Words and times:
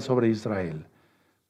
sobre 0.00 0.28
Israel. 0.28 0.86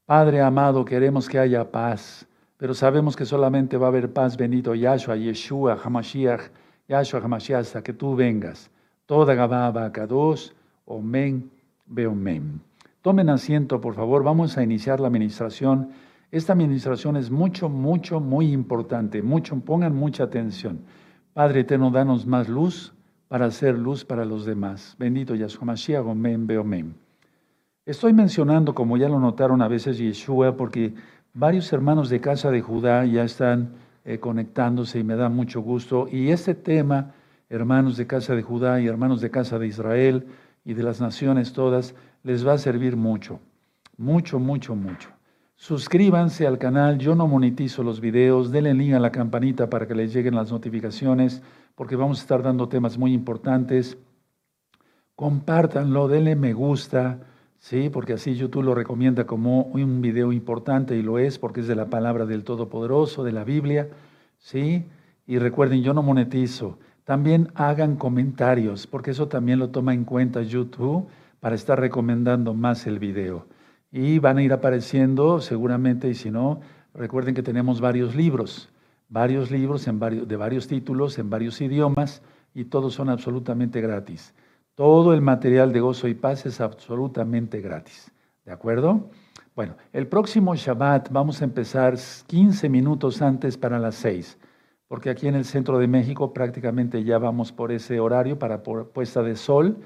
Padre 0.04 0.40
amado, 0.40 0.84
queremos 0.84 1.28
que 1.28 1.38
haya 1.38 1.70
paz, 1.70 2.26
pero 2.56 2.74
sabemos 2.74 3.14
que 3.14 3.24
solamente 3.24 3.76
va 3.76 3.86
a 3.86 3.88
haber 3.90 4.12
paz, 4.12 4.36
bendito 4.36 4.74
Yahshua, 4.74 5.14
Yeshua, 5.16 5.78
Hamashiach, 5.82 6.50
Yahshua, 6.88 7.20
Hamashiach, 7.20 7.60
hasta 7.60 7.82
que 7.82 7.92
tú 7.92 8.16
vengas. 8.16 8.68
Toda 9.06 9.34
Gababa, 9.34 9.92
Kadosh, 9.92 10.50
Omen, 10.86 11.50
Beomen. 11.86 12.60
Tomen 13.00 13.30
asiento, 13.30 13.80
por 13.80 13.94
favor, 13.94 14.24
vamos 14.24 14.58
a 14.58 14.64
iniciar 14.64 14.98
la 14.98 15.06
administración. 15.06 15.90
Esta 16.32 16.52
administración 16.52 17.16
es 17.16 17.30
mucho, 17.30 17.68
mucho, 17.68 18.18
muy 18.18 18.52
importante. 18.52 19.22
Mucho, 19.22 19.54
pongan 19.60 19.94
mucha 19.94 20.24
atención. 20.24 20.80
Padre 21.32 21.60
eterno, 21.60 21.92
danos 21.92 22.26
más 22.26 22.48
luz 22.48 22.92
para 23.28 23.46
hacer 23.46 23.78
luz 23.78 24.04
para 24.04 24.24
los 24.24 24.44
demás. 24.44 24.96
Bendito 24.98 25.36
Yahshua 25.36 25.64
Mashiach, 25.64 26.04
Omen, 26.04 26.48
Beomen. 26.48 27.01
Estoy 27.84 28.12
mencionando, 28.12 28.76
como 28.76 28.96
ya 28.96 29.08
lo 29.08 29.18
notaron 29.18 29.60
a 29.60 29.66
veces, 29.66 29.98
Yeshua, 29.98 30.56
porque 30.56 30.94
varios 31.34 31.72
hermanos 31.72 32.10
de 32.10 32.20
casa 32.20 32.52
de 32.52 32.60
Judá 32.60 33.04
ya 33.06 33.24
están 33.24 33.72
eh, 34.04 34.20
conectándose 34.20 35.00
y 35.00 35.02
me 35.04 35.16
da 35.16 35.28
mucho 35.28 35.62
gusto. 35.62 36.06
Y 36.08 36.30
este 36.30 36.54
tema, 36.54 37.12
hermanos 37.50 37.96
de 37.96 38.06
casa 38.06 38.36
de 38.36 38.42
Judá 38.42 38.80
y 38.80 38.86
hermanos 38.86 39.20
de 39.20 39.32
casa 39.32 39.58
de 39.58 39.66
Israel 39.66 40.28
y 40.64 40.74
de 40.74 40.84
las 40.84 41.00
naciones 41.00 41.54
todas, 41.54 41.96
les 42.22 42.46
va 42.46 42.52
a 42.52 42.58
servir 42.58 42.96
mucho, 42.96 43.40
mucho, 43.96 44.38
mucho, 44.38 44.76
mucho. 44.76 45.08
Suscríbanse 45.56 46.46
al 46.46 46.58
canal, 46.58 46.98
yo 46.98 47.16
no 47.16 47.26
monetizo 47.26 47.82
los 47.82 48.00
videos, 48.00 48.52
denle 48.52 48.74
link 48.74 48.94
a 48.94 49.00
la 49.00 49.10
campanita 49.10 49.68
para 49.68 49.88
que 49.88 49.96
les 49.96 50.12
lleguen 50.14 50.36
las 50.36 50.52
notificaciones, 50.52 51.42
porque 51.74 51.96
vamos 51.96 52.20
a 52.20 52.22
estar 52.22 52.44
dando 52.44 52.68
temas 52.68 52.96
muy 52.96 53.12
importantes. 53.12 53.98
Compártanlo, 55.16 56.06
denle 56.06 56.36
me 56.36 56.52
gusta 56.52 57.18
Sí, 57.62 57.90
porque 57.90 58.14
así 58.14 58.34
YouTube 58.34 58.64
lo 58.64 58.74
recomienda 58.74 59.24
como 59.24 59.62
un 59.62 60.00
video 60.00 60.32
importante 60.32 60.96
y 60.96 61.02
lo 61.02 61.20
es 61.20 61.38
porque 61.38 61.60
es 61.60 61.68
de 61.68 61.76
la 61.76 61.86
palabra 61.86 62.26
del 62.26 62.42
Todopoderoso, 62.42 63.22
de 63.22 63.30
la 63.30 63.44
Biblia. 63.44 63.88
Sí, 64.36 64.84
y 65.28 65.38
recuerden, 65.38 65.84
yo 65.84 65.94
no 65.94 66.02
monetizo. 66.02 66.80
También 67.04 67.52
hagan 67.54 67.94
comentarios 67.94 68.88
porque 68.88 69.12
eso 69.12 69.28
también 69.28 69.60
lo 69.60 69.70
toma 69.70 69.94
en 69.94 70.04
cuenta 70.04 70.42
YouTube 70.42 71.06
para 71.38 71.54
estar 71.54 71.78
recomendando 71.78 72.52
más 72.52 72.88
el 72.88 72.98
video. 72.98 73.46
Y 73.92 74.18
van 74.18 74.38
a 74.38 74.42
ir 74.42 74.52
apareciendo 74.52 75.40
seguramente, 75.40 76.08
y 76.08 76.14
si 76.14 76.32
no, 76.32 76.60
recuerden 76.94 77.36
que 77.36 77.44
tenemos 77.44 77.80
varios 77.80 78.16
libros, 78.16 78.70
varios 79.08 79.52
libros 79.52 79.86
en 79.86 80.00
varios, 80.00 80.26
de 80.26 80.36
varios 80.36 80.66
títulos, 80.66 81.16
en 81.20 81.30
varios 81.30 81.60
idiomas, 81.60 82.22
y 82.54 82.64
todos 82.64 82.94
son 82.94 83.08
absolutamente 83.08 83.80
gratis. 83.80 84.34
Todo 84.74 85.12
el 85.12 85.20
material 85.20 85.70
de 85.70 85.80
gozo 85.80 86.08
y 86.08 86.14
paz 86.14 86.46
es 86.46 86.58
absolutamente 86.62 87.60
gratis. 87.60 88.10
¿De 88.46 88.52
acuerdo? 88.52 89.10
Bueno, 89.54 89.76
el 89.92 90.06
próximo 90.06 90.54
Shabbat 90.54 91.10
vamos 91.10 91.42
a 91.42 91.44
empezar 91.44 91.96
15 92.26 92.70
minutos 92.70 93.20
antes 93.20 93.58
para 93.58 93.78
las 93.78 93.96
6, 93.96 94.38
porque 94.88 95.10
aquí 95.10 95.28
en 95.28 95.34
el 95.34 95.44
centro 95.44 95.78
de 95.78 95.88
México 95.88 96.32
prácticamente 96.32 97.04
ya 97.04 97.18
vamos 97.18 97.52
por 97.52 97.70
ese 97.70 98.00
horario 98.00 98.38
para 98.38 98.62
puesta 98.62 99.22
de 99.22 99.36
sol. 99.36 99.76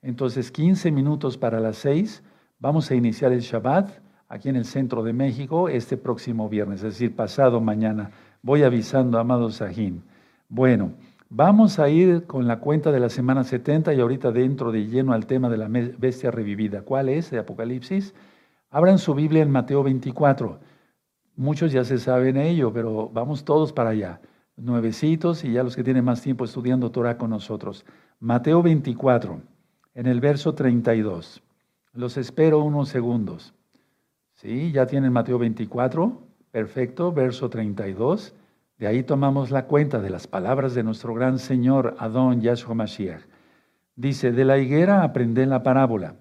Entonces, 0.00 0.52
15 0.52 0.92
minutos 0.92 1.36
para 1.36 1.58
las 1.58 1.78
6, 1.78 2.22
vamos 2.60 2.88
a 2.92 2.94
iniciar 2.94 3.32
el 3.32 3.40
Shabbat 3.40 3.98
aquí 4.28 4.48
en 4.48 4.54
el 4.54 4.64
centro 4.64 5.02
de 5.02 5.12
México 5.12 5.68
este 5.68 5.96
próximo 5.96 6.48
viernes, 6.48 6.84
es 6.84 6.92
decir, 6.94 7.16
pasado 7.16 7.60
mañana. 7.60 8.12
Voy 8.42 8.62
avisando, 8.62 9.18
amado 9.18 9.50
Sajín. 9.50 10.04
Bueno. 10.48 10.92
Vamos 11.28 11.80
a 11.80 11.88
ir 11.88 12.24
con 12.26 12.46
la 12.46 12.60
cuenta 12.60 12.92
de 12.92 13.00
la 13.00 13.08
semana 13.08 13.42
70 13.42 13.92
y 13.92 14.00
ahorita 14.00 14.30
dentro 14.30 14.70
de 14.70 14.86
lleno 14.86 15.12
al 15.12 15.26
tema 15.26 15.48
de 15.48 15.56
la 15.56 15.68
bestia 15.68 16.30
revivida. 16.30 16.82
¿Cuál 16.82 17.08
es? 17.08 17.32
De 17.32 17.38
Apocalipsis. 17.38 18.14
Abran 18.70 18.98
su 18.98 19.12
Biblia 19.12 19.42
en 19.42 19.50
Mateo 19.50 19.82
24. 19.82 20.60
Muchos 21.34 21.72
ya 21.72 21.84
se 21.84 21.98
saben 21.98 22.36
ello, 22.36 22.72
pero 22.72 23.10
vamos 23.12 23.44
todos 23.44 23.72
para 23.72 23.90
allá. 23.90 24.20
Nuevecitos 24.56 25.44
y 25.44 25.52
ya 25.52 25.64
los 25.64 25.74
que 25.74 25.82
tienen 25.82 26.04
más 26.04 26.22
tiempo 26.22 26.44
estudiando 26.44 26.92
Torah 26.92 27.18
con 27.18 27.30
nosotros. 27.30 27.84
Mateo 28.20 28.62
24, 28.62 29.42
en 29.94 30.06
el 30.06 30.20
verso 30.20 30.54
32. 30.54 31.42
Los 31.92 32.16
espero 32.18 32.60
unos 32.60 32.88
segundos. 32.88 33.52
¿Sí? 34.34 34.70
¿Ya 34.70 34.86
tienen 34.86 35.12
Mateo 35.12 35.38
24? 35.40 36.22
Perfecto, 36.52 37.10
verso 37.12 37.50
32. 37.50 38.32
De 38.78 38.86
ahí 38.86 39.02
tomamos 39.02 39.50
la 39.50 39.66
cuenta 39.66 40.00
de 40.00 40.10
las 40.10 40.26
palabras 40.26 40.74
de 40.74 40.82
nuestro 40.82 41.14
gran 41.14 41.38
Señor 41.38 41.96
Adón 41.98 42.42
Yahshua 42.42 42.74
Mashiach. 42.74 43.22
Dice, 43.94 44.32
de 44.32 44.44
la 44.44 44.58
higuera 44.58 45.02
aprendé 45.02 45.46
la 45.46 45.62
parábola. 45.62 46.16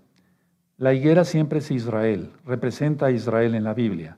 La 0.78 0.94
higuera 0.94 1.26
siempre 1.26 1.60
es 1.60 1.70
Israel, 1.72 2.32
representa 2.46 3.08
a 3.08 3.12
Israel 3.12 3.56
en 3.56 3.66
la 3.66 3.74
Biblia. 3.74 4.18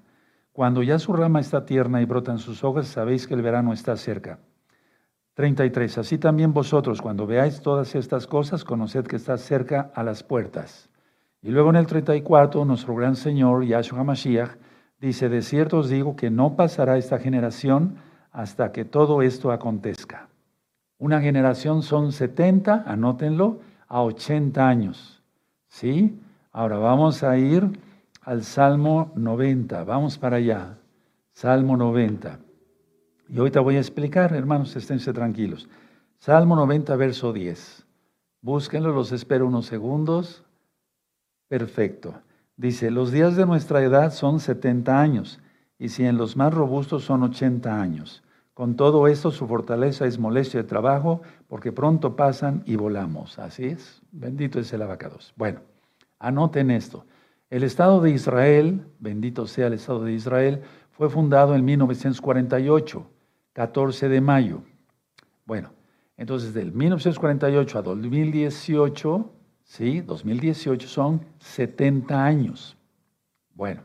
Cuando 0.52 0.84
ya 0.84 1.00
su 1.00 1.14
rama 1.14 1.40
está 1.40 1.66
tierna 1.66 2.02
y 2.02 2.06
brotan 2.06 2.38
sus 2.38 2.64
hojas, 2.64 2.88
sabéis 2.88 3.26
que 3.26 3.34
el 3.34 3.42
verano 3.42 3.74
está 3.74 3.96
cerca. 3.96 4.40
33. 5.34 6.00
Así 6.00 6.18
también 6.18 6.54
vosotros, 6.54 7.02
cuando 7.02 7.28
veáis 7.28 7.62
todas 7.62 7.94
estas 7.96 8.26
cosas, 8.26 8.64
conoced 8.64 9.06
que 9.06 9.16
está 9.16 9.38
cerca 9.38 9.92
a 9.94 10.04
las 10.04 10.24
puertas. 10.24 10.90
Y 11.42 11.50
luego 11.50 11.70
en 11.70 11.76
el 11.76 11.86
34, 11.86 12.66
nuestro 12.66 12.96
gran 12.96 13.16
Señor, 13.16 13.66
Yahshua 13.66 14.04
Mashiach, 14.04 14.58
dice, 15.00 15.30
de 15.30 15.44
cierto 15.44 15.80
os 15.80 15.90
digo 15.90 16.16
que 16.16 16.32
no 16.32 16.56
pasará 16.56 16.98
esta 16.98 17.20
generación 17.20 17.98
hasta 18.38 18.72
que 18.72 18.86
todo 18.86 19.24
esto 19.24 19.52
acontezca. 19.52 20.30
Una 21.00 21.20
generación 21.20 21.82
son 21.82 22.12
70, 22.12 22.84
anótenlo, 22.86 23.62
a 23.88 24.04
80 24.04 24.68
años. 24.68 25.24
¿Sí? 25.68 26.20
Ahora 26.52 26.78
vamos 26.78 27.24
a 27.24 27.36
ir 27.40 27.68
al 28.22 28.44
Salmo 28.44 29.12
90. 29.16 29.84
Vamos 29.86 30.20
para 30.20 30.38
allá. 30.38 30.78
Salmo 31.32 31.78
90. 31.78 32.38
Y 33.28 33.40
ahorita 33.40 33.60
voy 33.60 33.78
a 33.78 33.80
explicar, 33.80 34.32
hermanos, 34.36 34.76
esténse 34.76 35.12
tranquilos. 35.14 35.68
Salmo 36.20 36.56
90, 36.56 36.96
verso 36.96 37.34
10. 37.34 37.88
Búsquenlo, 38.42 38.94
los 38.94 39.12
espero 39.12 39.48
unos 39.48 39.66
segundos. 39.66 40.44
Perfecto. 41.48 42.14
Dice, 42.56 42.92
los 42.92 43.12
días 43.12 43.36
de 43.36 43.48
nuestra 43.48 43.82
edad 43.82 44.14
son 44.14 44.40
70 44.40 45.02
años, 45.02 45.40
y 45.80 45.90
si 45.90 46.06
en 46.06 46.18
los 46.18 46.38
más 46.38 46.54
robustos 46.54 47.04
son 47.04 47.24
80 47.24 47.82
años. 47.82 48.22
Con 48.58 48.76
todo 48.76 49.08
esto, 49.08 49.30
su 49.30 49.46
fortaleza 49.46 50.08
es 50.08 50.18
molestia 50.18 50.64
de 50.64 50.68
trabajo, 50.68 51.22
porque 51.48 51.72
pronto 51.72 52.16
pasan 52.16 52.64
y 52.66 52.76
volamos. 52.76 53.38
Así 53.38 53.66
es. 53.66 54.02
Bendito 54.12 54.60
es 54.60 54.74
el 54.74 54.82
abacados. 54.82 55.32
Bueno, 55.36 55.60
anoten 56.18 56.72
esto. 56.72 57.06
El 57.52 57.62
Estado 57.62 58.02
de 58.02 58.10
Israel, 58.10 58.84
bendito 58.98 59.46
sea 59.46 59.68
el 59.68 59.74
Estado 59.74 60.04
de 60.04 60.14
Israel, 60.14 60.64
fue 60.90 61.08
fundado 61.08 61.54
en 61.54 61.66
1948, 61.66 63.08
14 63.54 64.10
de 64.10 64.22
mayo. 64.22 64.64
Bueno, 65.46 65.70
entonces 66.18 66.56
del 66.56 66.72
1948 66.72 67.78
a 67.78 67.82
2018, 67.84 69.34
sí, 69.66 70.02
2018 70.02 70.88
son 70.88 71.22
70 71.38 72.26
años. 72.26 72.76
Bueno, 73.54 73.82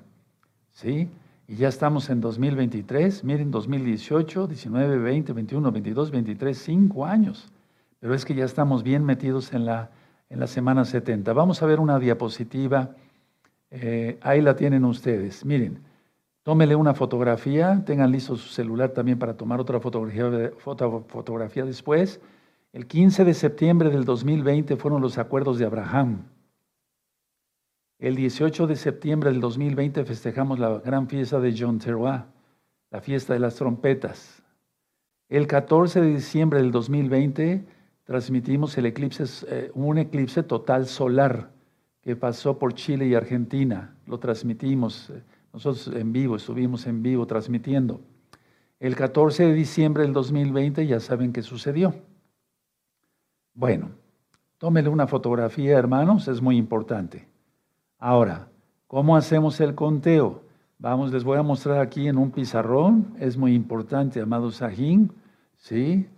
sí, 0.70 1.10
y 1.52 1.56
ya 1.56 1.68
estamos 1.68 2.08
en 2.08 2.22
2023, 2.22 3.24
miren, 3.24 3.50
2018, 3.50 4.46
19, 4.46 4.96
20, 4.96 5.32
21, 5.34 5.70
22, 5.70 6.10
23, 6.10 6.56
5 6.56 7.04
años. 7.04 7.52
Pero 8.00 8.14
es 8.14 8.24
que 8.24 8.34
ya 8.34 8.46
estamos 8.46 8.82
bien 8.82 9.04
metidos 9.04 9.52
en 9.52 9.66
la, 9.66 9.90
en 10.30 10.40
la 10.40 10.46
semana 10.46 10.86
70. 10.86 11.30
Vamos 11.34 11.62
a 11.62 11.66
ver 11.66 11.78
una 11.78 11.98
diapositiva. 11.98 12.92
Eh, 13.70 14.18
ahí 14.22 14.40
la 14.40 14.56
tienen 14.56 14.86
ustedes. 14.86 15.44
Miren, 15.44 15.80
tómele 16.42 16.74
una 16.74 16.94
fotografía, 16.94 17.82
tengan 17.84 18.10
listo 18.10 18.34
su 18.36 18.48
celular 18.48 18.88
también 18.92 19.18
para 19.18 19.36
tomar 19.36 19.60
otra 19.60 19.78
fotografía, 19.78 20.52
foto, 20.56 21.04
fotografía 21.06 21.66
después. 21.66 22.18
El 22.72 22.86
15 22.86 23.26
de 23.26 23.34
septiembre 23.34 23.90
del 23.90 24.06
2020 24.06 24.76
fueron 24.76 25.02
los 25.02 25.18
acuerdos 25.18 25.58
de 25.58 25.66
Abraham. 25.66 26.22
El 28.02 28.16
18 28.16 28.66
de 28.66 28.74
septiembre 28.74 29.30
del 29.30 29.40
2020 29.40 30.04
festejamos 30.04 30.58
la 30.58 30.80
gran 30.80 31.06
fiesta 31.06 31.38
de 31.38 31.54
John 31.56 31.78
Teruah, 31.78 32.26
la 32.90 33.00
fiesta 33.00 33.32
de 33.32 33.38
las 33.38 33.54
trompetas. 33.54 34.42
El 35.28 35.46
14 35.46 36.00
de 36.00 36.08
diciembre 36.08 36.60
del 36.60 36.72
2020 36.72 37.64
transmitimos 38.02 38.76
el 38.76 38.86
eclipse, 38.86 39.22
eh, 39.46 39.70
un 39.74 39.98
eclipse 39.98 40.42
total 40.42 40.88
solar 40.88 41.52
que 42.00 42.16
pasó 42.16 42.58
por 42.58 42.74
Chile 42.74 43.06
y 43.06 43.14
Argentina. 43.14 43.94
Lo 44.06 44.18
transmitimos, 44.18 45.10
eh, 45.10 45.22
nosotros 45.52 45.94
en 45.94 46.12
vivo, 46.12 46.34
estuvimos 46.34 46.88
en 46.88 47.04
vivo 47.04 47.24
transmitiendo. 47.28 48.00
El 48.80 48.96
14 48.96 49.46
de 49.46 49.54
diciembre 49.54 50.02
del 50.02 50.12
2020 50.12 50.88
ya 50.88 50.98
saben 50.98 51.32
qué 51.32 51.42
sucedió. 51.42 51.94
Bueno, 53.54 53.90
tómele 54.58 54.88
una 54.88 55.06
fotografía, 55.06 55.78
hermanos, 55.78 56.26
es 56.26 56.42
muy 56.42 56.56
importante. 56.56 57.30
Ahora, 58.04 58.48
¿cómo 58.88 59.16
hacemos 59.16 59.60
el 59.60 59.76
conteo? 59.76 60.42
Vamos, 60.76 61.12
les 61.12 61.22
voy 61.22 61.38
a 61.38 61.44
mostrar 61.44 61.78
aquí 61.78 62.08
en 62.08 62.18
un 62.18 62.32
pizarrón. 62.32 63.14
Es 63.20 63.36
muy 63.36 63.54
importante, 63.54 64.20
amado 64.20 64.50
Sajín. 64.50 65.12
¿Sí? 65.56 66.08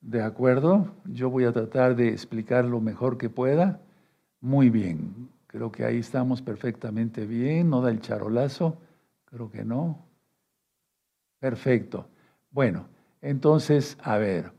¿De 0.00 0.22
acuerdo? 0.22 0.92
Yo 1.04 1.30
voy 1.30 1.42
a 1.42 1.50
tratar 1.50 1.96
de 1.96 2.10
explicar 2.10 2.64
lo 2.64 2.80
mejor 2.80 3.18
que 3.18 3.28
pueda. 3.28 3.80
Muy 4.40 4.70
bien. 4.70 5.30
Creo 5.48 5.72
que 5.72 5.84
ahí 5.84 5.98
estamos 5.98 6.40
perfectamente 6.40 7.26
bien. 7.26 7.70
¿No 7.70 7.80
da 7.80 7.90
el 7.90 8.00
charolazo? 8.00 8.76
Creo 9.24 9.50
que 9.50 9.64
no. 9.64 9.98
Perfecto. 11.40 12.06
Bueno, 12.52 12.86
entonces, 13.20 13.98
a 14.00 14.16
ver. 14.16 14.52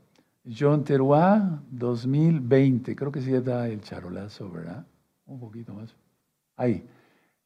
John 0.46 0.84
Teruá, 0.84 1.62
2020. 1.70 2.94
Creo 2.94 3.10
que 3.10 3.22
sí 3.22 3.32
da 3.40 3.68
el 3.68 3.80
charolazo, 3.80 4.50
¿verdad? 4.50 4.84
Un 5.24 5.40
poquito 5.40 5.72
más. 5.72 6.03
Ahí. 6.56 6.84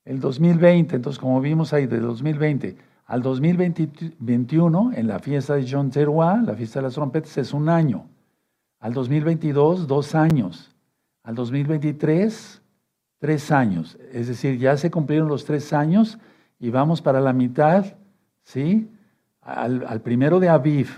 El 0.05 0.21
2020, 0.21 0.97
entonces 0.97 1.19
como 1.19 1.41
vimos 1.41 1.73
ahí, 1.73 1.87
de 1.87 2.01
2020 2.01 2.77
al 3.09 3.23
2021, 3.23 4.93
en 4.95 5.07
la 5.07 5.19
fiesta 5.19 5.55
de 5.55 5.67
John 5.69 5.91
Teruá, 5.91 6.43
la 6.45 6.55
fiesta 6.55 6.81
de 6.81 6.85
las 6.85 6.95
trompetas, 6.95 7.39
es 7.39 7.55
un 7.55 7.71
año. 7.71 8.07
Al 8.81 8.93
2022, 8.93 9.87
dos 9.87 10.15
años. 10.15 10.75
Al 11.23 11.35
2023, 11.35 12.61
tres 13.19 13.51
años. 13.51 13.99
Es 14.13 14.29
decir, 14.29 14.59
ya 14.59 14.77
se 14.77 14.91
cumplieron 14.91 15.27
los 15.27 15.47
tres 15.47 15.73
años 15.73 16.19
y 16.59 16.69
vamos 16.69 17.01
para 17.01 17.21
la 17.21 17.33
mitad, 17.33 17.87
¿sí? 18.43 18.91
Al, 19.41 20.03
primero 20.03 20.39
de 20.39 20.51
Aviv, 20.51 20.91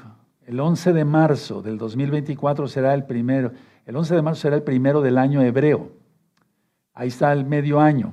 el 0.47 0.59
11 0.59 0.93
de 0.93 1.05
marzo 1.05 1.63
del 1.63 1.79
2024 1.79 2.67
será 2.67 2.95
el 2.95 3.05
primero, 3.05 3.53
el 3.87 3.95
11 3.95 4.17
de 4.17 4.23
marzo 4.23 4.43
será 4.43 4.57
el 4.57 4.65
primero 4.65 5.01
del 5.01 5.17
año 5.17 5.41
hebreo. 5.43 5.93
Ahí 7.01 7.09
está 7.09 7.33
el 7.33 7.47
medio 7.47 7.81
año, 7.81 8.13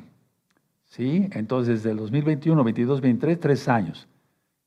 ¿sí? 0.85 1.27
Entonces, 1.33 1.83
desde 1.83 1.91
el 1.91 1.97
2021, 1.97 2.63
22, 2.63 3.01
23, 3.01 3.37
tres 3.37 3.67
años. 3.67 4.07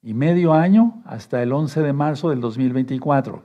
Y 0.02 0.12
medio 0.12 0.52
año 0.52 1.00
hasta 1.06 1.42
el 1.42 1.54
11 1.54 1.80
de 1.80 1.94
marzo 1.94 2.28
del 2.28 2.42
2024. 2.42 3.42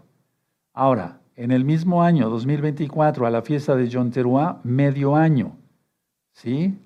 Ahora, 0.74 1.22
en 1.38 1.52
el 1.52 1.64
mismo 1.64 2.04
año, 2.04 2.30
2024, 2.30 3.26
a 3.26 3.30
la 3.30 3.42
fiesta 3.42 3.78
de 3.78 3.90
John 3.90 4.12
Teruá, 4.12 4.60
medio 4.66 5.16
año. 5.16 5.56
¿Sí? 6.34 6.78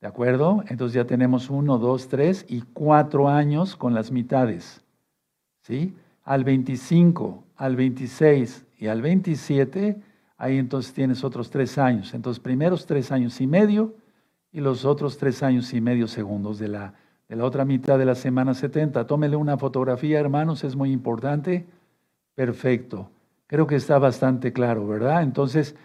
¿De 0.00 0.06
acuerdo? 0.06 0.62
Entonces 0.68 0.94
ya 0.94 1.08
tenemos 1.08 1.50
uno, 1.50 1.78
dos, 1.78 2.06
tres 2.06 2.46
y 2.48 2.62
cuatro 2.72 3.28
años 3.28 3.74
con 3.74 3.92
las 3.92 4.12
mitades. 4.12 4.84
¿Sí? 5.62 5.96
Al 6.22 6.44
25, 6.44 7.42
al 7.56 7.74
26 7.74 8.66
y 8.78 8.86
al 8.86 9.02
27, 9.02 10.00
ahí 10.42 10.58
entonces 10.58 10.92
tienes 10.92 11.22
otros 11.24 11.50
tres 11.50 11.78
años. 11.78 12.14
Entonces, 12.14 12.40
primeros 12.40 12.86
tres 12.86 13.12
años 13.12 13.40
y 13.40 13.46
medio 13.46 13.94
y 14.52 14.60
los 14.60 14.84
otros 14.84 15.16
tres 15.16 15.42
años 15.42 15.72
y 15.72 15.80
medio 15.80 16.08
segundos 16.08 16.58
de 16.58 16.68
la, 16.68 16.94
de 17.28 17.36
la 17.36 17.44
otra 17.44 17.64
mitad 17.64 17.98
de 17.98 18.04
la 18.04 18.14
semana 18.14 18.54
70. 18.54 19.06
Tómele 19.06 19.36
una 19.36 19.56
fotografía, 19.56 20.18
hermanos, 20.18 20.64
es 20.64 20.74
muy 20.74 20.90
importante. 20.90 21.66
Perfecto. 22.34 23.08
Creo 23.46 23.66
que 23.66 23.76
está 23.76 23.98
bastante 23.98 24.52
claro, 24.52 24.86
¿verdad? 24.86 25.22
Entonces, 25.22 25.76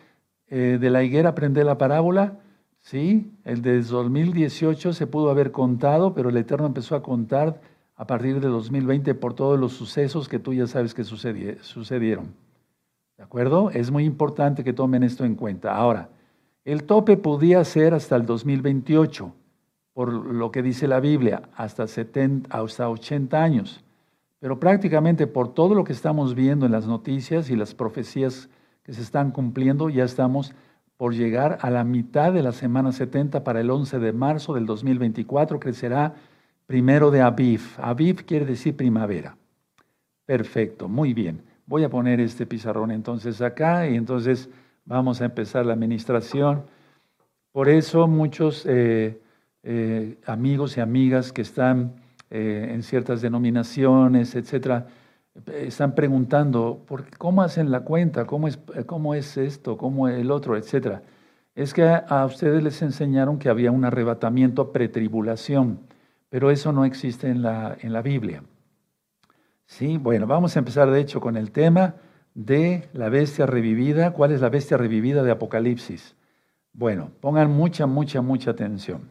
eh, 0.48 0.78
de 0.82 0.90
la 0.90 1.04
higuera 1.04 1.30
aprende 1.30 1.64
la 1.64 1.78
parábola 1.78 2.40
¿sí? 2.80 3.32
El 3.44 3.62
de 3.62 3.82
2018 3.82 4.94
se 4.94 5.08
pudo 5.08 5.30
haber 5.30 5.52
contado, 5.52 6.14
pero 6.14 6.30
el 6.30 6.38
Eterno 6.38 6.66
empezó 6.66 6.96
a 6.96 7.04
contar 7.04 7.62
a 7.96 8.08
partir 8.08 8.40
de 8.40 8.48
2020 8.48 9.14
por 9.16 9.34
todos 9.34 9.60
los 9.60 9.74
sucesos 9.74 10.30
que 10.30 10.40
tú 10.40 10.54
ya 10.54 10.68
sabes 10.68 10.94
que 10.94 11.04
sucedieron. 11.04 12.47
¿De 13.18 13.24
acuerdo? 13.24 13.72
Es 13.72 13.90
muy 13.90 14.06
importante 14.06 14.64
que 14.64 14.74
tomen 14.74 15.02
esto 15.02 15.26
en 15.26 15.36
cuenta. 15.36 15.76
Ahora, 15.76 16.10
el 16.66 16.84
tope 16.84 17.18
podía 17.18 17.64
ser 17.64 17.96
hasta 17.96 18.16
el 18.16 18.26
2028, 18.28 19.34
por 19.94 20.14
lo 20.14 20.52
que 20.52 20.62
dice 20.62 20.88
la 20.88 21.00
Biblia, 21.00 21.42
hasta, 21.56 21.88
70, 21.88 22.56
hasta 22.56 22.90
80 22.90 23.42
años. 23.42 23.84
Pero 24.40 24.60
prácticamente 24.60 25.26
por 25.26 25.54
todo 25.54 25.74
lo 25.74 25.84
que 25.84 25.94
estamos 25.94 26.36
viendo 26.36 26.68
en 26.68 26.72
las 26.72 26.86
noticias 26.86 27.50
y 27.50 27.56
las 27.56 27.74
profecías 27.74 28.50
que 28.84 28.94
se 28.94 29.02
están 29.02 29.32
cumpliendo, 29.32 29.90
ya 29.90 30.04
estamos 30.04 30.54
por 30.96 31.16
llegar 31.16 31.58
a 31.62 31.72
la 31.72 31.84
mitad 31.84 32.32
de 32.32 32.44
la 32.44 32.52
semana 32.52 32.92
70 32.92 33.44
para 33.44 33.62
el 33.62 33.72
11 33.72 33.98
de 33.98 34.14
marzo 34.14 34.54
del 34.54 34.68
2024, 34.68 35.60
que 35.60 35.74
será 35.74 36.14
primero 36.68 37.10
de 37.10 37.22
Aviv. 37.22 37.62
Aviv 37.78 38.26
quiere 38.26 38.46
decir 38.46 38.76
primavera. 38.76 39.38
Perfecto, 40.26 40.88
muy 40.88 41.14
bien. 41.14 41.42
Voy 41.68 41.84
a 41.84 41.90
poner 41.90 42.22
este 42.22 42.46
pizarrón 42.46 42.92
entonces 42.92 43.42
acá 43.42 43.90
y 43.90 43.96
entonces 43.96 44.50
vamos 44.86 45.22
a 45.22 45.26
empezar 45.26 45.66
la 45.66 45.74
administración. 45.74 46.64
Por 47.52 47.68
eso 47.68 48.08
muchos 48.08 48.66
eh, 48.66 49.22
eh, 49.64 50.18
amigos 50.26 50.78
y 50.78 50.80
amigas 50.80 51.34
que 51.34 51.42
están 51.42 51.96
eh, 52.30 52.70
en 52.72 52.84
ciertas 52.84 53.22
denominaciones, 53.22 54.34
etcétera, 54.36 54.88
están 55.54 55.94
preguntando, 55.94 56.84
¿por 56.88 57.06
¿cómo 57.18 57.42
hacen 57.42 57.70
la 57.70 57.82
cuenta? 57.82 58.26
¿Cómo 58.26 58.48
es, 58.48 58.58
¿Cómo 58.86 59.14
es 59.14 59.36
esto? 59.36 59.78
¿Cómo 59.78 60.08
el 60.08 60.32
otro? 60.32 60.56
Etcétera. 60.56 61.04
Es 61.54 61.74
que 61.74 61.84
a 61.84 62.26
ustedes 62.26 62.64
les 62.64 62.82
enseñaron 62.82 63.40
que 63.40 63.50
había 63.50 63.72
un 63.72 63.84
arrebatamiento 63.84 64.72
pretribulación, 64.72 65.80
pero 66.30 66.50
eso 66.50 66.72
no 66.72 66.86
existe 66.86 67.28
en 67.30 67.42
la, 67.42 67.78
en 67.82 67.92
la 67.92 68.02
Biblia. 68.02 68.42
Sí, 69.68 69.98
bueno, 69.98 70.26
vamos 70.28 70.56
a 70.56 70.60
empezar 70.60 70.90
de 70.90 71.02
hecho 71.02 71.20
con 71.20 71.36
el 71.36 71.52
tema 71.52 71.96
de 72.34 72.88
la 72.94 73.10
bestia 73.10 73.46
revivida. 73.46 74.14
¿Cuál 74.14 74.32
es 74.32 74.40
la 74.40 74.50
bestia 74.50 74.78
revivida 74.78 75.24
de 75.24 75.32
Apocalipsis? 75.32 76.16
Bueno, 76.72 77.12
pongan 77.20 77.52
mucha, 77.52 77.86
mucha, 77.86 78.22
mucha 78.22 78.52
atención. 78.52 79.10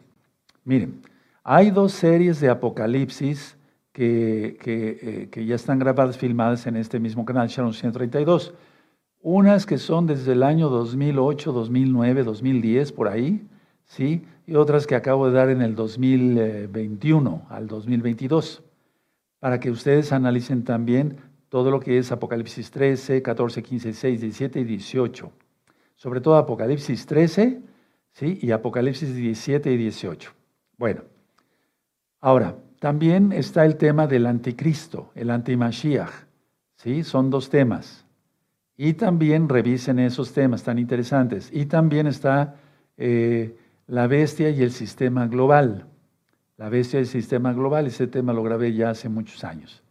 Miren, 0.63 1.01
hay 1.43 1.69
dos 1.69 1.91
series 1.93 2.39
de 2.39 2.49
Apocalipsis 2.49 3.55
que, 3.91 4.57
eh, 4.65 5.29
que, 5.31 5.45
ya 5.45 5.55
están 5.55 5.77
grabadas, 5.77 6.17
filmadas 6.17 6.65
en 6.65 6.75
este 6.75 6.99
mismo 6.99 7.23
canal, 7.23 7.47
Sharon 7.47 7.73
132. 7.73 8.53
Unas 9.21 9.65
que 9.67 9.77
son 9.77 10.07
desde 10.07 10.31
el 10.31 10.41
año 10.41 10.69
2008, 10.69 11.51
2009, 11.51 12.23
2010, 12.23 12.91
por 12.93 13.09
ahí, 13.09 13.47
¿sí? 13.85 14.25
Y 14.47 14.55
otras 14.55 14.87
que 14.87 14.95
acabo 14.95 15.27
de 15.27 15.33
dar 15.33 15.49
en 15.49 15.61
el 15.61 15.75
2021 15.75 17.45
al 17.49 17.67
2022, 17.67 18.63
para 19.39 19.59
que 19.59 19.71
ustedes 19.71 20.11
analicen 20.11 20.63
también 20.63 21.17
todo 21.49 21.71
lo 21.71 21.79
que 21.79 21.97
es 21.97 22.11
Apocalipsis 22.11 22.71
13, 22.71 23.21
14, 23.21 23.63
15, 23.63 23.87
16, 23.89 24.21
17 24.21 24.59
y 24.59 24.63
18. 24.63 25.31
Sobre 25.95 26.21
todo 26.21 26.35
Apocalipsis 26.35 27.05
13, 27.05 27.61
¿sí? 28.11 28.39
Y 28.41 28.51
Apocalipsis 28.51 29.15
17 29.15 29.71
y 29.71 29.77
18. 29.77 30.31
Bueno, 30.77 31.03
ahora, 32.19 32.55
también 32.79 33.31
está 33.31 33.65
el 33.65 33.77
tema 33.77 34.05
del 34.05 34.27
anticristo, 34.27 35.11
el 35.15 35.31
antimashiach. 35.31 36.11
¿sí? 36.75 37.03
Son 37.03 37.29
dos 37.29 37.49
temas. 37.49 38.05
Y 38.75 38.93
también 38.93 39.49
revisen 39.49 39.97
esos 39.97 40.33
temas 40.33 40.63
tan 40.63 40.77
interesantes. 40.77 41.49
Y 41.51 41.65
también 41.65 42.05
está 42.05 42.55
eh, 42.97 43.57
la 43.87 44.05
bestia 44.05 44.51
y 44.51 44.61
el 44.61 44.71
sistema 44.71 45.25
global. 45.25 45.87
La 46.57 46.69
bestia 46.69 46.99
y 46.99 47.01
el 47.01 47.07
sistema 47.07 47.53
global, 47.53 47.87
ese 47.87 48.07
tema 48.07 48.33
lo 48.33 48.43
grabé 48.43 48.73
ya 48.73 48.89
hace 48.89 49.09
muchos 49.09 49.43
años. 49.43 49.83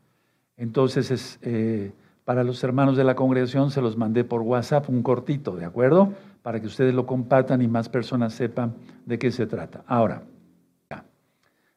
Entonces, 0.57 1.11
es, 1.11 1.39
eh, 1.43 1.93
para 2.25 2.43
los 2.43 2.63
hermanos 2.65 2.97
de 2.97 3.05
la 3.05 3.15
congregación 3.15 3.71
se 3.71 3.81
los 3.81 3.97
mandé 3.97 4.25
por 4.25 4.43
WhatsApp 4.43 4.89
un 4.91 5.03
cortito, 5.03 5.57
¿de 5.57 5.65
acuerdo? 5.65 6.13
Para 6.43 6.61
que 6.61 6.67
ustedes 6.67 6.95
lo 6.95 7.07
compartan 7.07 7.63
y 7.63 7.69
más 7.69 7.89
personas 7.89 8.35
sepan 8.35 8.75
de 9.05 9.19
qué 9.19 9.31
se 9.31 9.47
trata. 9.47 9.85
Ahora, 9.87 10.23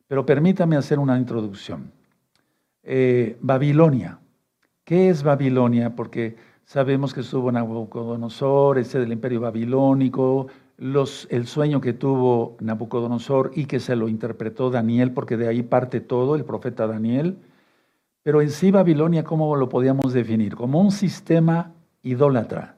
pero 0.09 0.25
permítame 0.25 0.75
hacer 0.75 0.97
una 0.97 1.19
introducción. 1.19 1.91
Eh, 2.81 3.37
Babilonia. 3.41 4.17
¿Qué 4.83 5.09
es 5.09 5.21
Babilonia? 5.21 5.95
Porque 5.95 6.35
sabemos 6.65 7.13
que 7.13 7.19
estuvo 7.19 7.51
Nabucodonosor, 7.51 8.79
ese 8.79 8.99
del 8.99 9.11
imperio 9.11 9.39
babilónico, 9.39 10.47
los, 10.79 11.27
el 11.29 11.45
sueño 11.45 11.81
que 11.81 11.93
tuvo 11.93 12.57
Nabucodonosor 12.59 13.51
y 13.55 13.65
que 13.65 13.79
se 13.79 13.95
lo 13.95 14.07
interpretó 14.07 14.69
Daniel, 14.71 15.11
porque 15.11 15.37
de 15.37 15.47
ahí 15.47 15.61
parte 15.61 15.99
todo, 15.99 16.35
el 16.35 16.45
profeta 16.45 16.87
Daniel. 16.87 17.37
Pero 18.23 18.41
en 18.41 18.49
sí 18.49 18.71
Babilonia, 18.71 19.23
¿cómo 19.23 19.55
lo 19.55 19.69
podíamos 19.69 20.13
definir? 20.13 20.55
Como 20.55 20.79
un 20.79 20.91
sistema 20.91 21.73
idólatra 22.01 22.77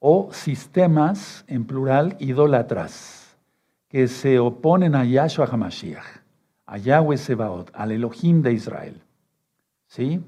o 0.00 0.28
sistemas, 0.32 1.44
en 1.48 1.64
plural, 1.64 2.16
idólatras, 2.18 3.36
que 3.88 4.08
se 4.08 4.38
oponen 4.38 4.94
a 4.94 5.04
Yahshua 5.04 5.46
HaMashiach 5.46 6.28
a 6.68 6.76
Yahweh 6.76 7.16
Sebaot, 7.16 7.70
al 7.72 7.92
Elohim 7.92 8.42
de 8.42 8.52
Israel. 8.52 9.00
¿Sí? 9.86 10.20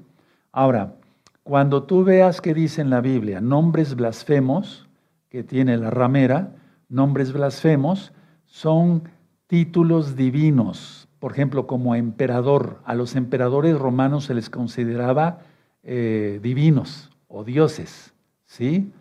Ahora, 0.51 0.95
cuando 1.43 1.83
tú 1.83 2.03
veas 2.03 2.41
que 2.41 2.55
dice 2.55 2.81
en 2.81 2.89
la 2.89 2.99
Biblia 2.99 3.39
nombres 3.41 3.95
blasfemos, 3.95 4.89
que 5.29 5.43
tiene 5.43 5.77
la 5.77 5.91
ramera, 5.91 6.55
nombres 6.91 7.33
blasfemos, 7.33 8.11
son 8.45 9.03
títulos 9.47 10.15
divinos. 10.15 11.07
Por 11.19 11.31
ejemplo, 11.31 11.67
como 11.67 11.95
emperador, 11.95 12.79
a 12.85 12.93
los 12.95 13.15
emperadores 13.15 13.77
romanos 13.77 14.25
se 14.25 14.33
les 14.33 14.49
consideraba 14.49 15.39
eh, 15.83 16.39
divinos 16.41 17.09
o 17.27 17.43
dioses, 17.43 18.13
¿sí? 18.45 18.91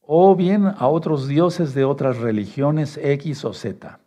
O 0.00 0.34
bien 0.34 0.66
a 0.66 0.88
otros 0.88 1.28
dioses 1.28 1.72
de 1.72 1.84
otras 1.84 2.18
religiones 2.18 2.98
X 3.02 3.44
o 3.44 3.52
Z. 3.52 4.00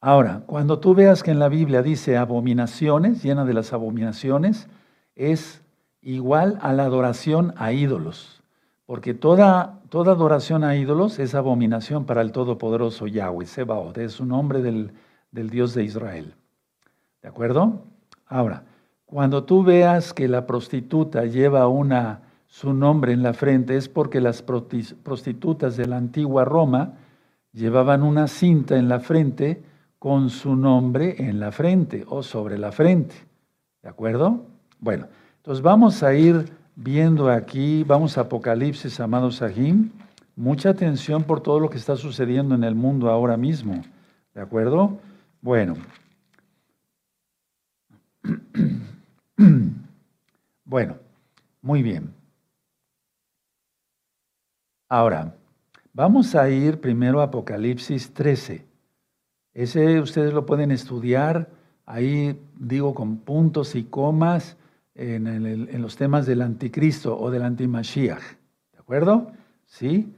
Ahora, 0.00 0.42
cuando 0.46 0.78
tú 0.78 0.94
veas 0.94 1.22
que 1.22 1.30
en 1.30 1.38
la 1.38 1.48
Biblia 1.48 1.82
dice 1.82 2.16
abominaciones, 2.16 3.22
llena 3.22 3.44
de 3.44 3.54
las 3.54 3.72
abominaciones, 3.72 4.68
es 5.14 5.62
igual 6.00 6.58
a 6.60 6.72
la 6.72 6.84
adoración 6.84 7.54
a 7.56 7.72
ídolos. 7.72 8.35
Porque 8.86 9.14
toda, 9.14 9.80
toda 9.88 10.12
adoración 10.12 10.64
a 10.64 10.76
ídolos 10.76 11.18
es 11.18 11.34
abominación 11.34 12.06
para 12.06 12.22
el 12.22 12.32
Todopoderoso 12.32 13.06
Yahweh, 13.06 13.46
Sebaot, 13.46 13.98
es 13.98 14.20
un 14.20 14.28
nombre 14.28 14.62
del, 14.62 14.92
del 15.32 15.50
Dios 15.50 15.74
de 15.74 15.84
Israel. 15.84 16.34
¿De 17.20 17.28
acuerdo? 17.28 17.82
Ahora, 18.26 18.62
cuando 19.04 19.44
tú 19.44 19.64
veas 19.64 20.12
que 20.12 20.28
la 20.28 20.46
prostituta 20.46 21.24
lleva 21.24 21.66
una, 21.68 22.22
su 22.46 22.72
nombre 22.72 23.12
en 23.12 23.22
la 23.22 23.34
frente, 23.34 23.76
es 23.76 23.88
porque 23.88 24.20
las 24.20 24.42
prostitutas 24.42 25.76
de 25.76 25.86
la 25.86 25.96
antigua 25.96 26.44
Roma 26.44 26.94
llevaban 27.52 28.02
una 28.02 28.28
cinta 28.28 28.76
en 28.76 28.88
la 28.88 29.00
frente 29.00 29.62
con 29.98 30.30
su 30.30 30.54
nombre 30.54 31.16
en 31.18 31.40
la 31.40 31.50
frente 31.52 32.04
o 32.08 32.22
sobre 32.22 32.58
la 32.58 32.70
frente. 32.70 33.16
¿De 33.82 33.88
acuerdo? 33.88 34.46
Bueno, 34.78 35.06
entonces 35.38 35.62
vamos 35.62 36.02
a 36.02 36.14
ir 36.14 36.52
viendo 36.76 37.30
aquí, 37.30 37.82
vamos 37.82 38.16
a 38.16 38.20
Apocalipsis, 38.22 39.00
amados 39.00 39.36
Sahim. 39.36 39.90
Mucha 40.36 40.68
atención 40.70 41.24
por 41.24 41.42
todo 41.42 41.58
lo 41.58 41.70
que 41.70 41.78
está 41.78 41.96
sucediendo 41.96 42.54
en 42.54 42.62
el 42.62 42.74
mundo 42.74 43.08
ahora 43.10 43.36
mismo. 43.38 43.82
¿De 44.34 44.42
acuerdo? 44.42 45.00
Bueno. 45.40 45.74
Bueno, 50.68 50.96
muy 51.62 51.80
bien. 51.80 52.12
Ahora, 54.88 55.36
vamos 55.92 56.34
a 56.34 56.50
ir 56.50 56.80
primero 56.80 57.20
a 57.20 57.24
Apocalipsis 57.26 58.12
13. 58.12 58.66
Ese 59.54 60.00
ustedes 60.00 60.34
lo 60.34 60.44
pueden 60.44 60.72
estudiar, 60.72 61.48
ahí 61.84 62.36
digo 62.58 62.94
con 62.94 63.18
puntos 63.18 63.76
y 63.76 63.84
comas 63.84 64.56
en, 64.96 65.82
los 65.82 65.96
temas 65.96 66.26
del 66.26 66.42
anticristo 66.42 67.18
o 67.18 67.30
del 67.30 67.42
antimashiach. 67.42 68.22
¿De 68.72 68.78
acuerdo? 68.78 69.32
¿Sí? 69.66 70.12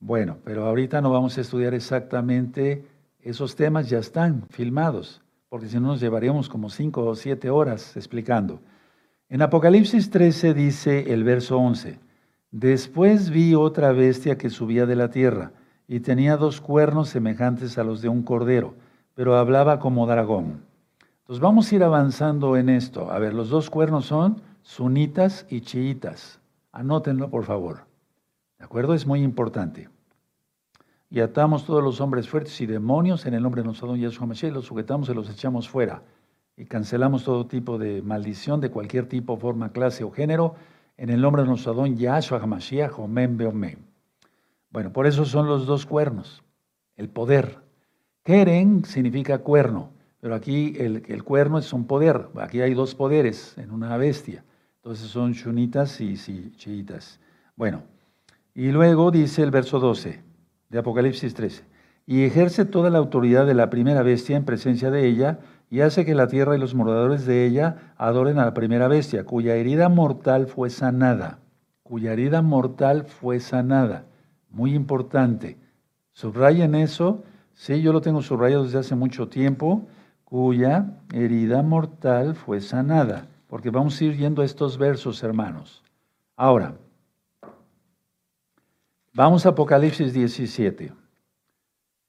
Bueno, 0.00 0.38
pero 0.44 0.66
ahorita 0.66 1.00
no 1.00 1.10
vamos 1.10 1.38
a 1.38 1.40
estudiar 1.40 1.74
exactamente 1.74 2.84
esos 3.20 3.56
temas, 3.56 3.88
ya 3.88 3.98
están 3.98 4.44
filmados, 4.50 5.22
porque 5.48 5.68
si 5.68 5.76
no 5.76 5.88
nos 5.88 6.00
llevaríamos 6.00 6.48
como 6.48 6.70
cinco 6.70 7.04
o 7.04 7.14
siete 7.14 7.50
horas 7.50 7.96
explicando. 7.96 8.60
En 9.28 9.42
Apocalipsis 9.42 10.10
13 10.10 10.54
dice 10.54 11.12
el 11.12 11.24
verso 11.24 11.58
11, 11.58 11.98
después 12.50 13.30
vi 13.30 13.54
otra 13.54 13.92
bestia 13.92 14.38
que 14.38 14.50
subía 14.50 14.86
de 14.86 14.96
la 14.96 15.10
tierra 15.10 15.52
y 15.86 16.00
tenía 16.00 16.36
dos 16.36 16.60
cuernos 16.60 17.08
semejantes 17.08 17.76
a 17.76 17.84
los 17.84 18.00
de 18.00 18.08
un 18.08 18.22
cordero, 18.22 18.74
pero 19.14 19.36
hablaba 19.36 19.80
como 19.80 20.06
dragón. 20.06 20.67
Entonces 21.28 21.42
vamos 21.42 21.70
a 21.70 21.74
ir 21.74 21.84
avanzando 21.84 22.56
en 22.56 22.70
esto. 22.70 23.10
A 23.10 23.18
ver, 23.18 23.34
los 23.34 23.50
dos 23.50 23.68
cuernos 23.68 24.06
son 24.06 24.40
sunitas 24.62 25.44
y 25.50 25.60
chiitas. 25.60 26.40
Anótenlo, 26.72 27.28
por 27.28 27.44
favor. 27.44 27.80
¿De 28.58 28.64
acuerdo? 28.64 28.94
Es 28.94 29.06
muy 29.06 29.20
importante. 29.20 29.90
Y 31.10 31.20
atamos 31.20 31.66
todos 31.66 31.84
los 31.84 32.00
hombres 32.00 32.30
fuertes 32.30 32.58
y 32.62 32.66
demonios 32.66 33.26
en 33.26 33.34
el 33.34 33.42
nombre 33.42 33.60
de 33.60 33.66
nuestro 33.66 33.88
don 33.88 33.98
Yeshua 33.98 34.26
Mashiach, 34.26 34.54
los 34.54 34.64
sujetamos 34.64 35.10
y 35.10 35.12
los 35.12 35.28
echamos 35.28 35.68
fuera. 35.68 36.00
Y 36.56 36.64
cancelamos 36.64 37.24
todo 37.24 37.46
tipo 37.46 37.76
de 37.76 38.00
maldición 38.00 38.62
de 38.62 38.70
cualquier 38.70 39.06
tipo, 39.06 39.36
forma, 39.36 39.70
clase 39.70 40.04
o 40.04 40.10
género 40.10 40.54
en 40.96 41.10
el 41.10 41.20
nombre 41.20 41.42
de 41.42 41.48
nuestro 41.48 41.74
don 41.74 41.94
Yahshua 41.94 42.38
HaMashiach, 42.38 42.98
Omen 42.98 43.36
Beomen. 43.36 43.84
Bueno, 44.70 44.94
por 44.94 45.06
eso 45.06 45.26
son 45.26 45.46
los 45.46 45.66
dos 45.66 45.84
cuernos, 45.84 46.42
el 46.96 47.10
poder. 47.10 47.58
Keren 48.22 48.86
significa 48.86 49.40
cuerno, 49.40 49.90
pero 50.20 50.34
aquí 50.34 50.74
el, 50.78 51.22
cuerno 51.22 51.58
es 51.58 51.72
un 51.72 51.86
poder. 51.86 52.28
Aquí 52.36 52.60
hay 52.60 52.74
dos 52.74 52.94
poderes 52.94 53.56
en 53.56 53.70
una 53.70 53.96
bestia. 53.96 54.44
Entonces 54.76 55.08
son 55.08 55.32
shunitas 55.32 56.00
y, 56.00 56.16
chiitas. 56.56 57.20
Bueno, 57.56 57.82
y 58.54 58.70
luego 58.70 59.10
dice 59.10 59.42
el 59.42 59.50
verso 59.50 59.78
12 59.78 60.20
de 60.68 60.78
Apocalipsis 60.78 61.34
13. 61.34 61.64
Y 62.06 62.24
ejerce 62.24 62.64
toda 62.64 62.90
la 62.90 62.98
autoridad 62.98 63.46
de 63.46 63.54
la 63.54 63.70
primera 63.70 64.02
bestia 64.02 64.36
en 64.36 64.44
presencia 64.44 64.90
de 64.90 65.06
ella, 65.06 65.40
y 65.70 65.80
hace 65.80 66.06
que 66.06 66.14
la 66.14 66.28
tierra 66.28 66.56
y 66.56 66.58
los 66.58 66.74
moradores 66.74 67.26
de 67.26 67.44
ella 67.44 67.92
adoren 67.98 68.38
a 68.38 68.46
la 68.46 68.54
primera 68.54 68.88
bestia, 68.88 69.24
cuya 69.24 69.54
herida 69.56 69.90
mortal 69.90 70.46
fue 70.46 70.70
sanada. 70.70 71.40
Cuya 71.82 72.12
herida 72.12 72.40
mortal 72.40 73.04
fue 73.04 73.38
sanada. 73.38 74.06
Muy 74.50 74.74
importante. 74.74 75.58
Subrayen 76.12 76.74
eso. 76.74 77.22
Sí, 77.52 77.82
yo 77.82 77.92
lo 77.92 78.00
tengo 78.00 78.22
subrayado 78.22 78.64
desde 78.64 78.78
hace 78.78 78.94
mucho 78.94 79.28
tiempo, 79.28 79.86
cuya 80.28 81.00
herida 81.14 81.62
mortal 81.62 82.34
fue 82.34 82.60
sanada. 82.60 83.28
Porque 83.46 83.70
vamos 83.70 83.98
a 83.98 84.04
ir 84.04 84.14
viendo 84.14 84.42
estos 84.42 84.76
versos, 84.76 85.22
hermanos. 85.22 85.82
Ahora, 86.36 86.74
vamos 89.14 89.46
a 89.46 89.48
Apocalipsis 89.48 90.12
17. 90.12 90.92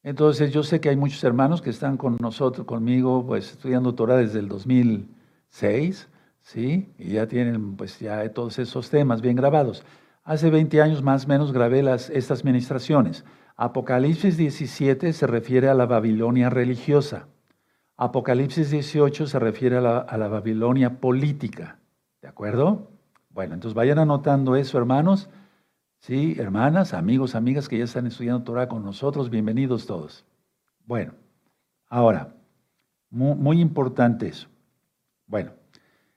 Entonces, 0.03 0.51
yo 0.51 0.63
sé 0.63 0.81
que 0.81 0.89
hay 0.89 0.97
muchos 0.97 1.23
hermanos 1.23 1.61
que 1.61 1.69
están 1.69 1.95
con 1.95 2.17
nosotros, 2.19 2.67
conmigo, 2.67 3.25
pues 3.25 3.51
estudiando 3.51 3.95
Torah 3.95 4.17
desde 4.17 4.39
el 4.39 4.49
2006, 4.49 6.09
¿sí? 6.41 6.93
Y 6.97 7.13
ya 7.13 7.25
tienen, 7.25 7.77
pues 7.77 7.99
ya 7.99 8.27
todos 8.33 8.59
esos 8.59 8.89
temas 8.89 9.21
bien 9.21 9.37
grabados. 9.37 9.85
Hace 10.25 10.49
20 10.49 10.81
años 10.81 11.03
más 11.03 11.23
o 11.23 11.29
menos 11.29 11.53
grabé 11.53 11.83
las, 11.83 12.09
estas 12.09 12.43
ministraciones. 12.43 13.23
Apocalipsis 13.55 14.35
17 14.35 15.13
se 15.13 15.25
refiere 15.25 15.69
a 15.69 15.73
la 15.73 15.85
Babilonia 15.85 16.49
religiosa. 16.49 17.27
Apocalipsis 18.01 18.71
18 18.71 19.27
se 19.27 19.39
refiere 19.39 19.75
a 19.75 19.81
la, 19.81 20.27
Babilonia 20.29 21.01
política. 21.01 21.79
¿De 22.21 22.29
acuerdo? 22.29 22.87
Bueno, 23.29 23.55
entonces 23.55 23.75
vayan 23.75 23.99
anotando 23.99 24.55
eso, 24.55 24.77
hermanos. 24.77 25.29
Sí, 25.97 26.37
hermanas, 26.39 26.93
amigos, 26.93 27.35
amigas 27.35 27.67
que 27.67 27.77
ya 27.77 27.83
están 27.83 28.07
estudiando 28.07 28.43
Torah 28.43 28.69
con 28.69 28.85
nosotros, 28.85 29.29
bienvenidos 29.29 29.85
todos. 29.85 30.23
Bueno, 30.85 31.11
ahora, 31.89 32.33
muy, 33.09 33.35
muy 33.35 33.59
importante 33.59 34.29
eso. 34.29 34.47
Bueno, 35.27 35.51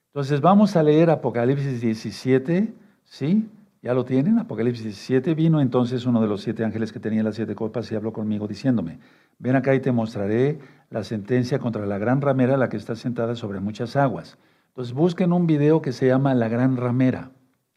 entonces 0.07 0.39
vamos 0.39 0.77
a 0.77 0.83
leer 0.83 1.09
Apocalipsis 1.09 1.81
17, 1.81 2.73
¿sí? 3.03 3.49
¿Ya 3.83 3.93
lo 3.93 4.05
tienen? 4.05 4.39
Apocalipsis 4.39 4.85
17. 4.85 5.33
Vino 5.33 5.59
entonces 5.59 6.05
uno 6.05 6.21
de 6.21 6.27
los 6.29 6.41
siete 6.41 6.63
ángeles 6.63 6.93
que 6.93 7.01
tenía 7.01 7.21
las 7.21 7.35
siete 7.35 7.53
copas 7.53 7.91
y 7.91 7.95
habló 7.95 8.13
conmigo 8.13 8.47
diciéndome, 8.47 8.99
ven 9.39 9.57
acá 9.57 9.75
y 9.75 9.81
te 9.81 9.91
mostraré 9.91 10.57
la 10.89 11.03
sentencia 11.03 11.59
contra 11.59 11.85
la 11.85 11.97
gran 11.97 12.21
ramera, 12.21 12.55
la 12.55 12.69
que 12.69 12.77
está 12.77 12.95
sentada 12.95 13.35
sobre 13.35 13.59
muchas 13.59 13.97
aguas. 13.97 14.37
Entonces 14.69 14.93
busquen 14.93 15.33
un 15.33 15.47
video 15.47 15.81
que 15.81 15.91
se 15.91 16.07
llama 16.07 16.33
La 16.33 16.47
Gran 16.47 16.77
Ramera, 16.77 17.31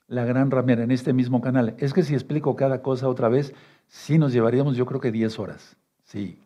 La 0.06 0.24
Gran 0.24 0.52
Ramera, 0.52 0.84
en 0.84 0.92
este 0.92 1.12
mismo 1.12 1.40
canal. 1.40 1.74
Es 1.78 1.92
que 1.92 2.04
si 2.04 2.14
explico 2.14 2.54
cada 2.54 2.82
cosa 2.82 3.08
otra 3.08 3.28
vez, 3.28 3.52
sí 3.88 4.16
nos 4.16 4.32
llevaríamos 4.32 4.76
yo 4.76 4.86
creo 4.86 5.00
que 5.00 5.10
10 5.10 5.40
horas. 5.40 5.76
Sí, 6.04 6.38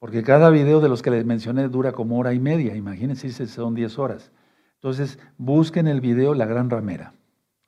porque 0.00 0.24
cada 0.24 0.50
video 0.50 0.80
de 0.80 0.88
los 0.88 1.02
que 1.02 1.12
les 1.12 1.24
mencioné 1.24 1.68
dura 1.68 1.92
como 1.92 2.18
hora 2.18 2.34
y 2.34 2.40
media, 2.40 2.74
imagínense 2.74 3.30
si 3.30 3.46
son 3.46 3.76
10 3.76 4.00
horas. 4.00 4.32
Entonces 4.74 5.20
busquen 5.38 5.86
el 5.86 6.00
video 6.00 6.34
La 6.34 6.46
Gran 6.46 6.70
Ramera. 6.70 7.12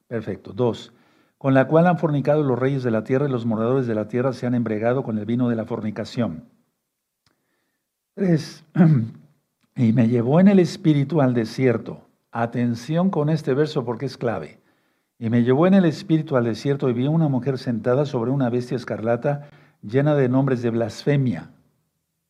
Perfecto. 0.08 0.52
Dos 0.52 0.92
con 1.38 1.54
la 1.54 1.68
cual 1.68 1.86
han 1.86 1.98
fornicado 1.98 2.42
los 2.42 2.58
reyes 2.58 2.82
de 2.82 2.90
la 2.90 3.04
tierra 3.04 3.28
y 3.28 3.30
los 3.30 3.46
moradores 3.46 3.86
de 3.86 3.94
la 3.94 4.08
tierra 4.08 4.32
se 4.32 4.46
han 4.46 4.54
embregado 4.54 5.04
con 5.04 5.18
el 5.18 5.24
vino 5.24 5.48
de 5.48 5.56
la 5.56 5.64
fornicación. 5.64 6.44
Tres, 8.14 8.64
y 9.76 9.92
me 9.92 10.08
llevó 10.08 10.40
en 10.40 10.48
el 10.48 10.58
espíritu 10.58 11.20
al 11.20 11.34
desierto. 11.34 12.02
Atención 12.32 13.10
con 13.10 13.30
este 13.30 13.54
verso 13.54 13.84
porque 13.84 14.06
es 14.06 14.16
clave. 14.16 14.58
Y 15.20 15.30
me 15.30 15.44
llevó 15.44 15.68
en 15.68 15.74
el 15.74 15.84
espíritu 15.84 16.36
al 16.36 16.44
desierto 16.44 16.88
y 16.88 16.92
vi 16.92 17.06
una 17.06 17.28
mujer 17.28 17.58
sentada 17.58 18.04
sobre 18.04 18.32
una 18.32 18.50
bestia 18.50 18.76
escarlata 18.76 19.48
llena 19.82 20.16
de 20.16 20.28
nombres 20.28 20.62
de 20.62 20.70
blasfemia, 20.70 21.50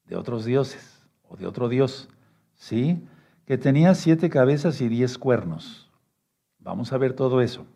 de 0.05 0.17
otros 0.17 0.45
dioses 0.45 1.03
o 1.29 1.37
de 1.37 1.47
otro 1.47 1.69
dios, 1.71 2.09
¿sí? 2.55 3.03
Que 3.47 3.57
tenía 3.57 3.95
siete 3.95 4.29
cabezas 4.29 4.81
y 4.83 4.89
diez 4.89 5.17
cuernos. 5.17 5.91
Vamos 6.59 6.93
a 6.93 6.99
ver 6.99 7.15
todo 7.15 7.41
eso. 7.41 7.67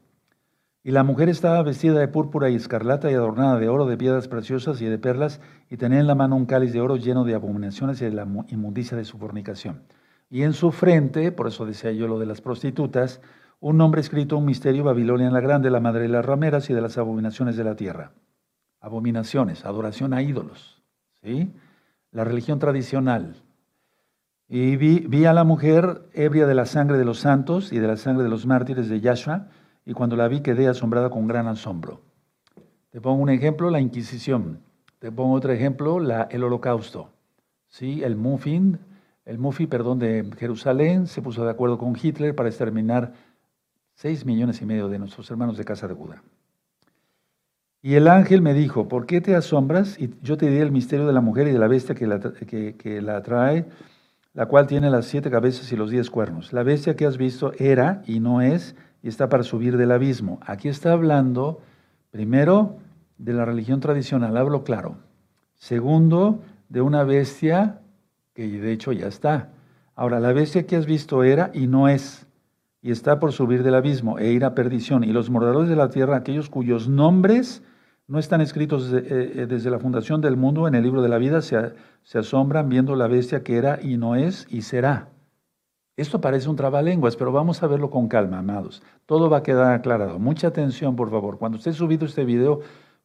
Y 0.85 0.91
la 0.91 1.05
mujer 1.05 1.29
estaba 1.29 1.63
vestida 1.63 1.99
de 1.99 2.09
púrpura 2.09 2.51
y 2.51 2.57
escarlata 2.57 3.11
y 3.11 3.15
adornada 3.15 3.59
de 3.59 3.69
oro, 3.69 3.87
de 3.87 3.97
piedras 3.97 4.27
preciosas 4.27 4.81
y 4.83 4.87
de 4.87 4.99
perlas, 4.99 5.41
y 5.71 5.77
tenía 5.77 6.01
en 6.01 6.09
la 6.09 6.17
mano 6.17 6.35
un 6.35 6.47
cáliz 6.47 6.73
de 6.73 6.81
oro 6.81 6.97
lleno 6.97 7.25
de 7.25 7.35
abominaciones 7.35 8.03
y 8.03 8.07
de 8.07 8.11
la 8.11 8.27
inmundicia 8.49 8.97
de 8.97 9.05
su 9.05 9.17
fornicación. 9.17 9.83
Y 10.29 10.43
en 10.43 10.55
su 10.55 10.73
frente, 10.73 11.31
por 11.31 11.47
eso 11.47 11.67
decía 11.67 11.93
yo 11.93 12.09
lo 12.09 12.19
de 12.19 12.27
las 12.27 12.41
prostitutas, 12.41 13.21
un 13.61 13.77
nombre 13.77 14.01
escrito, 14.01 14.37
un 14.37 14.45
misterio, 14.45 14.83
Babilonia 14.83 15.31
la 15.31 15.41
Grande, 15.41 15.71
la 15.71 15.79
madre 15.79 16.03
de 16.03 16.09
las 16.09 16.25
rameras 16.25 16.69
y 16.69 16.75
de 16.75 16.81
las 16.81 16.99
abominaciones 16.99 17.57
de 17.57 17.63
la 17.63 17.77
tierra. 17.77 18.11
Abominaciones, 18.81 19.65
adoración 19.65 20.13
a 20.13 20.23
ídolos, 20.23 20.83
¿sí? 21.23 21.53
La 22.11 22.25
religión 22.25 22.59
tradicional. 22.59 23.37
Y 24.49 24.75
vi, 24.75 25.07
vi 25.09 25.27
a 25.27 25.33
la 25.33 25.45
mujer 25.45 26.09
ebria 26.13 26.49
de 26.49 26.57
la 26.57 26.67
sangre 26.67 26.99
de 26.99 27.05
los 27.05 27.21
santos 27.21 27.73
y 27.73 27.79
de 27.79 27.87
la 27.87 27.97
sangre 27.97 28.25
de 28.25 28.31
los 28.31 28.47
mártires 28.47 28.89
de 28.89 29.01
Yahshua, 29.01 29.47
y 29.85 29.93
cuando 29.93 30.17
la 30.17 30.29
vi 30.29 30.41
quedé 30.41 30.69
asombrada 30.69 31.11
con 31.11 31.27
gran 31.27 31.47
asombro. 31.49 32.01
Te 32.91 33.01
pongo 33.01 33.23
un 33.23 33.31
ejemplo, 33.31 33.71
la 33.71 33.81
Inquisición. 33.81 34.61
Te 34.99 35.11
pongo 35.11 35.35
otro 35.35 35.53
ejemplo, 35.53 35.99
el 36.31 36.45
Holocausto. 36.45 37.11
¿Sí? 37.69 38.03
El 38.05 38.17
Muffin, 38.17 38.79
el 39.25 39.39
Mufi, 39.39 39.67
perdón, 39.67 39.99
de 39.99 40.29
Jerusalén 40.39 41.07
se 41.07 41.23
puso 41.23 41.45
de 41.45 41.51
acuerdo 41.51 41.79
con 41.79 41.97
Hitler 42.01 42.35
para 42.35 42.49
exterminar 42.49 43.13
seis 43.95 44.27
millones 44.27 44.61
y 44.63 44.67
medio 44.67 44.89
de 44.89 44.99
nuestros 44.99 45.31
hermanos 45.31 45.57
de 45.57 45.65
casa 45.65 45.87
de 45.87 45.95
Judá. 45.95 46.23
Y 47.81 47.95
el 47.95 48.09
ángel 48.09 48.43
me 48.43 48.55
dijo, 48.55 48.89
¿por 48.89 49.07
qué 49.07 49.21
te 49.21 49.35
asombras? 49.35 49.99
Y 49.99 50.15
yo 50.23 50.37
te 50.37 50.49
diré 50.49 50.63
el 50.63 50.73
misterio 50.73 51.07
de 51.07 51.13
la 51.13 51.21
mujer 51.21 51.49
y 51.49 51.53
de 51.53 51.59
la 51.59 51.69
bestia 51.69 51.95
que 51.95 52.07
la, 52.07 52.21
que, 52.21 53.03
la 53.03 53.23
trae, 53.23 53.67
la 54.35 54.47
cual 54.47 54.67
tiene 54.67 54.91
las 54.91 55.07
siete 55.07 55.31
cabezas 55.31 55.71
y 55.73 55.77
los 55.77 55.91
diez 55.91 56.11
cuernos. 56.11 56.53
La 56.53 56.63
bestia 56.63 56.97
que 56.97 57.07
has 57.07 57.17
visto 57.17 57.53
era 57.59 58.03
y 58.07 58.21
no 58.21 58.41
es, 58.41 58.77
y 59.03 59.09
está 59.09 59.29
para 59.29 59.43
subir 59.43 59.77
del 59.77 59.93
abismo. 59.93 60.39
Aquí 60.47 60.69
está 60.69 60.93
hablando, 60.93 61.61
primero, 62.11 62.79
de 63.19 63.33
la 63.33 63.45
religión 63.45 63.81
tradicional, 63.81 64.37
hablo 64.37 64.65
claro. 64.65 64.97
Segundo, 65.57 66.41
de 66.69 66.81
una 66.81 67.05
bestia 67.05 67.81
que 68.35 68.47
de 68.47 68.73
hecho 68.73 68.93
ya 68.93 69.07
está. 69.07 69.51
Ahora, 69.95 70.21
la 70.21 70.33
bestia 70.33 70.67
que 70.67 70.77
has 70.77 70.87
visto 70.87 71.23
era 71.23 71.51
y 71.53 71.67
no 71.67 71.89
es 71.89 72.27
y 72.83 72.91
está 72.91 73.21
por 73.21 73.33
subir 73.33 73.63
del 73.63 73.77
abismo 73.77 74.19
e 74.19 74.33
ir 74.33 74.45
a 74.45 74.55
perdición. 74.55 75.05
Y 75.05 75.13
los 75.13 75.31
moradores 75.31 75.71
de 75.71 75.77
la 75.77 75.89
tierra, 75.89 76.17
aquellos 76.17 76.51
cuyos 76.51 76.89
nombres 76.89 77.63
no 78.09 78.19
están 78.19 78.41
escritos 78.41 78.93
eh, 78.93 79.05
eh, 79.07 79.47
desde 79.49 79.71
la 79.71 79.79
fundación 79.79 80.21
del 80.21 80.37
mundo 80.37 80.67
en 80.67 80.75
el 80.75 80.83
libro 80.83 81.01
de 81.01 81.09
la 81.09 81.19
vida, 81.19 81.41
se, 81.43 81.75
se, 82.03 82.19
asombran 82.19 82.69
viendo 82.69 82.97
la 82.97 83.07
bestia 83.07 83.45
que 83.45 83.57
era 83.57 83.79
y 83.81 83.97
no 83.97 84.17
es 84.17 84.47
y 84.51 84.63
será. 84.63 85.12
Esto 85.97 86.21
parece 86.21 86.49
un 86.49 86.57
trabalenguas, 86.57 87.17
pero 87.17 87.33
vamos 87.33 87.63
a 87.63 87.67
verlo 87.67 87.91
con 87.91 88.09
calma, 88.09 88.39
amados. 88.39 88.83
Todo 89.07 89.29
va 89.29 89.39
a 89.39 89.43
quedar 89.43 89.75
aclarado. 89.75 90.19
Mucha 90.19 90.49
atención, 90.49 90.97
por 90.97 91.11
favor. 91.11 91.39
Cuando 91.39 91.59
usted 91.59 91.73
ha 91.73 91.75
subido 91.75 92.07
este 92.07 92.25
video, 92.25 92.61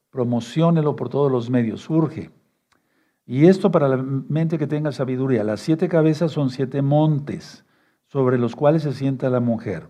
promocionelo 0.09 0.95
por 0.95 1.09
todos 1.09 1.31
los 1.31 1.49
medios. 1.49 1.81
Surge. 1.81 2.31
Y 3.25 3.47
esto 3.47 3.71
para 3.71 3.89
la 3.89 3.97
mente 3.97 4.57
que 4.57 4.67
tenga 4.67 4.91
sabiduría. 4.93 5.43
Las 5.43 5.59
siete 5.59 5.89
cabezas 5.89 6.31
son 6.31 6.49
siete 6.49 6.81
montes 6.81 7.65
sobre 8.05 8.37
los 8.37 8.55
cuales 8.55 8.83
se 8.83 8.93
sienta 8.93 9.29
la 9.29 9.41
mujer. 9.41 9.89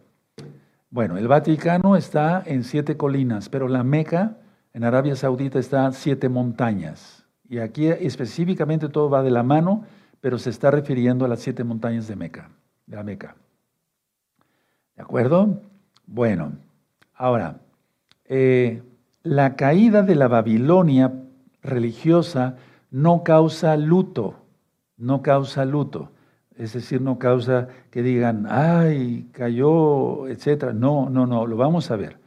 Bueno, 0.90 1.18
el 1.18 1.28
Vaticano 1.28 1.96
está 1.96 2.42
en 2.46 2.64
siete 2.64 2.98
colinas, 2.98 3.50
pero 3.50 3.68
la 3.68 3.84
Meca 3.84 4.38
en 4.74 4.84
Arabia 4.84 5.16
Saudita 5.16 5.60
está 5.60 5.92
siete 5.92 6.30
montañas. 6.30 7.26
Y 7.48 7.60
aquí 7.60 7.88
específicamente 7.88 8.90
todo 8.90 9.10
va 9.10 9.22
de 9.22 9.32
la 9.32 9.44
mano, 9.44 9.84
pero 10.20 10.40
se 10.40 10.50
está 10.50 10.72
refiriendo 10.72 11.26
a 11.26 11.28
las 11.28 11.42
siete 11.42 11.64
montañas 11.64 12.08
de 12.08 12.16
Meca, 12.16 12.50
de 12.88 12.96
la 12.96 13.04
Meca. 13.04 13.36
¿De 14.96 15.04
acuerdo? 15.04 15.62
Bueno, 16.08 16.54
ahora, 17.14 17.60
eh, 18.26 18.82
la 19.22 19.56
caída 19.56 20.02
de 20.02 20.16
la 20.16 20.28
Babilonia 20.28 21.14
religiosa 21.62 22.58
no 22.90 23.24
causa 23.24 23.78
luto, 23.78 24.36
no 24.98 25.22
causa 25.22 25.64
luto 25.66 26.12
es 26.58 26.74
decir, 26.74 27.02
no 27.02 27.20
causa 27.20 27.68
que 27.92 28.02
digan, 28.02 28.48
ay, 28.50 29.28
cayó, 29.32 30.28
etcétera. 30.28 30.74
No, 30.74 31.10
no, 31.10 31.28
no, 31.28 31.46
lo 31.46 31.56
vamos 31.56 31.92
a 31.92 31.96
ver. 31.96 32.18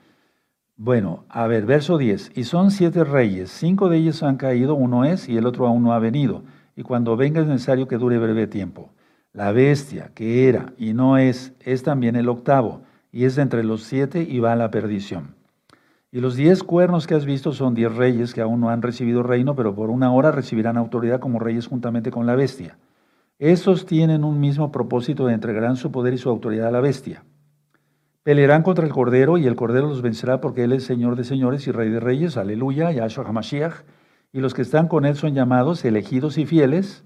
Bueno, 0.77 1.25
a 1.29 1.47
ver, 1.47 1.67
verso 1.67 1.99
10. 1.99 2.33
Y 2.37 2.45
son 2.45 2.71
siete 2.71 3.05
reyes, 3.05 3.51
cinco 3.51 3.89
de 3.89 3.99
ellos 3.99 4.23
han 4.23 4.37
caído, 4.37 4.75
uno 4.75 5.05
es 5.05 5.29
y 5.29 5.37
el 5.37 5.47
otro 5.47 5.67
aún 5.67 5.83
no 5.83 5.93
ha 5.93 5.99
venido. 5.99 6.43
Y 6.77 6.83
cuando 6.83 7.17
venga 7.17 7.41
es 7.41 7.49
necesario 7.49 7.89
que 7.89 7.99
dure 7.99 8.19
breve 8.19 8.47
tiempo. 8.47 8.91
La 9.33 9.53
bestia 9.53 10.11
que 10.15 10.49
era 10.49 10.73
y 10.77 10.93
no 10.93 11.17
es, 11.17 11.53
es 11.61 11.83
también 11.83 12.17
el 12.17 12.29
octavo, 12.29 12.83
y 13.13 13.25
es 13.25 13.39
entre 13.39 13.63
los 13.63 13.85
siete 13.85 14.27
y 14.29 14.41
va 14.41 14.53
a 14.53 14.57
la 14.57 14.71
perdición. 14.71 15.35
Y 16.11 16.21
los 16.21 16.35
diez 16.35 16.65
cuernos 16.65 17.07
que 17.07 17.15
has 17.15 17.25
visto 17.25 17.53
son 17.53 17.75
diez 17.75 17.95
reyes 17.95 18.35
que 18.35 18.41
aún 18.41 18.61
no 18.61 18.71
han 18.71 18.83
recibido 18.83 19.23
reino, 19.23 19.55
pero 19.55 19.75
por 19.77 19.91
una 19.91 20.13
hora 20.13 20.33
recibirán 20.33 20.77
autoridad 20.77 21.21
como 21.21 21.39
reyes 21.39 21.69
juntamente 21.69 22.11
con 22.11 22.27
la 22.27 22.35
bestia. 22.35 22.77
Estos 23.39 23.87
tienen 23.87 24.25
un 24.25 24.41
mismo 24.41 24.73
propósito 24.73 25.27
de 25.27 25.35
entregarán 25.35 25.77
su 25.77 25.93
poder 25.93 26.15
y 26.15 26.19
su 26.19 26.29
autoridad 26.29 26.67
a 26.67 26.73
la 26.73 26.81
bestia. 26.81 27.23
Pelearán 28.25 28.63
contra 28.63 28.85
el 28.85 28.93
Cordero 28.93 29.39
y 29.39 29.47
el 29.47 29.55
Cordero 29.55 29.89
los 29.89 30.03
vencerá 30.03 30.41
porque 30.41 30.65
Él 30.65 30.73
es 30.73 30.85
Señor 30.85 31.17
de 31.17 31.25
señores 31.25 31.67
y 31.69 31.71
Rey 31.71 31.89
de 31.89 32.01
reyes. 32.01 32.37
Aleluya, 32.37 32.91
Yahshua 32.91 33.25
HaMashiach. 33.27 33.85
Y 34.33 34.41
los 34.41 34.53
que 34.53 34.63
están 34.63 34.89
con 34.89 35.07
Él 35.07 35.17
son 35.17 35.35
llamados 35.35 35.85
elegidos 35.85 36.37
y 36.37 36.45
fieles. 36.45 37.05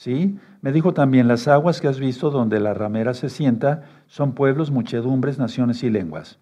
¿Sí? 0.00 0.38
Me 0.62 0.72
dijo 0.72 0.94
también, 0.94 1.28
las 1.28 1.46
aguas 1.46 1.82
que 1.82 1.86
has 1.86 2.00
visto 2.00 2.30
donde 2.30 2.58
la 2.58 2.72
ramera 2.72 3.12
se 3.12 3.28
sienta 3.28 3.82
son 4.06 4.32
pueblos, 4.32 4.70
muchedumbres, 4.70 5.38
naciones 5.38 5.82
y 5.82 5.90
lenguas. 5.90 6.38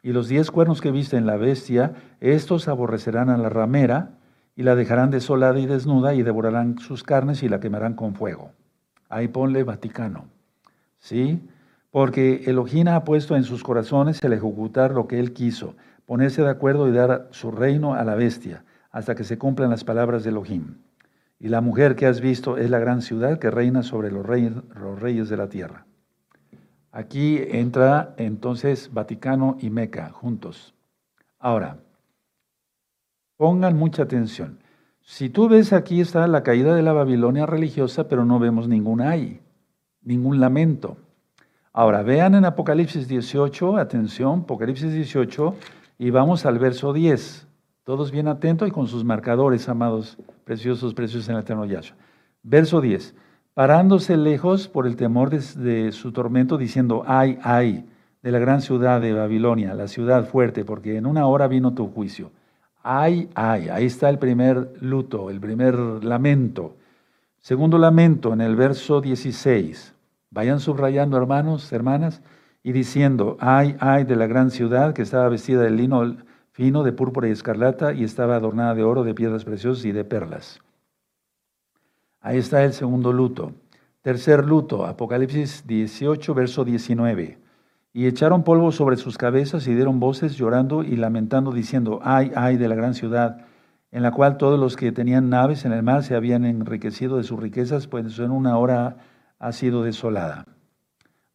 Y 0.00 0.12
los 0.12 0.28
diez 0.28 0.52
cuernos 0.52 0.80
que 0.80 0.92
viste 0.92 1.16
en 1.16 1.26
la 1.26 1.36
bestia, 1.36 1.94
estos 2.20 2.68
aborrecerán 2.68 3.28
a 3.28 3.36
la 3.36 3.48
ramera 3.48 4.12
y 4.54 4.62
la 4.62 4.76
dejarán 4.76 5.10
desolada 5.10 5.58
y 5.58 5.66
desnuda 5.66 6.14
y 6.14 6.22
devorarán 6.22 6.78
sus 6.78 7.02
carnes 7.02 7.42
y 7.42 7.48
la 7.48 7.58
quemarán 7.58 7.94
con 7.94 8.14
fuego. 8.14 8.52
Ahí 9.08 9.26
ponle 9.26 9.64
Vaticano. 9.64 10.26
¿Sí? 11.00 11.42
Porque 11.90 12.44
Elohim 12.46 12.86
ha 12.86 13.02
puesto 13.02 13.34
en 13.34 13.42
sus 13.42 13.64
corazones 13.64 14.22
el 14.22 14.34
ejecutar 14.34 14.92
lo 14.92 15.08
que 15.08 15.18
él 15.18 15.32
quiso, 15.32 15.74
ponerse 16.06 16.42
de 16.42 16.50
acuerdo 16.50 16.88
y 16.88 16.92
dar 16.92 17.26
su 17.32 17.50
reino 17.50 17.94
a 17.94 18.04
la 18.04 18.14
bestia, 18.14 18.62
hasta 18.92 19.16
que 19.16 19.24
se 19.24 19.36
cumplan 19.36 19.70
las 19.70 19.82
palabras 19.82 20.22
de 20.22 20.30
Elohim. 20.30 20.76
Y 21.40 21.48
la 21.48 21.62
mujer 21.62 21.96
que 21.96 22.06
has 22.06 22.20
visto 22.20 22.58
es 22.58 22.68
la 22.68 22.78
gran 22.78 23.00
ciudad 23.00 23.38
que 23.38 23.50
reina 23.50 23.82
sobre 23.82 24.12
los 24.12 24.24
reyes, 24.26 24.52
los 24.78 25.00
reyes 25.00 25.30
de 25.30 25.38
la 25.38 25.48
tierra. 25.48 25.86
Aquí 26.92 27.40
entra 27.48 28.14
entonces 28.18 28.92
Vaticano 28.92 29.56
y 29.58 29.70
Meca 29.70 30.10
juntos. 30.10 30.74
Ahora, 31.38 31.78
pongan 33.38 33.78
mucha 33.78 34.02
atención. 34.02 34.58
Si 35.00 35.30
tú 35.30 35.48
ves 35.48 35.72
aquí 35.72 36.02
está 36.02 36.26
la 36.26 36.42
caída 36.42 36.74
de 36.74 36.82
la 36.82 36.92
Babilonia 36.92 37.46
religiosa, 37.46 38.06
pero 38.06 38.26
no 38.26 38.38
vemos 38.38 38.68
ningún 38.68 39.00
ay, 39.00 39.40
ningún 40.02 40.40
lamento. 40.40 40.98
Ahora, 41.72 42.02
vean 42.02 42.34
en 42.34 42.44
Apocalipsis 42.44 43.08
18, 43.08 43.78
atención, 43.78 44.40
Apocalipsis 44.40 44.92
18, 44.92 45.54
y 45.98 46.10
vamos 46.10 46.44
al 46.44 46.58
verso 46.58 46.92
10. 46.92 47.46
Todos 47.84 48.10
bien 48.10 48.28
atentos 48.28 48.68
y 48.68 48.72
con 48.72 48.88
sus 48.88 49.04
marcadores, 49.04 49.68
amados, 49.68 50.18
preciosos, 50.50 50.94
preciosos 50.94 51.28
en 51.28 51.36
el 51.36 51.42
eterno 51.42 51.64
Yahshua. 51.64 51.96
Verso 52.42 52.80
10. 52.80 53.14
Parándose 53.54 54.16
lejos 54.16 54.66
por 54.66 54.84
el 54.88 54.96
temor 54.96 55.30
de, 55.30 55.92
su 55.92 56.10
tormento, 56.10 56.58
diciendo, 56.58 57.04
ay, 57.06 57.38
ay, 57.44 57.88
de 58.20 58.32
la 58.32 58.40
gran 58.40 58.60
ciudad 58.60 59.00
de 59.00 59.12
Babilonia, 59.12 59.74
la 59.74 59.86
ciudad 59.86 60.26
fuerte, 60.26 60.64
porque 60.64 60.96
en 60.96 61.06
una 61.06 61.28
hora 61.28 61.46
vino 61.46 61.72
tu 61.72 61.86
juicio. 61.86 62.32
Ay, 62.82 63.30
ay, 63.36 63.68
ahí 63.68 63.84
está 63.84 64.08
el 64.08 64.18
primer 64.18 64.72
luto, 64.80 65.30
el 65.30 65.38
primer 65.38 65.76
lamento. 66.02 66.74
Segundo 67.38 67.78
lamento 67.78 68.32
en 68.32 68.40
el 68.40 68.56
verso 68.56 69.00
16. 69.00 69.94
Vayan 70.30 70.58
subrayando, 70.58 71.16
hermanos, 71.16 71.72
hermanas, 71.72 72.22
y 72.64 72.72
diciendo, 72.72 73.36
ay, 73.38 73.76
ay 73.78 74.02
de 74.02 74.16
la 74.16 74.26
gran 74.26 74.50
ciudad 74.50 74.94
que 74.94 75.02
estaba 75.02 75.28
vestida 75.28 75.62
de 75.62 75.70
lino 75.70 76.16
fino, 76.52 76.82
de 76.82 76.92
púrpura 76.92 77.28
y 77.28 77.32
escarlata, 77.32 77.92
y 77.92 78.04
estaba 78.04 78.36
adornada 78.36 78.74
de 78.74 78.82
oro, 78.82 79.04
de 79.04 79.14
piedras 79.14 79.44
preciosas 79.44 79.84
y 79.84 79.92
de 79.92 80.04
perlas. 80.04 80.60
Ahí 82.20 82.38
está 82.38 82.64
el 82.64 82.72
segundo 82.72 83.12
luto. 83.12 83.54
Tercer 84.02 84.46
luto, 84.46 84.86
Apocalipsis 84.86 85.66
18, 85.66 86.34
verso 86.34 86.64
19. 86.64 87.38
Y 87.92 88.06
echaron 88.06 88.44
polvo 88.44 88.72
sobre 88.72 88.96
sus 88.96 89.18
cabezas 89.18 89.66
y 89.66 89.74
dieron 89.74 90.00
voces 90.00 90.36
llorando 90.36 90.82
y 90.82 90.96
lamentando, 90.96 91.52
diciendo, 91.52 92.00
ay, 92.02 92.30
ay 92.36 92.56
de 92.56 92.68
la 92.68 92.74
gran 92.74 92.94
ciudad, 92.94 93.46
en 93.90 94.02
la 94.02 94.12
cual 94.12 94.36
todos 94.36 94.60
los 94.60 94.76
que 94.76 94.92
tenían 94.92 95.30
naves 95.30 95.64
en 95.64 95.72
el 95.72 95.82
mar 95.82 96.02
se 96.04 96.14
habían 96.14 96.44
enriquecido 96.44 97.16
de 97.16 97.24
sus 97.24 97.40
riquezas, 97.40 97.86
pues 97.86 98.18
en 98.18 98.30
una 98.30 98.56
hora 98.58 98.98
ha 99.38 99.52
sido 99.52 99.82
desolada. 99.82 100.46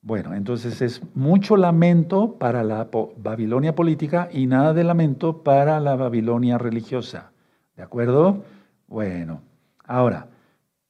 Bueno, 0.06 0.36
entonces 0.36 0.84
es 0.84 1.02
mucho 1.16 1.58
lamento 1.58 2.36
para 2.38 2.64
la 2.64 2.88
Babilonia 3.18 3.74
política 3.74 4.30
y 4.32 4.46
nada 4.46 4.72
de 4.76 4.84
lamento 4.84 5.42
para 5.42 5.80
la 5.80 5.96
Babilonia 5.96 6.60
religiosa. 6.60 7.32
¿De 7.76 7.82
acuerdo? 7.82 8.44
Bueno, 8.86 9.42
ahora, 9.84 10.28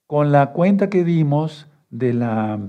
con 0.06 0.34
la 0.34 0.51
cuenta 0.51 0.89
que 0.89 1.06
dimos 1.06 1.65
de 1.89 2.13
la 2.13 2.60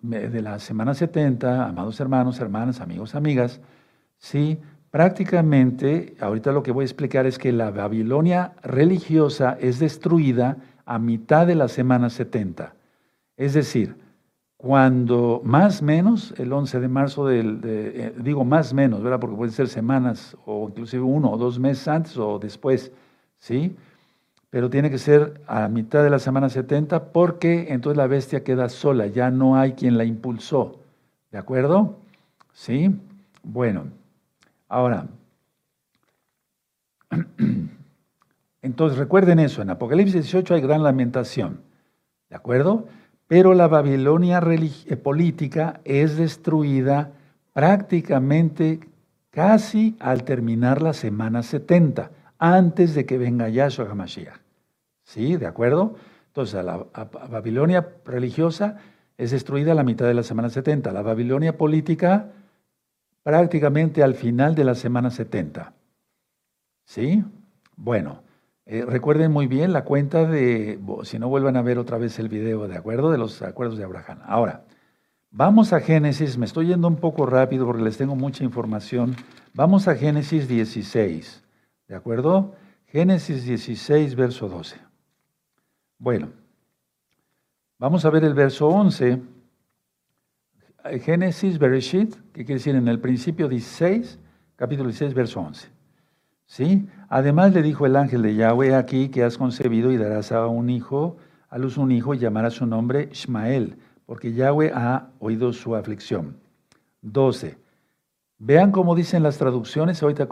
de 0.00 0.42
la 0.42 0.60
semana 0.60 0.94
70, 0.94 1.66
amados 1.66 1.98
hermanos, 1.98 2.38
hermanas, 2.38 2.80
amigos, 2.80 3.16
amigas, 3.16 3.60
sí, 4.16 4.60
prácticamente, 4.92 6.14
ahorita 6.20 6.52
lo 6.52 6.62
que 6.62 6.70
voy 6.70 6.84
a 6.84 6.86
explicar 6.86 7.26
es 7.26 7.36
que 7.36 7.50
la 7.50 7.72
Babilonia 7.72 8.52
religiosa 8.62 9.58
es 9.60 9.80
destruida 9.80 10.58
a 10.84 11.00
mitad 11.00 11.48
de 11.48 11.56
la 11.56 11.66
semana 11.66 12.10
70. 12.10 12.74
Es 13.36 13.54
decir, 13.54 14.05
cuando 14.56 15.40
más 15.44 15.82
menos, 15.82 16.34
el 16.38 16.52
11 16.52 16.80
de 16.80 16.88
marzo 16.88 17.26
del, 17.26 17.60
eh, 17.64 18.14
digo 18.18 18.44
más 18.44 18.72
menos, 18.72 19.02
¿verdad? 19.02 19.20
Porque 19.20 19.36
pueden 19.36 19.52
ser 19.52 19.68
semanas 19.68 20.36
o 20.46 20.68
inclusive 20.68 21.02
uno 21.02 21.32
o 21.32 21.36
dos 21.36 21.58
meses 21.58 21.86
antes 21.88 22.16
o 22.16 22.38
después, 22.38 22.90
¿sí? 23.38 23.76
pero 24.56 24.70
tiene 24.70 24.90
que 24.90 24.96
ser 24.96 25.42
a 25.46 25.68
mitad 25.68 26.02
de 26.02 26.08
la 26.08 26.18
semana 26.18 26.48
70 26.48 27.12
porque 27.12 27.66
entonces 27.68 27.98
la 27.98 28.06
bestia 28.06 28.42
queda 28.42 28.70
sola, 28.70 29.06
ya 29.06 29.30
no 29.30 29.56
hay 29.56 29.72
quien 29.72 29.98
la 29.98 30.04
impulsó. 30.04 30.80
¿De 31.30 31.36
acuerdo? 31.36 31.96
¿Sí? 32.54 32.94
Bueno, 33.42 33.88
ahora, 34.66 35.08
entonces 38.62 38.98
recuerden 38.98 39.40
eso, 39.40 39.60
en 39.60 39.68
Apocalipsis 39.68 40.14
18 40.14 40.54
hay 40.54 40.60
gran 40.62 40.82
lamentación, 40.82 41.60
¿de 42.30 42.36
acuerdo? 42.36 42.86
Pero 43.28 43.54
la 43.54 43.66
Babilonia 43.68 44.40
eh, 44.40 44.96
política 44.96 45.80
es 45.84 46.16
destruida 46.16 47.12
prácticamente 47.52 48.80
casi 49.30 49.96
al 49.98 50.24
terminar 50.24 50.80
la 50.82 50.92
semana 50.92 51.42
70 51.42 52.10
antes 52.38 52.94
de 52.94 53.06
que 53.06 53.18
venga 53.18 53.48
Yahshua 53.48 53.90
HaMashiach. 53.90 54.40
¿Sí? 55.04 55.36
¿De 55.36 55.46
acuerdo? 55.46 55.96
Entonces, 56.28 56.64
la 56.64 56.86
Babilonia 57.30 57.88
religiosa 58.04 58.76
es 59.16 59.30
destruida 59.30 59.72
a 59.72 59.74
la 59.74 59.84
mitad 59.84 60.06
de 60.06 60.14
la 60.14 60.22
semana 60.22 60.50
70. 60.50 60.92
La 60.92 61.02
Babilonia 61.02 61.56
política 61.56 62.30
prácticamente 63.22 64.02
al 64.02 64.14
final 64.14 64.54
de 64.54 64.64
la 64.64 64.74
semana 64.74 65.10
70. 65.10 65.72
¿Sí? 66.84 67.24
Bueno, 67.76 68.22
eh, 68.68 68.84
recuerden 68.84 69.30
muy 69.30 69.46
bien 69.46 69.72
la 69.72 69.84
cuenta 69.84 70.24
de, 70.24 70.80
si 71.04 71.20
no 71.20 71.28
vuelvan 71.28 71.56
a 71.56 71.62
ver 71.62 71.78
otra 71.78 71.98
vez 71.98 72.18
el 72.18 72.28
video, 72.28 72.66
¿de 72.66 72.76
acuerdo? 72.76 73.12
De 73.12 73.18
los 73.18 73.40
acuerdos 73.42 73.78
de 73.78 73.84
Abraham. 73.84 74.18
Ahora, 74.24 74.64
vamos 75.30 75.72
a 75.72 75.78
Génesis, 75.78 76.36
me 76.36 76.46
estoy 76.46 76.66
yendo 76.66 76.88
un 76.88 76.96
poco 76.96 77.26
rápido 77.26 77.64
porque 77.64 77.84
les 77.84 77.96
tengo 77.96 78.16
mucha 78.16 78.42
información. 78.42 79.14
Vamos 79.54 79.86
a 79.86 79.94
Génesis 79.94 80.48
16, 80.48 81.44
¿de 81.86 81.94
acuerdo? 81.94 82.56
Génesis 82.86 83.44
16, 83.44 84.16
verso 84.16 84.48
12. 84.48 84.76
Bueno, 85.98 86.30
vamos 87.78 88.04
a 88.04 88.10
ver 88.10 88.24
el 88.24 88.34
verso 88.34 88.66
11. 88.66 89.22
Génesis, 91.02 91.58
Bereshit, 91.58 92.16
que 92.32 92.44
quiere 92.44 92.54
decir 92.54 92.74
en 92.74 92.88
el 92.88 92.98
principio 92.98 93.48
16, 93.48 94.18
capítulo 94.56 94.88
16, 94.88 95.14
verso 95.14 95.40
11. 95.40 95.75
¿Sí? 96.46 96.88
Además 97.08 97.52
le 97.52 97.62
dijo 97.62 97.86
el 97.86 97.96
ángel 97.96 98.22
de 98.22 98.34
Yahweh 98.34 98.74
aquí 98.74 99.08
que 99.08 99.24
has 99.24 99.36
concebido 99.36 99.92
y 99.92 99.96
darás 99.96 100.32
a 100.32 100.46
un 100.46 100.70
hijo, 100.70 101.16
a 101.48 101.58
luz 101.58 101.76
un 101.76 101.90
hijo 101.92 102.14
y 102.14 102.18
llamarás 102.18 102.54
su 102.54 102.66
nombre 102.66 103.08
Ishmael, 103.12 103.76
porque 104.06 104.32
Yahweh 104.32 104.72
ha 104.74 105.10
oído 105.18 105.52
su 105.52 105.74
aflicción. 105.74 106.36
12. 107.02 107.58
Vean 108.38 108.70
cómo 108.70 108.94
dicen 108.94 109.22
las 109.22 109.38
traducciones, 109.38 110.02
ahorita 110.02 110.28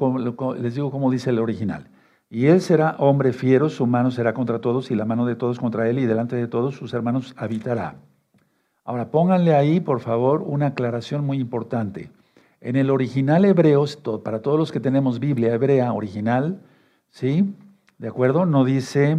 les 0.59 0.75
digo 0.75 0.91
cómo 0.91 1.11
dice 1.11 1.31
el 1.31 1.39
original. 1.39 1.89
Y 2.31 2.47
él 2.47 2.61
será 2.61 2.97
hombre 2.99 3.33
fiero, 3.33 3.69
su 3.69 3.87
mano 3.87 4.11
será 4.11 4.35
contra 4.35 4.61
todos 4.61 4.91
y 4.91 4.95
la 4.95 5.05
mano 5.05 5.27
de 5.27 5.37
todos 5.37 5.59
contra 5.59 5.89
él 5.89 5.99
y 5.99 6.07
delante 6.07 6.37
de 6.37 6.49
todos 6.49 6.75
sus 6.75 6.93
hermanos 6.95 7.35
habitará. 7.37 7.97
Ahora 8.85 9.11
pónganle 9.11 9.55
ahí, 9.55 9.81
por 9.81 10.01
favor, 10.01 10.43
una 10.43 10.67
aclaración 10.69 11.25
muy 11.25 11.39
importante. 11.39 12.11
En 12.65 12.77
el 12.77 12.89
original 12.89 13.45
hebreo, 13.45 13.85
para 14.25 14.41
todos 14.41 14.59
los 14.59 14.73
que 14.73 14.81
tenemos 14.81 15.21
Biblia 15.21 15.53
hebrea 15.53 15.93
original, 15.93 16.63
¿sí? 17.11 17.55
¿De 17.99 18.09
acuerdo? 18.09 18.47
No 18.47 18.65
dice 18.65 19.19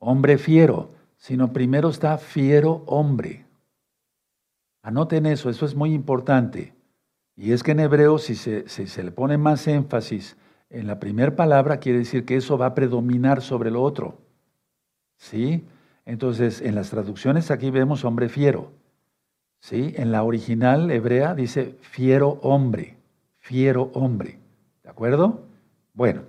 hombre 0.00 0.36
fiero, 0.36 0.90
sino 1.16 1.52
primero 1.52 1.88
está 1.88 2.18
fiero 2.18 2.82
hombre. 2.86 3.46
Anoten 4.82 5.24
eso, 5.26 5.50
eso 5.50 5.66
es 5.66 5.76
muy 5.76 5.94
importante. 5.94 6.74
Y 7.36 7.52
es 7.52 7.62
que 7.62 7.70
en 7.70 7.78
hebreo, 7.78 8.18
si 8.18 8.34
se, 8.34 8.68
se 8.68 9.02
le 9.04 9.12
pone 9.12 9.38
más 9.38 9.68
énfasis 9.68 10.36
en 10.68 10.88
la 10.88 10.98
primera 10.98 11.36
palabra, 11.36 11.78
quiere 11.78 12.00
decir 12.00 12.24
que 12.24 12.34
eso 12.34 12.58
va 12.58 12.66
a 12.66 12.74
predominar 12.74 13.40
sobre 13.40 13.70
lo 13.70 13.84
otro. 13.84 14.18
¿Sí? 15.16 15.64
Entonces, 16.04 16.60
en 16.60 16.74
las 16.74 16.90
traducciones 16.90 17.52
aquí 17.52 17.70
vemos 17.70 18.04
hombre 18.04 18.28
fiero. 18.28 18.72
¿Sí? 19.60 19.94
En 19.96 20.12
la 20.12 20.22
original 20.22 20.90
hebrea 20.90 21.34
dice 21.34 21.76
fiero 21.80 22.38
hombre, 22.42 22.96
fiero 23.38 23.90
hombre. 23.94 24.38
¿De 24.82 24.90
acuerdo? 24.90 25.42
Bueno, 25.94 26.22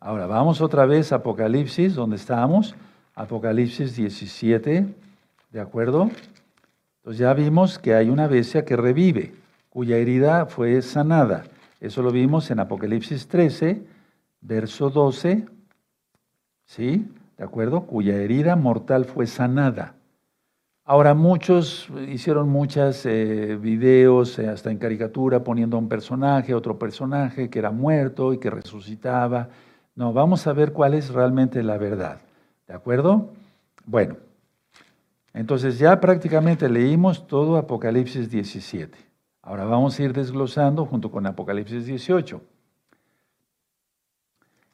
ahora 0.00 0.26
vamos 0.26 0.60
otra 0.60 0.86
vez 0.86 1.12
a 1.12 1.16
Apocalipsis, 1.16 1.94
donde 1.94 2.16
estábamos. 2.16 2.74
Apocalipsis 3.14 3.96
17, 3.96 4.86
¿de 5.50 5.60
acuerdo? 5.60 6.10
Entonces 6.98 7.18
ya 7.18 7.32
vimos 7.34 7.78
que 7.78 7.94
hay 7.94 8.10
una 8.10 8.26
bestia 8.26 8.64
que 8.64 8.76
revive, 8.76 9.34
cuya 9.70 9.96
herida 9.96 10.46
fue 10.46 10.80
sanada. 10.82 11.44
Eso 11.80 12.02
lo 12.02 12.10
vimos 12.10 12.50
en 12.50 12.60
Apocalipsis 12.60 13.28
13, 13.28 13.82
verso 14.40 14.90
12, 14.90 15.46
¿sí? 16.64 17.06
¿De 17.36 17.44
acuerdo? 17.44 17.82
Cuya 17.82 18.16
herida 18.16 18.56
mortal 18.56 19.04
fue 19.04 19.26
sanada. 19.26 19.94
Ahora 20.86 21.14
muchos 21.14 21.88
hicieron 22.08 22.50
muchos 22.50 23.06
eh, 23.06 23.56
videos, 23.58 24.38
eh, 24.38 24.48
hasta 24.48 24.70
en 24.70 24.76
caricatura, 24.76 25.42
poniendo 25.42 25.78
a 25.78 25.80
un 25.80 25.88
personaje, 25.88 26.54
otro 26.54 26.78
personaje 26.78 27.48
que 27.48 27.58
era 27.58 27.70
muerto 27.70 28.34
y 28.34 28.38
que 28.38 28.50
resucitaba. 28.50 29.48
No, 29.94 30.12
vamos 30.12 30.46
a 30.46 30.52
ver 30.52 30.74
cuál 30.74 30.92
es 30.92 31.08
realmente 31.08 31.62
la 31.62 31.78
verdad. 31.78 32.20
¿De 32.68 32.74
acuerdo? 32.74 33.32
Bueno, 33.86 34.18
entonces 35.32 35.78
ya 35.78 35.98
prácticamente 36.02 36.68
leímos 36.68 37.26
todo 37.26 37.56
Apocalipsis 37.56 38.28
17. 38.28 38.98
Ahora 39.40 39.64
vamos 39.64 39.98
a 39.98 40.02
ir 40.02 40.12
desglosando 40.12 40.84
junto 40.84 41.10
con 41.10 41.24
Apocalipsis 41.24 41.86
18. 41.86 42.42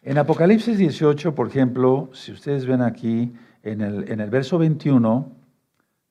En 0.02 0.18
Apocalipsis 0.18 0.76
18, 0.76 1.36
por 1.36 1.46
ejemplo, 1.46 2.10
si 2.14 2.32
ustedes 2.32 2.66
ven 2.66 2.82
aquí, 2.82 3.32
en 3.62 3.80
el, 3.80 4.10
en 4.10 4.20
el 4.20 4.30
verso 4.30 4.58
21, 4.58 5.39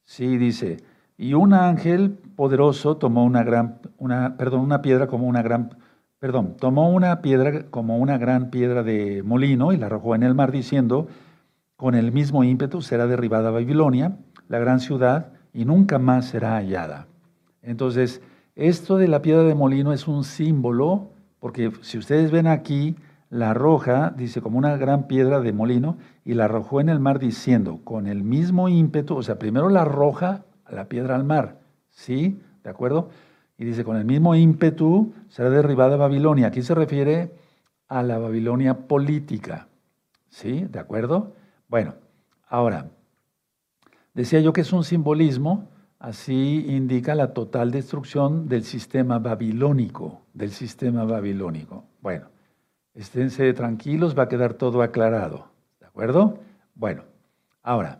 Sí, 0.09 0.39
dice, 0.39 0.77
y 1.19 1.35
un 1.35 1.53
ángel 1.53 2.17
poderoso 2.35 2.97
tomó 2.97 3.23
una 3.23 3.43
gran, 3.43 3.77
una, 3.99 4.37
perdón, 4.37 4.61
una 4.61 4.81
piedra 4.81 5.05
como 5.05 5.27
una 5.27 5.43
gran, 5.43 5.77
perdón, 6.17 6.55
tomó 6.59 6.89
una 6.89 7.21
piedra 7.21 7.67
como 7.69 7.99
una 7.99 8.17
gran 8.17 8.49
piedra 8.49 8.81
de 8.81 9.21
molino 9.21 9.71
y 9.71 9.77
la 9.77 9.85
arrojó 9.85 10.15
en 10.15 10.23
el 10.23 10.33
mar 10.33 10.51
diciendo, 10.51 11.07
con 11.75 11.93
el 11.93 12.11
mismo 12.11 12.43
ímpetu 12.43 12.81
será 12.81 13.05
derribada 13.05 13.51
Babilonia, 13.51 14.17
la 14.47 14.57
gran 14.57 14.79
ciudad, 14.79 15.31
y 15.53 15.65
nunca 15.65 15.99
más 15.99 16.25
será 16.25 16.55
hallada. 16.55 17.05
Entonces, 17.61 18.23
esto 18.55 18.97
de 18.97 19.09
la 19.09 19.21
piedra 19.21 19.43
de 19.43 19.53
molino 19.53 19.93
es 19.93 20.07
un 20.07 20.23
símbolo, 20.23 21.11
porque 21.39 21.71
si 21.81 21.99
ustedes 21.99 22.31
ven 22.31 22.47
aquí, 22.47 22.95
la 23.29 23.51
arroja, 23.51 24.11
dice, 24.17 24.41
como 24.41 24.57
una 24.57 24.75
gran 24.75 25.05
piedra 25.05 25.39
de 25.39 25.53
molino, 25.53 25.97
y 26.29 26.35
la 26.35 26.45
arrojó 26.45 26.79
en 26.79 26.89
el 26.89 26.99
mar 26.99 27.17
diciendo, 27.17 27.79
con 27.83 28.05
el 28.05 28.23
mismo 28.23 28.69
ímpetu, 28.69 29.15
o 29.15 29.23
sea, 29.23 29.39
primero 29.39 29.67
la 29.67 29.81
arroja 29.81 30.45
la 30.69 30.87
piedra 30.87 31.15
al 31.15 31.23
mar, 31.23 31.59
¿sí? 31.89 32.39
¿De 32.63 32.69
acuerdo? 32.69 33.09
Y 33.57 33.65
dice, 33.65 33.83
con 33.83 33.97
el 33.97 34.05
mismo 34.05 34.35
ímpetu 34.35 35.11
será 35.27 35.49
derribada 35.49 35.97
Babilonia. 35.97 36.45
Aquí 36.45 36.61
se 36.61 36.75
refiere 36.75 37.33
a 37.87 38.03
la 38.03 38.19
Babilonia 38.19 38.87
política, 38.87 39.69
¿sí? 40.27 40.67
¿De 40.69 40.77
acuerdo? 40.77 41.33
Bueno, 41.67 41.95
ahora, 42.47 42.91
decía 44.13 44.39
yo 44.39 44.53
que 44.53 44.61
es 44.61 44.71
un 44.71 44.83
simbolismo, 44.83 45.67
así 45.97 46.63
indica 46.67 47.15
la 47.15 47.33
total 47.33 47.71
destrucción 47.71 48.47
del 48.47 48.65
sistema 48.65 49.17
babilónico, 49.17 50.21
del 50.35 50.51
sistema 50.51 51.05
babilónico. 51.05 51.85
Bueno, 52.01 52.27
Esténse 52.99 53.53
tranquilos, 53.53 54.17
va 54.17 54.23
a 54.23 54.27
quedar 54.27 54.55
todo 54.55 54.81
aclarado. 54.81 55.47
¿De 55.99 56.05
acuerdo? 56.05 56.39
Bueno, 56.75 57.03
ahora, 57.61 57.99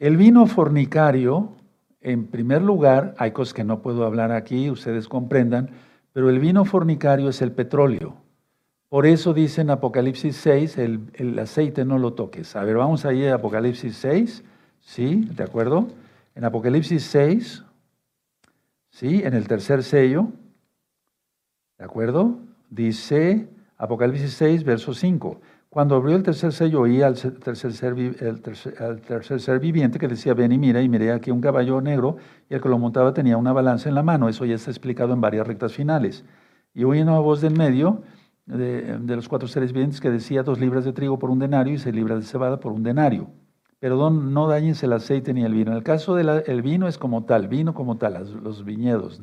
el 0.00 0.16
vino 0.16 0.48
fornicario, 0.48 1.52
en 2.00 2.26
primer 2.26 2.62
lugar, 2.62 3.14
hay 3.16 3.30
cosas 3.30 3.54
que 3.54 3.62
no 3.62 3.80
puedo 3.80 4.04
hablar 4.04 4.32
aquí, 4.32 4.68
ustedes 4.68 5.06
comprendan, 5.06 5.70
pero 6.12 6.30
el 6.30 6.40
vino 6.40 6.64
fornicario 6.64 7.28
es 7.28 7.42
el 7.42 7.52
petróleo. 7.52 8.16
Por 8.88 9.06
eso 9.06 9.32
dice 9.32 9.60
en 9.60 9.70
Apocalipsis 9.70 10.34
6, 10.38 10.78
el, 10.78 11.00
el 11.14 11.38
aceite 11.38 11.84
no 11.84 11.96
lo 11.96 12.14
toques. 12.14 12.56
A 12.56 12.64
ver, 12.64 12.78
vamos 12.78 13.04
ahí 13.04 13.24
a 13.24 13.36
Apocalipsis 13.36 13.96
6, 13.96 14.42
¿sí? 14.80 15.28
¿De 15.32 15.44
acuerdo? 15.44 15.86
En 16.34 16.44
Apocalipsis 16.44 17.04
6, 17.04 17.64
¿sí? 18.88 19.22
En 19.22 19.34
el 19.34 19.46
tercer 19.46 19.84
sello, 19.84 20.26
¿de 21.78 21.84
acuerdo? 21.84 22.40
Dice, 22.68 23.48
Apocalipsis 23.76 24.32
6, 24.32 24.64
verso 24.64 24.92
5. 24.92 25.40
Cuando 25.72 25.94
abrió 25.94 26.16
el 26.16 26.24
tercer 26.24 26.52
sello, 26.52 26.80
oí 26.80 27.00
al 27.00 27.14
tercer, 27.14 27.72
ser, 27.72 29.60
viviente 29.60 30.00
que 30.00 30.08
decía, 30.08 30.34
ven 30.34 30.50
y 30.50 30.58
mira, 30.58 30.82
y 30.82 30.88
miré 30.88 31.12
aquí 31.12 31.30
un 31.30 31.40
caballo 31.40 31.80
negro, 31.80 32.16
y 32.48 32.54
el 32.54 32.60
que 32.60 32.68
lo 32.68 32.76
montaba 32.76 33.14
tenía 33.14 33.36
una 33.36 33.52
balanza 33.52 33.88
en 33.88 33.94
la 33.94 34.02
mano. 34.02 34.28
Eso 34.28 34.44
ya 34.44 34.56
está 34.56 34.72
explicado 34.72 35.12
en 35.12 35.20
varias 35.20 35.46
rectas 35.46 35.72
finales. 35.72 36.24
Y 36.74 36.82
oí 36.82 37.00
una 37.00 37.20
voz 37.20 37.40
de 37.40 37.46
en 37.46 37.54
medio 37.54 38.02
de, 38.46 38.98
los 39.14 39.28
cuatro 39.28 39.46
seres 39.46 39.72
vivientes 39.72 40.00
que 40.00 40.10
decía, 40.10 40.42
dos 40.42 40.58
libras 40.58 40.84
de 40.84 40.92
trigo 40.92 41.20
por 41.20 41.30
un 41.30 41.38
denario 41.38 41.74
y 41.74 41.78
seis 41.78 41.94
libras 41.94 42.18
de 42.18 42.26
cebada 42.26 42.58
por 42.58 42.72
un 42.72 42.82
denario. 42.82 43.30
Pero 43.78 44.10
no 44.10 44.48
dañes 44.48 44.82
el 44.82 44.92
aceite 44.92 45.32
ni 45.32 45.44
el 45.44 45.54
vino. 45.54 45.70
En 45.70 45.76
el 45.76 45.84
caso 45.84 46.16
del 46.16 46.62
vino 46.62 46.88
es 46.88 46.98
como 46.98 47.24
tal, 47.26 47.46
vino 47.46 47.74
como 47.74 47.96
tal, 47.96 48.42
los, 48.42 48.64
viñedos. 48.64 49.20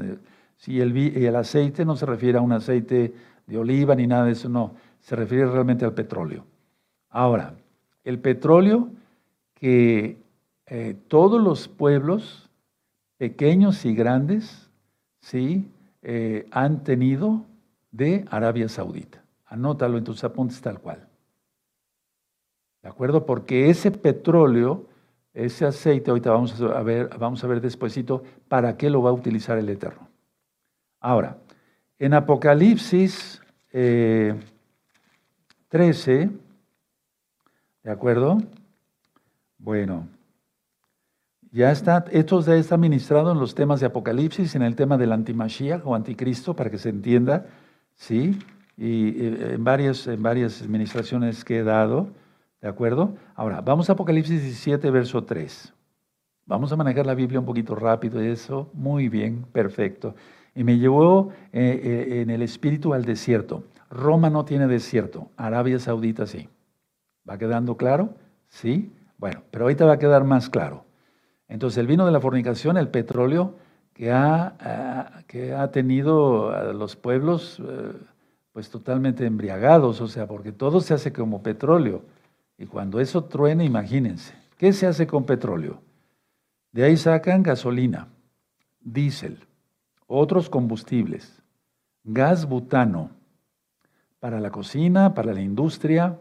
si 0.56 0.80
el, 0.80 0.96
el 0.98 1.36
aceite 1.36 1.84
no 1.84 1.98
se 1.98 2.06
refiere 2.06 2.38
a 2.38 2.42
un 2.42 2.54
aceite 2.54 3.14
de 3.48 3.58
oliva 3.58 3.96
ni 3.96 4.08
nada 4.08 4.26
de 4.26 4.32
eso, 4.32 4.50
no, 4.50 4.76
se 5.08 5.16
refiere 5.16 5.46
realmente 5.46 5.86
al 5.86 5.94
petróleo. 5.94 6.44
Ahora, 7.10 7.54
el 8.04 8.20
petróleo 8.20 8.90
que 9.54 10.18
eh, 10.66 10.98
todos 11.08 11.42
los 11.42 11.70
pueblos, 11.70 12.50
pequeños 13.16 13.86
y 13.86 13.96
grandes, 13.96 14.70
¿sí? 15.22 15.66
Eh, 16.02 16.46
han 16.52 16.84
tenido 16.84 17.46
de 17.90 18.26
Arabia 18.30 18.68
Saudita. 18.68 19.24
Anótalo 19.46 19.98
en 19.98 20.04
tus 20.04 20.26
apuntes 20.26 20.60
tal 20.60 20.82
cual. 20.82 21.08
¿De 22.84 22.90
acuerdo? 22.90 23.26
Porque 23.26 23.70
ese 23.70 23.92
petróleo, 23.92 24.88
ese 25.34 25.66
aceite, 25.66 26.12
ahorita 26.12 26.32
vamos 26.32 26.62
a 26.62 26.84
ver, 26.84 27.18
vamos 27.18 27.42
a 27.46 27.48
ver 27.48 27.62
despuesito, 27.62 28.24
para 28.50 28.76
qué 28.76 28.90
lo 28.90 29.02
va 29.02 29.12
a 29.12 29.14
utilizar 29.14 29.58
el 29.58 29.70
Eterno. 29.70 30.10
Ahora, 31.00 31.38
en 31.98 32.14
Apocalipsis, 32.14 33.42
eh, 33.72 34.36
13. 35.70 36.30
¿De 37.84 37.92
acuerdo? 37.92 38.38
Bueno, 39.58 40.08
ya 41.52 41.72
está, 41.72 42.06
esto 42.12 42.42
ya 42.42 42.56
está 42.56 42.78
ministrado 42.78 43.32
en 43.32 43.40
los 43.40 43.56
temas 43.56 43.80
de 43.80 43.88
Apocalipsis, 43.88 44.56
en 44.56 44.62
el 44.62 44.76
tema 44.76 44.98
del 44.98 45.12
antimashiach 45.12 45.82
o 45.86 45.96
anticristo, 45.96 46.56
para 46.56 46.70
que 46.70 46.78
se 46.78 46.90
entienda, 46.90 47.46
¿sí? 47.96 48.38
Y 48.78 49.10
eh, 49.10 49.54
en 49.56 49.64
varias, 49.64 50.06
en 50.08 50.22
varias 50.22 50.62
administraciones 50.62 51.44
que 51.44 51.60
he 51.60 51.64
dado, 51.64 52.10
¿de 52.62 52.68
acuerdo? 52.68 53.16
Ahora, 53.36 53.62
vamos 53.62 53.90
a 53.90 53.94
Apocalipsis 53.94 54.42
17, 54.42 54.92
verso 54.92 55.24
3. 55.24 55.74
Vamos 56.46 56.72
a 56.72 56.76
manejar 56.76 57.06
la 57.06 57.16
Biblia 57.16 57.40
un 57.40 57.46
poquito 57.46 57.76
rápido, 57.76 58.22
eso, 58.22 58.70
muy 58.74 59.10
bien, 59.10 59.46
perfecto. 59.52 60.16
Y 60.56 60.64
me 60.64 60.78
llevó 60.78 61.32
eh, 61.52 61.82
eh, 61.84 62.22
en 62.22 62.30
el 62.30 62.42
espíritu 62.42 62.94
al 62.94 63.04
desierto. 63.04 63.64
Roma 63.90 64.30
no 64.30 64.46
tiene 64.46 64.68
desierto, 64.68 65.32
Arabia 65.38 65.80
Saudita 65.80 66.26
sí. 66.26 66.50
¿Va 67.30 67.38
quedando 67.38 67.78
claro? 67.78 68.16
Sí. 68.48 68.94
Bueno, 69.18 69.44
pero 69.52 69.66
ahorita 69.66 69.86
va 69.86 69.94
a 69.94 70.00
quedar 70.00 70.24
más 70.24 70.50
claro. 70.50 70.86
Entonces, 71.48 71.78
el 71.78 71.88
vino 71.88 72.06
de 72.06 72.12
la 72.12 72.20
fornicación, 72.20 72.78
el 72.78 72.90
petróleo 72.90 73.56
que 73.94 74.12
ha, 74.12 75.24
que 75.28 75.54
ha 75.54 75.72
tenido 75.72 76.52
a 76.52 76.74
los 76.74 76.96
pueblos 76.96 77.60
eh, 77.60 77.94
pues 78.52 78.70
totalmente 78.70 79.26
embriagados, 79.26 80.02
o 80.02 80.08
sea, 80.08 80.28
porque 80.28 80.52
todo 80.52 80.82
se 80.82 80.94
hace 80.94 81.12
como 81.12 81.42
petróleo. 81.42 82.04
Y 82.58 82.66
cuando 82.66 83.00
eso 83.00 83.24
truena, 83.26 83.64
imagínense, 83.64 84.34
¿qué 84.58 84.74
se 84.74 84.88
hace 84.88 85.08
con 85.08 85.26
petróleo? 85.26 85.82
De 86.72 86.84
ahí 86.84 86.98
sacan 86.98 87.44
gasolina, 87.44 88.08
diésel, 88.80 89.46
otros 90.06 90.50
combustibles, 90.50 91.42
gas 92.04 92.48
butano, 92.48 93.12
para 94.28 94.42
la 94.42 94.52
cocina, 94.52 95.14
para 95.14 95.34
la 95.34 95.40
industria, 95.40 96.20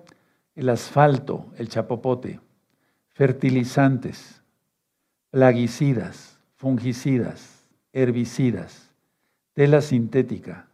el 0.55 0.69
asfalto, 0.69 1.47
el 1.57 1.69
chapopote, 1.69 2.39
fertilizantes, 3.09 4.45
plaguicidas, 5.31 6.39
fungicidas, 6.55 7.65
herbicidas, 7.93 8.93
tela 9.55 9.81
sintética, 9.81 10.69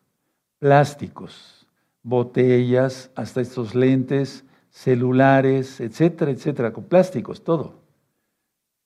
plásticos, 0.59 1.67
botellas, 2.03 3.11
hasta 3.15 3.41
estos 3.41 3.75
lentes, 3.75 4.45
celulares, 4.69 5.81
etcétera, 5.81 6.33
etcétera, 6.33 6.75
con 6.75 6.85
plásticos, 6.85 7.43
todo. 7.43 7.81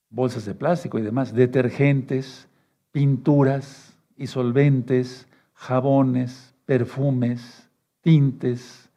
Bolsas 0.09 0.45
de 0.45 0.55
plástico 0.55 1.01
y 1.01 1.03
demás, 1.03 1.35
detergentes, 1.35 2.47
pinturas 2.93 3.99
y 4.17 4.29
solventes, 4.29 5.27
jabones, 5.53 6.55
perfumes, 6.65 7.66
tintes, 8.07 8.89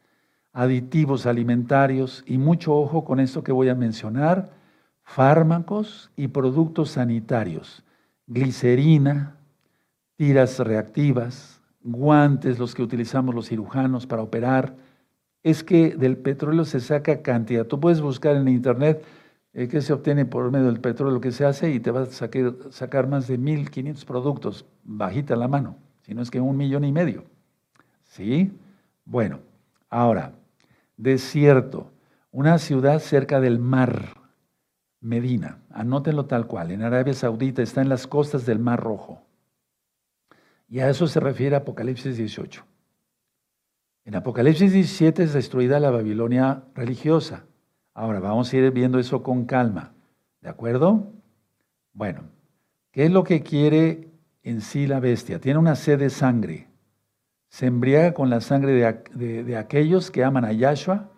aditivos 0.52 1.26
alimentarios 1.26 2.22
y 2.28 2.38
mucho 2.38 2.76
ojo 2.76 3.04
con 3.04 3.18
esto 3.18 3.42
que 3.42 3.50
voy 3.50 3.68
a 3.68 3.74
mencionar, 3.74 4.52
fármacos 5.02 6.12
y 6.14 6.28
productos 6.28 6.90
sanitarios, 6.90 7.82
glicerina, 8.28 9.34
tiras 10.14 10.60
reactivas, 10.60 11.60
guantes, 11.82 12.60
los 12.60 12.72
que 12.72 12.84
utilizamos 12.84 13.34
los 13.34 13.48
cirujanos 13.48 14.06
para 14.06 14.22
operar. 14.22 14.76
Es 15.42 15.64
que 15.64 15.96
del 15.96 16.16
petróleo 16.16 16.64
se 16.64 16.78
saca 16.78 17.20
cantidad. 17.20 17.66
Tú 17.66 17.80
puedes 17.80 18.00
buscar 18.00 18.36
en 18.36 18.46
internet 18.46 19.02
eh, 19.54 19.66
qué 19.66 19.80
se 19.80 19.92
obtiene 19.92 20.24
por 20.24 20.52
medio 20.52 20.66
del 20.66 20.80
petróleo, 20.80 21.20
que 21.20 21.32
se 21.32 21.44
hace, 21.44 21.72
y 21.72 21.80
te 21.80 21.90
vas 21.90 22.22
a 22.22 22.30
sacar, 22.70 23.08
más 23.08 23.26
de 23.26 23.40
1.500 23.40 24.04
productos, 24.04 24.66
bajita 24.84 25.34
la 25.34 25.48
mano, 25.48 25.78
si 26.02 26.14
no 26.14 26.22
es 26.22 26.30
que 26.30 26.40
un 26.40 26.56
millón 26.56 26.84
y 26.84 26.92
medio. 26.92 27.24
¿Sí? 28.04 28.52
Bueno, 29.10 29.40
ahora, 29.88 30.34
desierto, 30.96 31.90
una 32.30 32.58
ciudad 32.58 33.00
cerca 33.00 33.40
del 33.40 33.58
mar, 33.58 34.14
Medina, 35.00 35.58
anótenlo 35.68 36.26
tal 36.26 36.46
cual, 36.46 36.70
en 36.70 36.82
Arabia 36.82 37.12
Saudita 37.12 37.60
está 37.60 37.82
en 37.82 37.88
las 37.88 38.06
costas 38.06 38.46
del 38.46 38.60
Mar 38.60 38.78
Rojo. 38.78 39.20
Y 40.68 40.78
a 40.78 40.88
eso 40.88 41.08
se 41.08 41.18
refiere 41.18 41.56
Apocalipsis 41.56 42.18
18. 42.18 42.64
En 44.04 44.14
Apocalipsis 44.14 44.72
17 44.72 45.24
es 45.24 45.32
destruida 45.32 45.80
la 45.80 45.90
Babilonia 45.90 46.62
religiosa. 46.76 47.46
Ahora 47.94 48.20
vamos 48.20 48.52
a 48.52 48.56
ir 48.58 48.70
viendo 48.70 49.00
eso 49.00 49.24
con 49.24 49.44
calma. 49.44 49.92
¿De 50.40 50.48
acuerdo? 50.48 51.12
Bueno, 51.94 52.22
¿qué 52.92 53.06
es 53.06 53.10
lo 53.10 53.24
que 53.24 53.42
quiere 53.42 54.08
en 54.44 54.60
sí 54.60 54.86
la 54.86 55.00
bestia? 55.00 55.40
Tiene 55.40 55.58
una 55.58 55.74
sed 55.74 55.98
de 55.98 56.10
sangre 56.10 56.69
se 57.50 57.66
embriaga 57.66 58.14
con 58.14 58.30
la 58.30 58.40
sangre 58.40 58.72
de, 59.12 59.56
aquellos 59.56 60.10
que 60.10 60.24
aman 60.24 60.44
a 60.44 60.52
Yahshua 60.52 61.10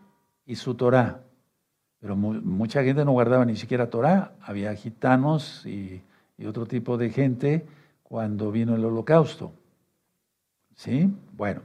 y 0.46 0.56
su 0.56 0.74
Torah. 0.74 1.20
Pero 2.00 2.16
mucha 2.16 2.82
gente 2.82 3.04
no 3.04 3.12
guardaba 3.12 3.44
ni 3.44 3.54
siquiera 3.54 3.90
Torah. 3.90 4.32
Había 4.40 4.74
gitanos 4.74 5.64
y, 5.66 6.02
y 6.38 6.46
otro 6.46 6.66
tipo 6.66 6.96
de 6.96 7.10
gente 7.10 7.66
cuando 8.02 8.50
vino 8.50 8.74
el 8.74 8.84
holocausto. 8.84 9.52
¿Sí? 10.74 11.14
Bueno, 11.36 11.60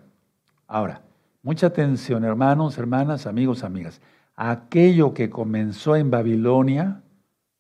ahora, 0.68 1.02
mucha 1.42 1.68
atención, 1.68 2.26
hermanos, 2.26 2.78
hermanas, 2.78 3.26
amigos, 3.26 3.64
amigas. 3.64 4.02
Aquello 4.36 5.14
que 5.14 5.30
comenzó 5.30 5.96
en 5.96 6.12
Babilonia 6.12 7.02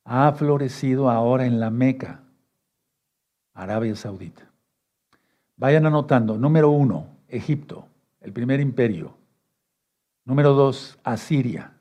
ha 0.03 0.31
florecido 0.33 1.09
ahora 1.09 1.45
en 1.45 1.61
la 1.61 1.71
Meca, 1.71 2.21
Arabia 3.53 3.95
Saudita. 3.95 4.46
Vayan 5.57 5.85
anotando. 5.85 6.37
Número 6.37 6.69
uno, 6.69 7.07
Egipto, 7.27 7.87
el 8.21 8.31
primer 8.31 8.59
imperio. 8.59 9.17
Número 10.23 10.53
dos, 10.53 10.97
Asiria. 11.03 11.73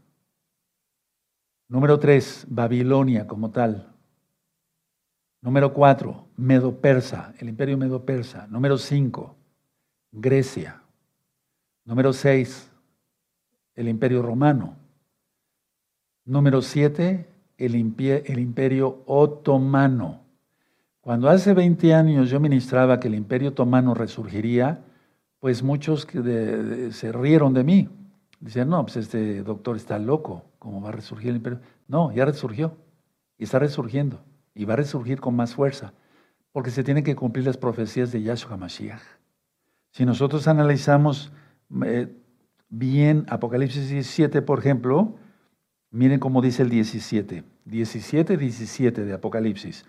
Número 1.68 1.98
tres, 1.98 2.46
Babilonia 2.48 3.26
como 3.26 3.50
tal. 3.50 3.92
Número 5.42 5.72
cuatro, 5.72 6.26
Medo-Persa, 6.36 7.34
el 7.38 7.48
imperio 7.48 7.76
Medo-Persa. 7.78 8.46
Número 8.48 8.78
cinco, 8.78 9.36
Grecia. 10.10 10.82
Número 11.84 12.12
seis, 12.12 12.68
el 13.74 13.88
imperio 13.88 14.22
romano. 14.22 14.76
Número 16.24 16.62
siete, 16.62 17.28
el, 17.58 17.76
imperio 17.76 19.02
otomano. 19.06 20.25
Cuando 21.06 21.28
hace 21.28 21.54
20 21.54 21.94
años 21.94 22.30
yo 22.30 22.40
ministraba 22.40 22.98
que 22.98 23.06
el 23.06 23.14
imperio 23.14 23.50
otomano 23.50 23.94
resurgiría, 23.94 24.80
pues 25.38 25.62
muchos 25.62 26.04
se 26.04 27.12
rieron 27.12 27.54
de 27.54 27.62
mí. 27.62 27.88
Dicen, 28.40 28.68
no, 28.68 28.82
pues 28.82 28.96
este 28.96 29.44
doctor 29.44 29.76
está 29.76 30.00
loco, 30.00 30.46
¿cómo 30.58 30.80
va 30.80 30.88
a 30.88 30.92
resurgir 30.92 31.30
el 31.30 31.36
imperio? 31.36 31.60
No, 31.86 32.10
ya 32.10 32.24
resurgió 32.24 32.76
y 33.38 33.44
está 33.44 33.60
resurgiendo 33.60 34.18
y 34.52 34.64
va 34.64 34.72
a 34.72 34.78
resurgir 34.78 35.20
con 35.20 35.36
más 35.36 35.54
fuerza, 35.54 35.92
porque 36.50 36.72
se 36.72 36.82
tienen 36.82 37.04
que 37.04 37.14
cumplir 37.14 37.46
las 37.46 37.56
profecías 37.56 38.10
de 38.10 38.22
Yahshua 38.22 38.56
Mashiach. 38.56 39.00
Si 39.92 40.04
nosotros 40.04 40.48
analizamos 40.48 41.30
eh, 41.84 42.12
bien 42.68 43.26
Apocalipsis 43.28 43.90
17, 43.90 44.42
por 44.42 44.58
ejemplo, 44.58 45.14
miren 45.92 46.18
cómo 46.18 46.42
dice 46.42 46.64
el 46.64 46.68
17, 46.68 47.44
17, 47.64 48.36
17 48.36 49.04
de 49.04 49.12
Apocalipsis 49.12 49.84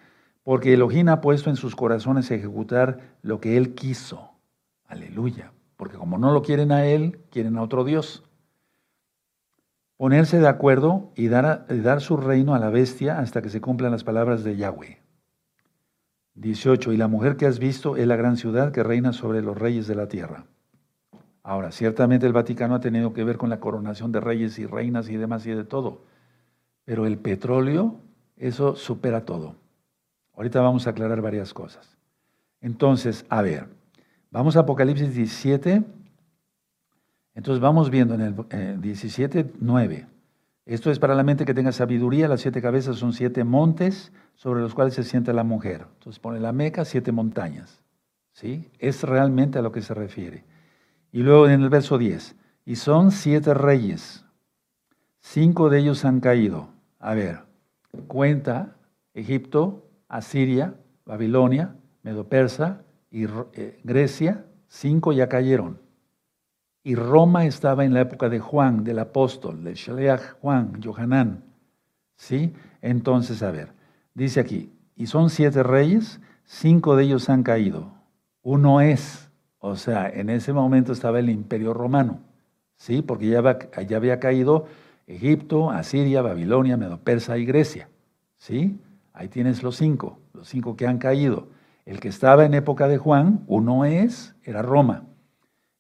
porque 0.47 0.73
Elohim 0.73 1.09
ha 1.09 1.19
puesto 1.19 1.49
en 1.49 1.57
sus 1.57 1.75
corazones 1.75 2.31
ejecutar 2.31 3.17
lo 3.21 3.41
que 3.41 3.57
Él 3.57 3.75
quiso. 3.75 4.31
Aleluya. 4.85 5.51
Porque 5.75 5.97
como 5.97 6.17
no 6.17 6.31
lo 6.31 6.41
quieren 6.41 6.71
a 6.71 6.85
Él, 6.85 7.19
quieren 7.31 7.57
a 7.57 7.61
otro 7.61 7.83
Dios. 7.83 8.23
Ponerse 9.97 10.39
de 10.39 10.47
acuerdo 10.47 11.11
y 11.17 11.27
dar, 11.27 11.65
dar 11.67 11.99
su 11.99 12.15
reino 12.15 12.55
a 12.55 12.59
la 12.59 12.69
bestia 12.69 13.19
hasta 13.19 13.41
que 13.41 13.49
se 13.49 13.59
cumplan 13.59 13.91
las 13.91 14.05
palabras 14.05 14.45
de 14.45 14.55
Yahweh. 14.55 15.01
18. 16.35 16.93
Y 16.93 16.95
la 16.95 17.09
mujer 17.09 17.35
que 17.35 17.45
has 17.45 17.59
visto 17.59 17.97
es 17.97 18.07
la 18.07 18.15
gran 18.15 18.37
ciudad 18.37 18.71
que 18.71 18.83
reina 18.83 19.11
sobre 19.11 19.41
los 19.41 19.57
reyes 19.57 19.85
de 19.85 19.95
la 19.95 20.07
tierra. 20.07 20.45
Ahora, 21.43 21.73
ciertamente 21.73 22.25
el 22.25 22.31
Vaticano 22.31 22.75
ha 22.75 22.79
tenido 22.79 23.11
que 23.11 23.25
ver 23.25 23.35
con 23.35 23.49
la 23.49 23.59
coronación 23.59 24.13
de 24.13 24.21
reyes 24.21 24.57
y 24.59 24.65
reinas 24.65 25.09
y 25.09 25.17
demás 25.17 25.45
y 25.45 25.51
de 25.51 25.65
todo. 25.65 26.03
Pero 26.85 27.05
el 27.05 27.17
petróleo, 27.17 27.99
eso 28.37 28.77
supera 28.77 29.25
todo. 29.25 29.66
Ahorita 30.37 30.61
vamos 30.61 30.85
a 30.85 30.91
aclarar 30.91 31.19
varias 31.21 31.51
cosas. 31.51 31.97
Entonces, 32.61 33.25
a 33.27 33.41
ver, 33.41 33.67
vamos 34.29 34.55
a 34.55 34.61
Apocalipsis 34.61 35.15
17. 35.15 35.83
Entonces 37.33 37.59
vamos 37.59 37.89
viendo 37.89 38.13
en 38.13 38.21
el 38.21 38.81
17, 38.81 39.51
9. 39.59 40.07
Esto 40.65 40.91
es 40.91 40.99
para 40.99 41.15
la 41.15 41.23
mente 41.23 41.45
que 41.45 41.55
tenga 41.55 41.71
sabiduría. 41.71 42.27
Las 42.27 42.41
siete 42.41 42.61
cabezas 42.61 42.97
son 42.97 43.13
siete 43.13 43.43
montes 43.43 44.11
sobre 44.35 44.61
los 44.61 44.75
cuales 44.75 44.93
se 44.93 45.03
sienta 45.03 45.33
la 45.33 45.43
mujer. 45.43 45.87
Entonces 45.93 46.19
pone 46.19 46.39
la 46.39 46.51
Meca, 46.51 46.85
siete 46.85 47.11
montañas. 47.11 47.81
¿Sí? 48.33 48.69
Es 48.77 49.01
realmente 49.03 49.57
a 49.57 49.63
lo 49.63 49.71
que 49.71 49.81
se 49.81 49.95
refiere. 49.95 50.43
Y 51.11 51.23
luego 51.23 51.47
en 51.47 51.63
el 51.63 51.69
verso 51.69 51.97
10. 51.97 52.35
Y 52.65 52.75
son 52.75 53.11
siete 53.11 53.55
reyes. 53.55 54.23
Cinco 55.19 55.69
de 55.69 55.79
ellos 55.79 56.05
han 56.05 56.19
caído. 56.19 56.69
A 56.99 57.15
ver, 57.15 57.39
cuenta 58.07 58.75
Egipto, 59.13 59.86
Asiria, 60.07 60.75
Babilonia, 61.05 61.75
Medo-Persa 62.03 62.81
y 63.11 63.25
eh, 63.25 63.79
Grecia, 63.83 64.45
cinco 64.67 65.11
ya 65.13 65.27
cayeron. 65.27 65.79
y 66.87 66.95
Roma 66.95 67.45
estaba 67.45 67.83
en 67.83 67.93
la 67.93 67.99
época 67.99 68.29
de 68.29 68.39
Juan, 68.39 68.85
del 68.85 68.99
apóstol, 68.99 69.61
de 69.61 69.75
Shaleach 69.75 70.39
Juan, 70.39 70.81
Johanán. 70.81 71.43
¿Sí? 72.15 72.53
Entonces, 72.81 73.43
a 73.43 73.51
ver, 73.51 73.73
dice 74.13 74.39
aquí, 74.39 74.71
y 74.95 75.07
son 75.07 75.29
siete 75.29 75.63
reyes, 75.63 76.21
cinco 76.45 76.95
de 76.95 77.03
ellos 77.03 77.29
han 77.29 77.43
caído. 77.43 77.91
Uno 78.41 78.79
es, 78.79 79.29
o 79.59 79.75
sea, 79.75 80.07
en 80.07 80.29
ese 80.29 80.53
momento 80.53 80.93
estaba 80.93 81.19
el 81.19 81.29
imperio 81.29 81.73
romano, 81.73 82.21
¿sí? 82.77 83.01
Porque 83.01 83.27
ya, 83.27 83.59
ya 83.85 83.97
había 83.97 84.21
caído 84.21 84.67
Egipto, 85.07 85.69
Asiria, 85.69 86.21
Babilonia, 86.21 86.77
Medo-Persa 86.77 87.37
y 87.37 87.45
Grecia, 87.45 87.89
¿sí? 88.37 88.79
Ahí 89.17 89.29
tienes 89.29 89.63
los 89.63 89.77
cinco, 89.77 90.19
los 90.33 90.47
cinco 90.47 90.75
que 90.75 90.85
han 90.85 90.99
caído. 90.99 91.47
El 91.85 91.99
que 91.99 92.07
estaba 92.07 92.45
en 92.45 92.53
época 92.53 92.87
de 92.87 92.99
Juan, 92.99 93.43
uno 93.47 93.83
es, 93.83 94.35
era 94.43 94.61
Roma, 94.61 95.05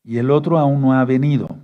y 0.03 0.17
el 0.17 0.31
otro 0.31 0.57
aún 0.57 0.81
no 0.81 0.93
ha 0.93 1.05
venido. 1.05 1.59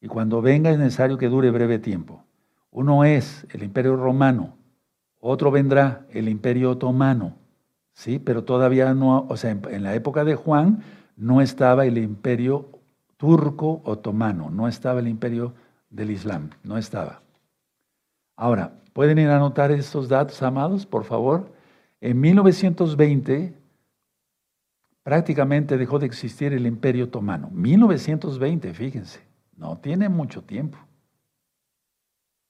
Y 0.00 0.06
cuando 0.06 0.40
venga 0.40 0.70
es 0.70 0.78
necesario 0.78 1.18
que 1.18 1.28
dure 1.28 1.50
breve 1.50 1.80
tiempo. 1.80 2.22
Uno 2.70 3.02
es 3.02 3.44
el 3.50 3.64
imperio 3.64 3.96
romano, 3.96 4.54
otro 5.18 5.50
vendrá 5.50 6.06
el 6.10 6.28
imperio 6.28 6.70
otomano, 6.70 7.34
¿sí? 7.92 8.20
Pero 8.20 8.44
todavía 8.44 8.94
no, 8.94 9.26
o 9.28 9.36
sea, 9.36 9.50
en 9.50 9.82
la 9.82 9.96
época 9.96 10.24
de 10.24 10.36
Juan 10.36 10.84
no 11.16 11.40
estaba 11.40 11.86
el 11.86 11.98
imperio 11.98 12.68
turco 13.16 13.82
otomano, 13.84 14.48
no 14.48 14.68
estaba 14.68 15.00
el 15.00 15.08
imperio 15.08 15.54
del 15.90 16.12
Islam, 16.12 16.50
no 16.62 16.78
estaba. 16.78 17.22
Ahora, 18.36 18.74
¿pueden 18.98 19.18
ir 19.18 19.28
a 19.28 19.36
anotar 19.36 19.70
estos 19.70 20.08
datos, 20.08 20.42
amados, 20.42 20.84
por 20.84 21.04
favor? 21.04 21.52
En 22.00 22.20
1920 22.20 23.54
prácticamente 25.04 25.78
dejó 25.78 26.00
de 26.00 26.06
existir 26.06 26.52
el 26.52 26.66
imperio 26.66 27.04
otomano. 27.04 27.48
1920, 27.52 28.74
fíjense, 28.74 29.20
no 29.56 29.78
tiene 29.78 30.08
mucho 30.08 30.42
tiempo. 30.42 30.78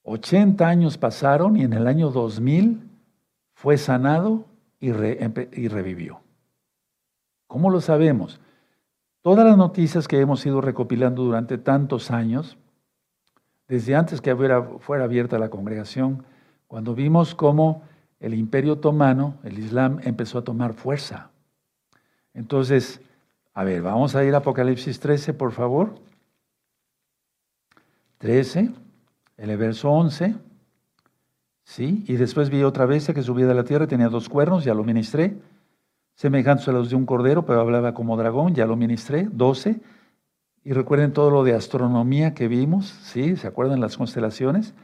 80 0.04 0.66
años 0.66 0.96
pasaron 0.96 1.54
y 1.58 1.64
en 1.64 1.74
el 1.74 1.86
año 1.86 2.08
2000 2.08 2.80
fue 3.52 3.76
sanado 3.76 4.46
y, 4.80 4.90
revivió. 4.92 6.22
¿Cómo 7.46 7.68
lo 7.68 7.82
sabemos? 7.82 8.40
Todas 9.20 9.44
las 9.44 9.58
noticias 9.58 10.08
que 10.08 10.18
hemos 10.18 10.46
ido 10.46 10.62
recopilando 10.62 11.24
durante 11.24 11.58
tantos 11.58 12.10
años, 12.10 12.56
desde 13.66 13.94
antes 13.94 14.22
que 14.22 14.34
fuera 14.34 15.04
abierta 15.04 15.38
la 15.38 15.50
congregación, 15.50 16.24
cuando 16.68 16.94
vimos 16.94 17.34
cómo 17.34 17.82
el 18.20 18.34
imperio 18.34 18.74
otomano, 18.74 19.38
el 19.42 19.58
Islam, 19.58 20.00
empezó 20.04 20.38
a 20.38 20.44
tomar 20.44 20.74
fuerza. 20.74 21.30
Entonces, 22.34 23.00
a 23.54 23.64
ver, 23.64 23.82
vamos 23.82 24.14
a 24.14 24.24
ir 24.24 24.34
a 24.34 24.38
Apocalipsis 24.38 25.00
13, 25.00 25.34
por 25.34 25.52
favor. 25.52 25.94
13, 28.18 28.70
el 29.38 29.56
verso 29.56 29.90
11. 29.90 30.34
Sí, 31.64 32.04
y 32.06 32.14
después 32.14 32.50
vi 32.50 32.62
otra 32.62 32.86
vez 32.86 33.06
que 33.08 33.22
subía 33.22 33.46
de 33.46 33.54
la 33.54 33.64
tierra, 33.64 33.86
tenía 33.86 34.08
dos 34.08 34.28
cuernos, 34.28 34.64
ya 34.64 34.74
lo 34.74 34.84
ministré, 34.84 35.36
semejantes 36.14 36.68
a 36.68 36.72
los 36.72 36.90
de 36.90 36.96
un 36.96 37.06
cordero, 37.06 37.44
pero 37.44 37.60
hablaba 37.60 37.94
como 37.94 38.16
dragón, 38.16 38.54
ya 38.54 38.66
lo 38.66 38.76
ministré. 38.76 39.28
12, 39.30 39.80
y 40.64 40.72
recuerden 40.72 41.12
todo 41.12 41.30
lo 41.30 41.44
de 41.44 41.54
astronomía 41.54 42.34
que 42.34 42.48
vimos, 42.48 42.86
¿sí? 43.02 43.36
¿Se 43.36 43.46
acuerdan 43.46 43.80
las 43.80 43.96
constelaciones? 43.96 44.74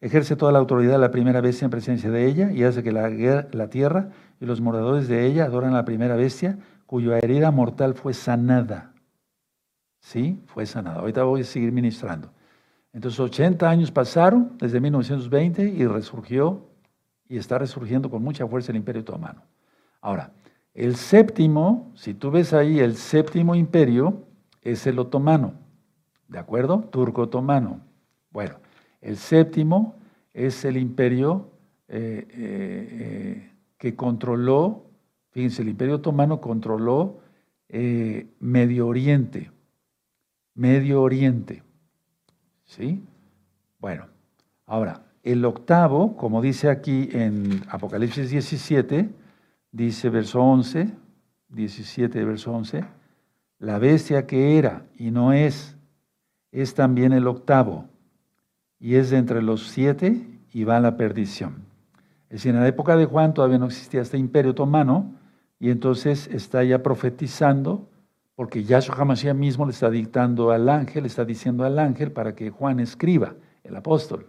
Ejerce 0.00 0.34
toda 0.36 0.52
la 0.52 0.58
autoridad 0.58 0.98
la 0.98 1.10
primera 1.10 1.40
bestia 1.40 1.66
en 1.66 1.70
presencia 1.70 2.10
de 2.10 2.26
ella 2.26 2.52
y 2.52 2.64
hace 2.64 2.82
que 2.82 2.90
la, 2.90 3.10
la 3.10 3.68
tierra 3.68 4.10
y 4.40 4.46
los 4.46 4.60
moradores 4.60 5.08
de 5.08 5.26
ella 5.26 5.44
adoran 5.44 5.74
a 5.74 5.78
la 5.78 5.84
primera 5.84 6.16
bestia 6.16 6.58
cuya 6.86 7.18
herida 7.18 7.50
mortal 7.50 7.94
fue 7.94 8.14
sanada. 8.14 8.94
¿Sí? 10.00 10.42
Fue 10.46 10.64
sanada. 10.64 11.00
Ahorita 11.00 11.24
voy 11.24 11.42
a 11.42 11.44
seguir 11.44 11.70
ministrando. 11.72 12.32
Entonces 12.92 13.20
80 13.20 13.68
años 13.68 13.90
pasaron 13.90 14.56
desde 14.58 14.80
1920 14.80 15.68
y 15.68 15.86
resurgió 15.86 16.66
y 17.28 17.36
está 17.36 17.58
resurgiendo 17.58 18.10
con 18.10 18.22
mucha 18.22 18.46
fuerza 18.46 18.72
el 18.72 18.76
imperio 18.76 19.02
otomano. 19.02 19.42
Ahora, 20.00 20.32
el 20.74 20.96
séptimo, 20.96 21.92
si 21.94 22.14
tú 22.14 22.30
ves 22.30 22.52
ahí 22.52 22.80
el 22.80 22.96
séptimo 22.96 23.54
imperio, 23.54 24.24
es 24.62 24.86
el 24.86 24.98
otomano. 24.98 25.54
¿De 26.26 26.38
acuerdo? 26.38 26.80
Turco 26.90 27.22
otomano. 27.22 27.80
Bueno, 28.30 28.56
el 29.00 29.16
séptimo 29.16 29.94
es 30.32 30.64
el 30.64 30.76
imperio 30.76 31.50
eh, 31.88 32.26
eh, 32.30 32.88
eh, 32.92 33.50
que 33.78 33.96
controló, 33.96 34.84
fíjense, 35.30 35.62
el 35.62 35.68
imperio 35.68 35.96
otomano 35.96 36.40
controló 36.40 37.20
Medio 37.68 38.88
Oriente. 38.88 39.50
Medio 40.54 41.02
Oriente. 41.02 41.62
¿Sí? 42.64 43.02
Bueno, 43.78 44.06
ahora, 44.66 45.04
el 45.22 45.44
octavo, 45.44 46.16
como 46.16 46.42
dice 46.42 46.68
aquí 46.68 47.08
en 47.12 47.62
Apocalipsis 47.68 48.30
17, 48.30 49.08
dice 49.70 50.10
verso 50.10 50.40
11, 50.42 50.90
17 51.48 52.24
verso 52.24 52.52
11, 52.52 52.84
la 53.60 53.78
bestia 53.78 54.26
que 54.26 54.58
era 54.58 54.86
y 54.96 55.10
no 55.10 55.32
es, 55.32 55.76
es 56.50 56.74
también 56.74 57.12
el 57.12 57.26
octavo 57.26 57.88
y 58.80 58.96
es 58.96 59.10
de 59.10 59.18
entre 59.18 59.42
los 59.42 59.68
siete 59.68 60.26
y 60.52 60.64
va 60.64 60.78
a 60.78 60.80
la 60.80 60.96
perdición. 60.96 61.64
Es 62.30 62.36
decir, 62.36 62.54
en 62.54 62.60
la 62.60 62.68
época 62.68 62.96
de 62.96 63.04
Juan 63.04 63.34
todavía 63.34 63.58
no 63.58 63.66
existía 63.66 64.00
este 64.00 64.18
imperio 64.18 64.52
otomano 64.52 65.12
y 65.58 65.70
entonces 65.70 66.28
está 66.32 66.64
ya 66.64 66.82
profetizando 66.82 67.86
porque 68.34 68.64
Yahshua 68.64 68.96
Hamashiach 68.96 69.36
mismo 69.36 69.66
le 69.66 69.72
está 69.72 69.90
dictando 69.90 70.50
al 70.50 70.68
ángel, 70.70 71.02
le 71.02 71.08
está 71.08 71.26
diciendo 71.26 71.64
al 71.64 71.78
ángel 71.78 72.10
para 72.10 72.34
que 72.34 72.48
Juan 72.48 72.80
escriba, 72.80 73.34
el 73.64 73.76
apóstol. 73.76 74.26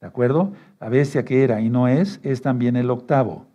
¿De 0.00 0.08
acuerdo? 0.08 0.52
La 0.80 0.88
bestia 0.88 1.24
que 1.24 1.44
era 1.44 1.60
y 1.60 1.70
no 1.70 1.86
es, 1.86 2.18
es 2.24 2.42
también 2.42 2.74
el 2.74 2.90
octavo. 2.90 3.46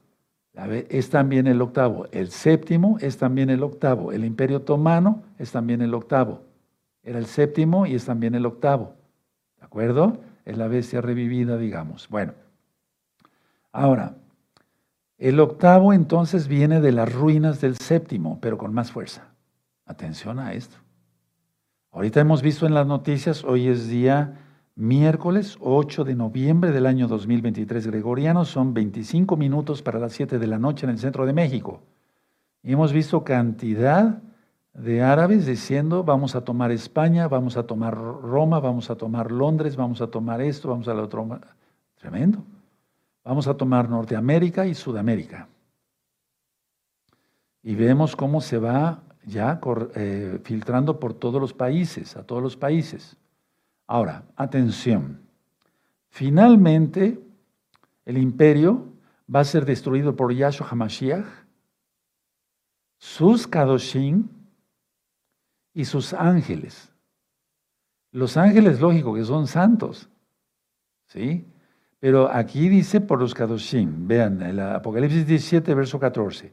Es 0.89 1.09
también 1.09 1.47
el 1.47 1.61
octavo. 1.61 2.07
El 2.11 2.29
séptimo 2.31 2.97
es 3.01 3.17
también 3.17 3.49
el 3.49 3.61
octavo. 3.61 4.11
El 4.11 4.25
imperio 4.25 4.57
otomano 4.57 5.21
es 5.37 5.51
también 5.51 5.81
el 5.81 5.93
octavo. 5.93 6.43
Era 7.03 7.19
el 7.19 7.25
séptimo 7.25 7.85
y 7.85 7.95
es 7.95 8.05
también 8.05 8.35
el 8.35 8.45
octavo. 8.45 8.93
¿De 9.59 9.65
acuerdo? 9.65 10.17
Es 10.45 10.57
la 10.57 10.67
bestia 10.67 11.01
revivida, 11.01 11.57
digamos. 11.57 12.09
Bueno, 12.09 12.33
ahora, 13.71 14.15
el 15.17 15.39
octavo 15.39 15.93
entonces 15.93 16.47
viene 16.47 16.79
de 16.81 16.91
las 16.91 17.11
ruinas 17.11 17.59
del 17.59 17.75
séptimo, 17.75 18.39
pero 18.41 18.57
con 18.57 18.73
más 18.73 18.91
fuerza. 18.91 19.27
Atención 19.85 20.39
a 20.39 20.53
esto. 20.53 20.77
Ahorita 21.91 22.19
hemos 22.19 22.41
visto 22.41 22.65
en 22.65 22.73
las 22.73 22.87
noticias, 22.87 23.43
hoy 23.43 23.67
es 23.67 23.87
día 23.87 24.39
miércoles 24.75 25.57
8 25.59 26.05
de 26.05 26.15
noviembre 26.15 26.71
del 26.71 26.85
año 26.85 27.09
2023 27.09 27.87
gregoriano, 27.87 28.45
son 28.45 28.73
25 28.73 29.35
minutos 29.35 29.81
para 29.81 29.99
las 29.99 30.13
7 30.13 30.39
de 30.39 30.47
la 30.47 30.57
noche 30.57 30.85
en 30.85 30.91
el 30.91 30.99
centro 30.99 31.25
de 31.25 31.33
México. 31.33 31.81
Y 32.63 32.71
hemos 32.71 32.93
visto 32.93 33.25
cantidad 33.25 34.21
de 34.73 35.01
árabes 35.01 35.45
diciendo, 35.45 36.03
vamos 36.03 36.35
a 36.35 36.41
tomar 36.41 36.71
España, 36.71 37.27
vamos 37.27 37.57
a 37.57 37.63
tomar 37.63 37.95
Roma, 37.95 38.59
vamos 38.59 38.89
a 38.89 38.95
tomar 38.95 39.31
Londres, 39.31 39.75
vamos 39.75 40.01
a 40.01 40.07
tomar 40.07 40.41
esto, 40.41 40.69
vamos 40.69 40.87
a 40.87 40.93
lo 40.93 41.03
otro. 41.03 41.39
Tremendo. 41.95 42.43
Vamos 43.23 43.47
a 43.47 43.55
tomar 43.55 43.89
Norteamérica 43.89 44.65
y 44.65 44.73
Sudamérica. 44.73 45.47
Y 47.61 47.75
vemos 47.75 48.15
cómo 48.15 48.41
se 48.41 48.57
va 48.57 49.01
ya 49.25 49.59
eh, 49.95 50.39
filtrando 50.43 50.99
por 50.99 51.13
todos 51.13 51.41
los 51.41 51.53
países, 51.53 52.15
a 52.15 52.23
todos 52.23 52.41
los 52.41 52.55
países. 52.55 53.17
Ahora, 53.85 54.23
atención. 54.35 55.21
Finalmente, 56.09 57.19
el 58.05 58.17
imperio 58.17 58.87
va 59.33 59.41
a 59.41 59.45
ser 59.45 59.65
destruido 59.65 60.15
por 60.15 60.33
Yahshua 60.33 60.67
HaMashiach, 60.69 61.25
sus 62.97 63.47
Kadoshim, 63.47 64.27
y 65.73 65.85
sus 65.85 66.13
ángeles. 66.13 66.91
Los 68.11 68.37
ángeles, 68.37 68.81
lógico, 68.81 69.13
que 69.13 69.23
son 69.23 69.47
santos. 69.47 70.09
¿Sí? 71.07 71.45
Pero 71.99 72.31
aquí 72.31 72.69
dice 72.69 73.01
por 73.01 73.19
los 73.19 73.33
Kadoshim. 73.33 74.07
Vean, 74.07 74.41
el 74.41 74.59
Apocalipsis 74.59 75.27
17, 75.27 75.73
verso 75.75 75.99
14. 75.99 76.51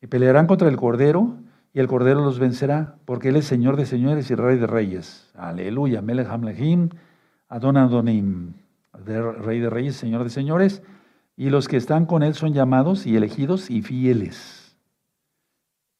Y 0.00 0.06
pelearán 0.06 0.46
contra 0.46 0.68
el 0.68 0.76
Cordero, 0.76 1.36
y 1.72 1.80
el 1.80 1.86
Cordero 1.86 2.24
los 2.24 2.38
vencerá, 2.38 2.96
porque 3.04 3.28
Él 3.28 3.36
es 3.36 3.44
Señor 3.44 3.76
de 3.76 3.86
señores 3.86 4.30
y 4.30 4.34
Rey 4.34 4.58
de 4.58 4.66
reyes. 4.66 5.30
Aleluya. 5.34 6.02
Melech 6.02 6.28
Hamlehim, 6.28 6.88
Adon 7.48 7.76
Adonim. 7.76 8.54
Rey 9.04 9.60
de 9.60 9.70
reyes, 9.70 9.96
Señor 9.96 10.24
de 10.24 10.30
señores. 10.30 10.82
Y 11.36 11.50
los 11.50 11.68
que 11.68 11.76
están 11.76 12.06
con 12.06 12.22
Él 12.22 12.34
son 12.34 12.54
llamados 12.54 13.06
y 13.06 13.14
elegidos 13.14 13.70
y 13.70 13.82
fieles 13.82 14.65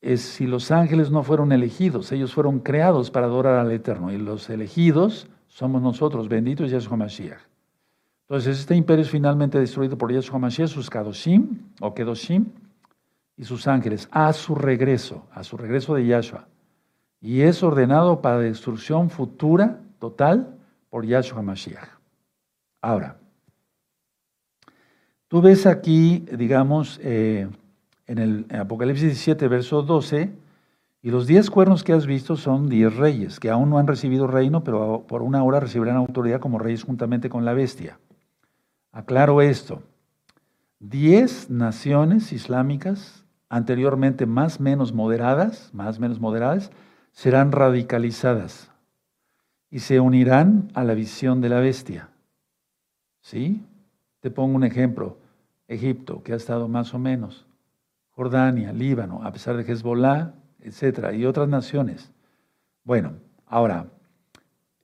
es 0.00 0.20
si 0.20 0.46
los 0.46 0.70
ángeles 0.70 1.10
no 1.10 1.22
fueron 1.22 1.52
elegidos, 1.52 2.12
ellos 2.12 2.32
fueron 2.32 2.60
creados 2.60 3.10
para 3.10 3.26
adorar 3.26 3.58
al 3.58 3.72
Eterno 3.72 4.12
y 4.12 4.18
los 4.18 4.48
elegidos 4.50 5.28
somos 5.48 5.80
nosotros, 5.82 6.28
benditos 6.28 6.70
Yahshua 6.70 6.96
Mashiach. 6.96 7.40
Entonces 8.28 8.58
este 8.58 8.74
imperio 8.74 9.02
es 9.02 9.10
finalmente 9.10 9.58
destruido 9.58 9.96
por 9.96 10.12
Yahshua 10.12 10.38
Mashiach, 10.38 10.68
sus 10.68 10.90
Kadoshim 10.90 11.58
o 11.80 11.94
Kedoshim 11.94 12.46
y 13.36 13.44
sus 13.44 13.66
ángeles 13.66 14.08
a 14.10 14.32
su 14.32 14.54
regreso, 14.54 15.26
a 15.32 15.44
su 15.44 15.56
regreso 15.56 15.94
de 15.94 16.06
Yahshua. 16.06 16.48
y 17.20 17.40
es 17.40 17.62
ordenado 17.62 18.20
para 18.20 18.38
destrucción 18.38 19.10
futura, 19.10 19.80
total, 19.98 20.54
por 20.90 21.04
Yahshua 21.06 21.42
Mashiach. 21.42 21.88
Ahora, 22.80 23.18
tú 25.26 25.40
ves 25.40 25.66
aquí, 25.66 26.24
digamos, 26.36 27.00
eh, 27.02 27.48
en 28.06 28.18
el 28.18 28.46
Apocalipsis 28.50 29.08
17, 29.08 29.48
verso 29.48 29.82
12, 29.82 30.32
y 31.02 31.10
los 31.10 31.26
diez 31.26 31.50
cuernos 31.50 31.84
que 31.84 31.92
has 31.92 32.06
visto 32.06 32.36
son 32.36 32.68
diez 32.68 32.94
reyes, 32.96 33.38
que 33.38 33.50
aún 33.50 33.70
no 33.70 33.78
han 33.78 33.86
recibido 33.86 34.26
reino, 34.26 34.64
pero 34.64 35.04
por 35.06 35.22
una 35.22 35.42
hora 35.44 35.60
recibirán 35.60 35.96
autoridad 35.96 36.40
como 36.40 36.58
reyes 36.58 36.82
juntamente 36.82 37.28
con 37.28 37.44
la 37.44 37.54
bestia. 37.54 37.98
Aclaro 38.92 39.40
esto. 39.40 39.82
Diez 40.80 41.48
naciones 41.48 42.32
islámicas, 42.32 43.24
anteriormente 43.48 44.26
más 44.26 44.60
menos 44.60 44.92
moderadas, 44.92 45.70
más 45.72 46.00
menos 46.00 46.20
moderadas, 46.20 46.70
serán 47.12 47.52
radicalizadas 47.52 48.70
y 49.70 49.80
se 49.80 50.00
unirán 50.00 50.68
a 50.74 50.84
la 50.84 50.94
visión 50.94 51.40
de 51.40 51.48
la 51.48 51.60
bestia. 51.60 52.08
¿Sí? 53.20 53.64
Te 54.20 54.30
pongo 54.30 54.56
un 54.56 54.64
ejemplo. 54.64 55.18
Egipto, 55.68 56.22
que 56.22 56.32
ha 56.32 56.36
estado 56.36 56.68
más 56.68 56.94
o 56.94 56.98
menos. 56.98 57.45
Jordania, 58.16 58.72
Líbano, 58.72 59.20
a 59.22 59.30
pesar 59.30 59.58
de 59.58 59.70
Hezbollah, 59.70 60.32
etcétera, 60.60 61.12
y 61.12 61.26
otras 61.26 61.48
naciones. 61.48 62.10
Bueno, 62.82 63.12
ahora, 63.46 63.88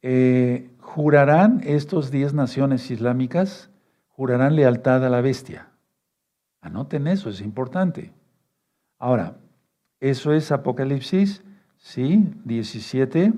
eh, 0.03 0.71
jurarán 0.79 1.63
estos 1.65 2.11
diez 2.11 2.35
naciones 2.35 2.91
islámicas, 2.91 3.71
jurarán 4.09 4.55
lealtad 4.55 5.03
a 5.07 5.09
la 5.09 5.23
bestia. 5.23 5.71
Anoten 6.61 7.07
eso, 7.07 7.31
es 7.31 7.41
importante. 7.41 8.13
Ahora, 8.99 9.39
eso 9.99 10.35
es 10.35 10.53
Apocalipsis, 10.53 11.43
sí, 11.79 12.35
17, 12.45 13.33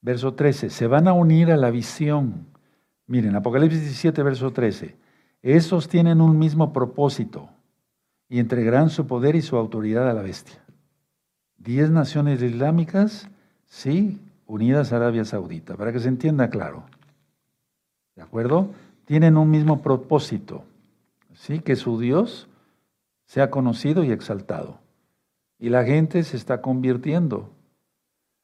verso 0.00 0.34
13. 0.34 0.70
Se 0.70 0.86
van 0.86 1.08
a 1.08 1.14
unir 1.14 1.50
a 1.50 1.56
la 1.56 1.70
visión. 1.70 2.46
Miren, 3.08 3.34
Apocalipsis 3.34 3.80
17, 3.80 4.22
verso 4.22 4.52
13. 4.52 4.96
Esos 5.42 5.88
tienen 5.88 6.20
un 6.20 6.38
mismo 6.38 6.72
propósito 6.72 7.50
y 8.28 8.40
entregarán 8.40 8.90
su 8.90 9.06
poder 9.06 9.36
y 9.36 9.42
su 9.42 9.56
autoridad 9.56 10.08
a 10.08 10.14
la 10.14 10.22
bestia. 10.22 10.62
Diez 11.58 11.90
naciones 11.90 12.42
islámicas, 12.42 13.28
sí, 13.66 14.20
unidas 14.46 14.92
a 14.92 14.96
Arabia 14.96 15.24
Saudita, 15.24 15.76
para 15.76 15.92
que 15.92 16.00
se 16.00 16.08
entienda 16.08 16.50
claro. 16.50 16.84
¿De 18.14 18.22
acuerdo? 18.22 18.70
Tienen 19.04 19.36
un 19.36 19.50
mismo 19.50 19.82
propósito, 19.82 20.64
sí, 21.34 21.60
que 21.60 21.76
su 21.76 21.98
Dios 21.98 22.48
sea 23.26 23.50
conocido 23.50 24.04
y 24.04 24.10
exaltado. 24.10 24.78
Y 25.58 25.68
la 25.68 25.84
gente 25.84 26.22
se 26.22 26.36
está 26.36 26.60
convirtiendo. 26.60 27.50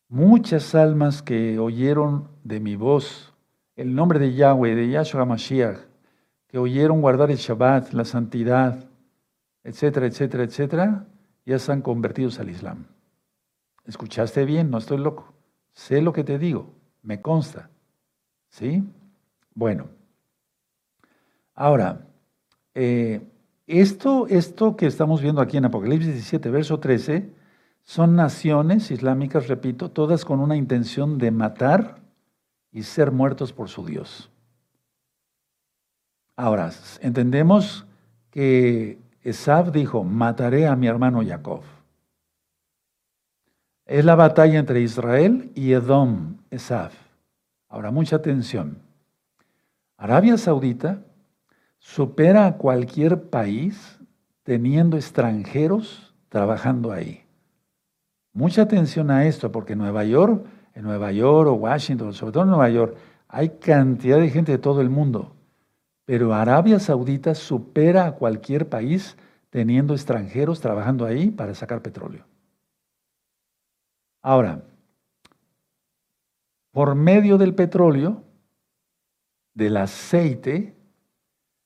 Muchas 0.08 0.74
almas 0.74 1.22
que 1.22 1.58
oyeron 1.58 2.28
de 2.44 2.60
mi 2.60 2.76
voz 2.76 3.32
el 3.76 3.94
nombre 3.94 4.18
de 4.18 4.34
Yahweh, 4.34 4.74
de 4.74 4.90
Yahshua 4.90 5.24
Mashiach, 5.24 5.78
que 6.48 6.58
oyeron 6.58 7.00
guardar 7.00 7.30
el 7.30 7.38
Shabbat, 7.38 7.92
la 7.92 8.04
santidad, 8.04 8.84
etcétera, 9.64 10.06
etcétera, 10.06 10.44
etcétera, 10.44 11.06
ya 11.44 11.56
están 11.56 11.82
convertidos 11.82 12.38
al 12.38 12.50
Islam. 12.50 12.86
¿Escuchaste 13.84 14.44
bien? 14.44 14.70
No 14.70 14.78
estoy 14.78 14.98
loco. 14.98 15.32
Sé 15.72 16.02
lo 16.02 16.12
que 16.12 16.24
te 16.24 16.38
digo, 16.38 16.74
me 17.02 17.20
consta. 17.20 17.70
¿Sí? 18.48 18.84
Bueno. 19.54 19.88
Ahora, 21.54 22.06
eh, 22.74 23.20
esto, 23.66 24.26
esto 24.28 24.76
que 24.76 24.86
estamos 24.86 25.20
viendo 25.20 25.40
aquí 25.40 25.56
en 25.56 25.64
Apocalipsis 25.64 26.12
17, 26.12 26.50
verso 26.50 26.78
13, 26.78 27.30
son 27.82 28.14
naciones 28.14 28.90
islámicas, 28.90 29.48
repito, 29.48 29.90
todas 29.90 30.24
con 30.24 30.40
una 30.40 30.56
intención 30.56 31.18
de 31.18 31.30
matar 31.30 32.00
y 32.70 32.84
ser 32.84 33.10
muertos 33.10 33.52
por 33.52 33.68
su 33.68 33.84
Dios. 33.84 34.30
Ahora, 36.36 36.70
entendemos 37.00 37.86
que 38.30 38.98
Esab 39.22 39.72
dijo, 39.72 40.04
mataré 40.04 40.66
a 40.66 40.76
mi 40.76 40.86
hermano 40.86 41.22
Jacob. 41.24 41.62
Es 43.86 44.04
la 44.04 44.14
batalla 44.14 44.58
entre 44.58 44.80
Israel 44.80 45.52
y 45.54 45.72
Edom, 45.72 46.38
Esab. 46.50 46.90
Ahora, 47.68 47.90
mucha 47.90 48.16
atención. 48.16 48.78
Arabia 49.96 50.36
Saudita 50.36 51.02
supera 51.78 52.46
a 52.46 52.56
cualquier 52.56 53.30
país 53.30 53.98
teniendo 54.42 54.96
extranjeros 54.96 56.14
trabajando 56.28 56.92
ahí. 56.92 57.22
Mucha 58.32 58.62
atención 58.62 59.10
a 59.10 59.26
esto, 59.26 59.52
porque 59.52 59.76
Nueva 59.76 60.04
York, 60.04 60.44
en 60.74 60.84
Nueva 60.84 61.12
York 61.12 61.48
o 61.48 61.54
Washington, 61.54 62.14
sobre 62.14 62.32
todo 62.32 62.44
en 62.44 62.50
Nueva 62.50 62.70
York, 62.70 62.96
hay 63.28 63.50
cantidad 63.50 64.18
de 64.18 64.30
gente 64.30 64.52
de 64.52 64.58
todo 64.58 64.80
el 64.80 64.90
mundo. 64.90 65.32
Pero 66.05 66.34
Arabia 66.34 66.78
Saudita 66.78 67.34
supera 67.34 68.07
a 68.07 68.12
cualquier 68.12 68.68
país 68.68 69.16
teniendo 69.50 69.94
extranjeros 69.94 70.61
trabajando 70.61 71.05
ahí 71.05 71.30
para 71.30 71.55
sacar 71.55 71.82
petróleo. 71.82 72.24
Ahora, 74.22 74.62
por 76.70 76.94
medio 76.94 77.36
del 77.38 77.55
petróleo, 77.55 78.22
del 79.53 79.76
aceite, 79.76 80.74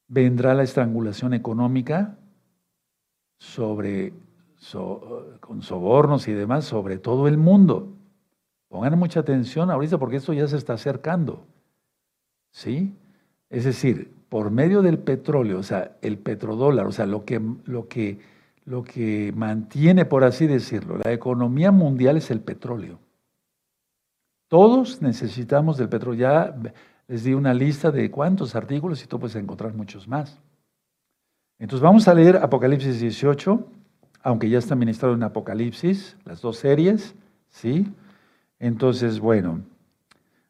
vendrá 0.08 0.54
la 0.54 0.64
estrangulación 0.64 1.32
económica 1.34 2.18
sobre, 3.38 4.12
con 5.40 5.62
sobornos 5.62 6.26
y 6.28 6.32
demás 6.32 6.64
sobre 6.64 6.98
todo 6.98 7.28
el 7.28 7.38
mundo. 7.38 7.92
Pongan 8.68 8.98
mucha 8.98 9.20
atención 9.20 9.70
ahorita 9.70 9.98
porque 9.98 10.16
esto 10.16 10.32
ya 10.32 10.48
se 10.48 10.56
está 10.56 10.72
acercando. 10.72 11.46
¿Sí? 12.50 12.96
Es 13.48 13.64
decir, 13.64 14.15
por 14.28 14.50
medio 14.50 14.82
del 14.82 14.98
petróleo, 14.98 15.58
o 15.58 15.62
sea, 15.62 15.96
el 16.02 16.18
petrodólar, 16.18 16.86
o 16.86 16.92
sea, 16.92 17.06
lo 17.06 17.24
que, 17.24 17.40
lo 17.64 17.88
que, 17.88 18.18
lo 18.64 18.82
que 18.82 19.32
mantiene, 19.36 20.04
por 20.04 20.24
así 20.24 20.46
decirlo, 20.46 20.98
la 20.98 21.12
economía 21.12 21.70
mundial 21.70 22.16
es 22.16 22.30
el 22.30 22.40
petróleo. 22.40 22.98
Todos 24.48 25.02
necesitamos 25.02 25.76
del 25.76 25.88
petróleo. 25.88 26.20
Ya 26.20 26.72
les 27.08 27.24
di 27.24 27.34
una 27.34 27.54
lista 27.54 27.90
de 27.90 28.10
cuántos 28.10 28.54
artículos 28.54 29.02
y 29.02 29.06
tú 29.06 29.18
puedes 29.18 29.36
encontrar 29.36 29.74
muchos 29.74 30.06
más. 30.06 30.38
Entonces 31.58 31.82
vamos 31.82 32.06
a 32.06 32.14
leer 32.14 32.36
Apocalipsis 32.36 33.00
18, 33.00 33.66
aunque 34.22 34.48
ya 34.48 34.58
está 34.58 34.74
ministrado 34.74 35.14
en 35.14 35.22
Apocalipsis, 35.22 36.16
las 36.24 36.40
dos 36.40 36.58
series, 36.58 37.14
¿sí? 37.48 37.86
Entonces, 38.58 39.20
bueno, 39.20 39.62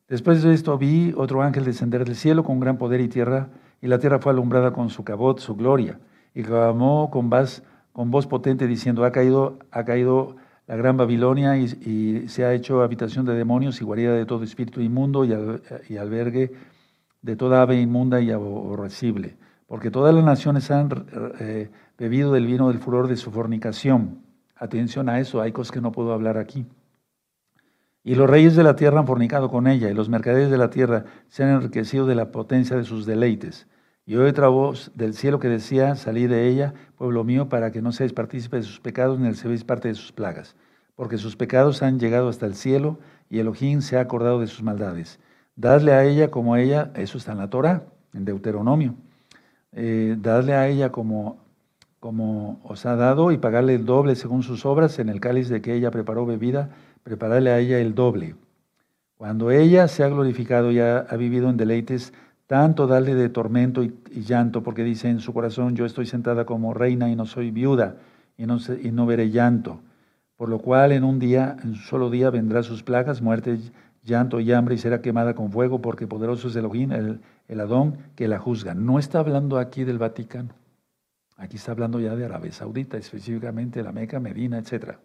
después 0.09 0.43
de 0.43 0.53
esto 0.53 0.77
vi 0.77 1.15
otro 1.17 1.43
ángel 1.43 1.65
descender 1.65 2.05
del 2.05 2.17
cielo 2.17 2.43
con 2.43 2.59
gran 2.59 2.79
poder 2.79 3.01
y 3.01 3.09
tierra 3.09 3.49
y 3.81 3.89
la 3.89 3.99
tierra 3.99 4.19
fue 4.19 4.33
alumbrada 4.33 4.73
con 4.73 4.91
su 4.91 5.05
cabot, 5.05 5.39
su 5.39 5.57
gloria, 5.57 5.99
y 6.35 6.43
clamó 6.43 7.11
con 7.11 7.31
voz, 7.31 7.63
con 7.93 8.11
voz 8.11 8.27
potente 8.27 8.67
diciendo, 8.67 9.05
ha 9.05 9.13
caído, 9.13 9.59
ha 9.71 9.85
caído 9.85 10.37
la 10.67 10.77
gran 10.77 10.97
Babilonia 10.97 11.57
y, 11.57 12.29
se 12.29 12.45
ha 12.45 12.53
hecho 12.53 12.83
habitación 12.83 13.25
de 13.25 13.35
demonios 13.35 13.81
y 13.81 13.85
guarida 13.85 14.15
de 14.15 14.27
todo 14.27 14.43
espíritu 14.43 14.81
inmundo 14.81 15.25
y, 15.25 15.97
albergue 15.97 16.53
de 17.23 17.37
toda 17.37 17.63
ave 17.63 17.81
inmunda 17.81 18.21
y 18.21 18.31
aborrecible, 18.31 19.37
porque 19.67 19.91
todas 19.91 20.15
las 20.15 20.25
naciones 20.25 20.71
han 20.71 21.07
eh, 21.41 21.71
bebido 21.99 22.33
del 22.33 22.47
vino 22.47 22.69
del 22.69 22.79
furor 22.79 23.09
de 23.09 23.17
su 23.17 23.31
fornicación. 23.31 24.23
Atención 24.57 25.09
a 25.09 25.21
eso, 25.21 25.41
hay 25.41 25.53
cosas 25.53 25.73
que 25.73 25.81
no 25.81 25.93
puedo 25.93 26.13
hablar 26.13 26.39
aquí. 26.39 26.67
Y 28.07 28.15
los 28.15 28.31
reyes 28.31 28.55
de 28.55 28.63
la 28.63 28.77
tierra 28.77 29.01
han 29.01 29.07
fornicado 29.09 29.51
con 29.51 29.67
ella, 29.67 29.91
y 29.91 29.93
los 29.93 30.09
mercaderes 30.09 30.49
de 30.49 30.59
la 30.59 30.71
tierra 30.71 31.07
se 31.27 31.43
han 31.43 31.51
enriquecido 31.51 32.07
de 32.07 32.15
la 32.15 32.31
potencia 32.31 32.77
de 32.77 32.85
sus 32.85 33.05
deleites. 33.05 33.67
Y 34.07 34.15
oí 34.15 34.29
otra 34.29 34.47
voz 34.47 34.93
del 34.95 35.13
cielo 35.13 35.41
que 35.41 35.49
decía, 35.49 35.97
salí 35.97 36.29
de 36.29 36.47
ella, 36.47 36.73
pueblo 36.97 37.25
mío, 37.25 37.49
para 37.49 37.73
que 37.73 37.83
no 37.83 37.91
seáis 37.91 38.13
partícipe 38.13 38.59
de 38.59 38.63
sus 38.63 38.79
pecados, 38.79 39.19
ni 39.19 39.35
seáis 39.35 39.65
parte 39.65 39.89
de 39.89 39.97
sus 39.97 40.13
plagas. 40.13 40.55
Porque 40.95 41.19
sus 41.19 41.35
pecados 41.35 41.83
han 41.83 41.99
llegado 41.99 42.29
hasta 42.29 42.47
el 42.47 42.55
cielo, 42.55 43.01
y 43.29 43.41
Elohim 43.41 43.81
se 43.81 43.97
ha 43.97 44.03
acordado 44.03 44.39
de 44.39 44.47
sus 44.47 44.63
maldades. 44.63 45.19
Dadle 45.57 45.93
a 45.93 46.05
ella 46.05 46.31
como 46.31 46.55
a 46.55 46.61
ella, 46.61 46.93
eso 46.95 47.19
está 47.19 47.33
en 47.33 47.39
la 47.39 47.51
Torah, 47.51 47.87
en 48.15 48.25
Deuteronomio. 48.25 48.95
Eh, 49.73 50.15
dadle 50.21 50.55
a 50.55 50.69
ella 50.69 50.93
como, 50.93 51.45
como 51.99 52.61
os 52.63 52.87
ha 52.87 52.95
dado, 52.95 53.33
y 53.33 53.39
pagarle 53.39 53.75
el 53.75 53.85
doble 53.85 54.15
según 54.15 54.45
sus 54.45 54.65
obras, 54.65 55.01
en 55.01 55.09
el 55.09 55.19
cáliz 55.19 55.49
de 55.49 55.61
que 55.61 55.75
ella 55.75 55.91
preparó 55.91 56.25
bebida 56.25 56.71
prepararle 57.07 57.53
a 57.53 57.61
ella 57.61 57.79
el 57.79 57.95
doble. 57.95 58.35
Cuando 59.17 59.53
ella 59.53 59.87
se 59.87 60.03
ha 60.03 60.09
glorificado 60.09 60.73
y 60.73 60.81
ha, 60.81 61.03
vivido 61.17 61.49
en 61.49 61.57
deleites, 61.57 62.13
tanto 62.49 62.89
darle 62.89 63.15
de 63.15 63.29
tormento 63.29 63.85
y, 63.85 63.95
llanto, 64.11 64.65
porque 64.65 64.83
dice 64.83 65.09
en 65.09 65.21
su 65.21 65.33
corazón, 65.33 65.77
yo 65.77 65.87
estoy 65.87 66.07
sentada 66.07 66.45
como 66.45 66.75
reina 66.75 67.09
y 67.09 67.15
no 67.15 67.25
soy 67.25 67.53
viuda 67.53 67.95
y 68.37 68.45
no, 68.45 69.07
veré 69.07 69.31
llanto. 69.31 69.79
Por 70.37 70.49
lo 70.49 70.59
cual 70.59 70.91
en 70.91 71.05
un 71.05 71.21
día, 71.21 71.57
en 71.63 71.71
un 71.71 71.75
solo 71.77 72.11
día 72.11 72.31
vendrá 72.31 72.65
sus 72.65 72.83
plagas, 72.83 73.23
muerte, 73.23 73.61
llanto 74.03 74.41
y 74.41 74.53
hambre 74.53 74.75
y 74.75 74.79
será 74.79 75.01
quemada 75.01 75.35
con 75.35 75.53
fuego, 75.53 75.81
porque 75.81 76.09
poderoso 76.09 76.49
es 76.49 76.57
Elohim, 76.57 76.91
el, 76.91 77.21
el 77.47 77.61
Adón, 77.61 77.99
que 78.17 78.27
la 78.27 78.41
juzga. 78.41 78.75
No 78.75 78.99
está 78.99 79.21
hablando 79.21 79.59
aquí 79.59 79.85
del 79.85 79.99
Vaticano. 79.99 80.55
Aquí 81.37 81.55
está 81.55 81.71
hablando 81.71 82.01
ya 82.01 82.17
de 82.17 82.25
Arabia 82.25 82.51
Saudita, 82.51 82.97
específicamente 82.97 83.81
la 83.85 83.93
Meca, 83.93 84.19
Medina, 84.19 84.59
etcétera. 84.59 84.99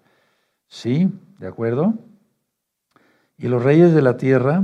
¿Sí? 0.71 1.11
¿De 1.37 1.47
acuerdo? 1.47 1.95
Y 3.37 3.49
los 3.49 3.61
reyes 3.61 3.93
de 3.93 4.01
la 4.01 4.15
tierra, 4.15 4.63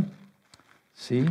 ¿sí? 0.94 1.26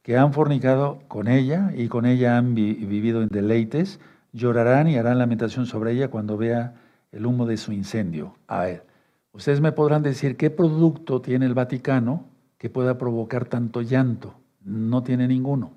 Que 0.00 0.16
han 0.16 0.32
fornicado 0.32 1.02
con 1.06 1.28
ella 1.28 1.70
y 1.76 1.88
con 1.88 2.06
ella 2.06 2.38
han 2.38 2.54
vivido 2.54 3.22
en 3.22 3.28
deleites, 3.28 4.00
llorarán 4.32 4.88
y 4.88 4.96
harán 4.96 5.18
lamentación 5.18 5.66
sobre 5.66 5.92
ella 5.92 6.08
cuando 6.08 6.38
vea 6.38 6.74
el 7.12 7.26
humo 7.26 7.44
de 7.44 7.58
su 7.58 7.72
incendio. 7.72 8.34
A 8.46 8.62
ver, 8.62 8.86
ustedes 9.32 9.60
me 9.60 9.70
podrán 9.70 10.02
decir 10.02 10.38
qué 10.38 10.48
producto 10.48 11.20
tiene 11.20 11.44
el 11.44 11.52
Vaticano 11.52 12.24
que 12.56 12.70
pueda 12.70 12.96
provocar 12.96 13.44
tanto 13.44 13.82
llanto. 13.82 14.34
No 14.64 15.02
tiene 15.02 15.28
ninguno, 15.28 15.72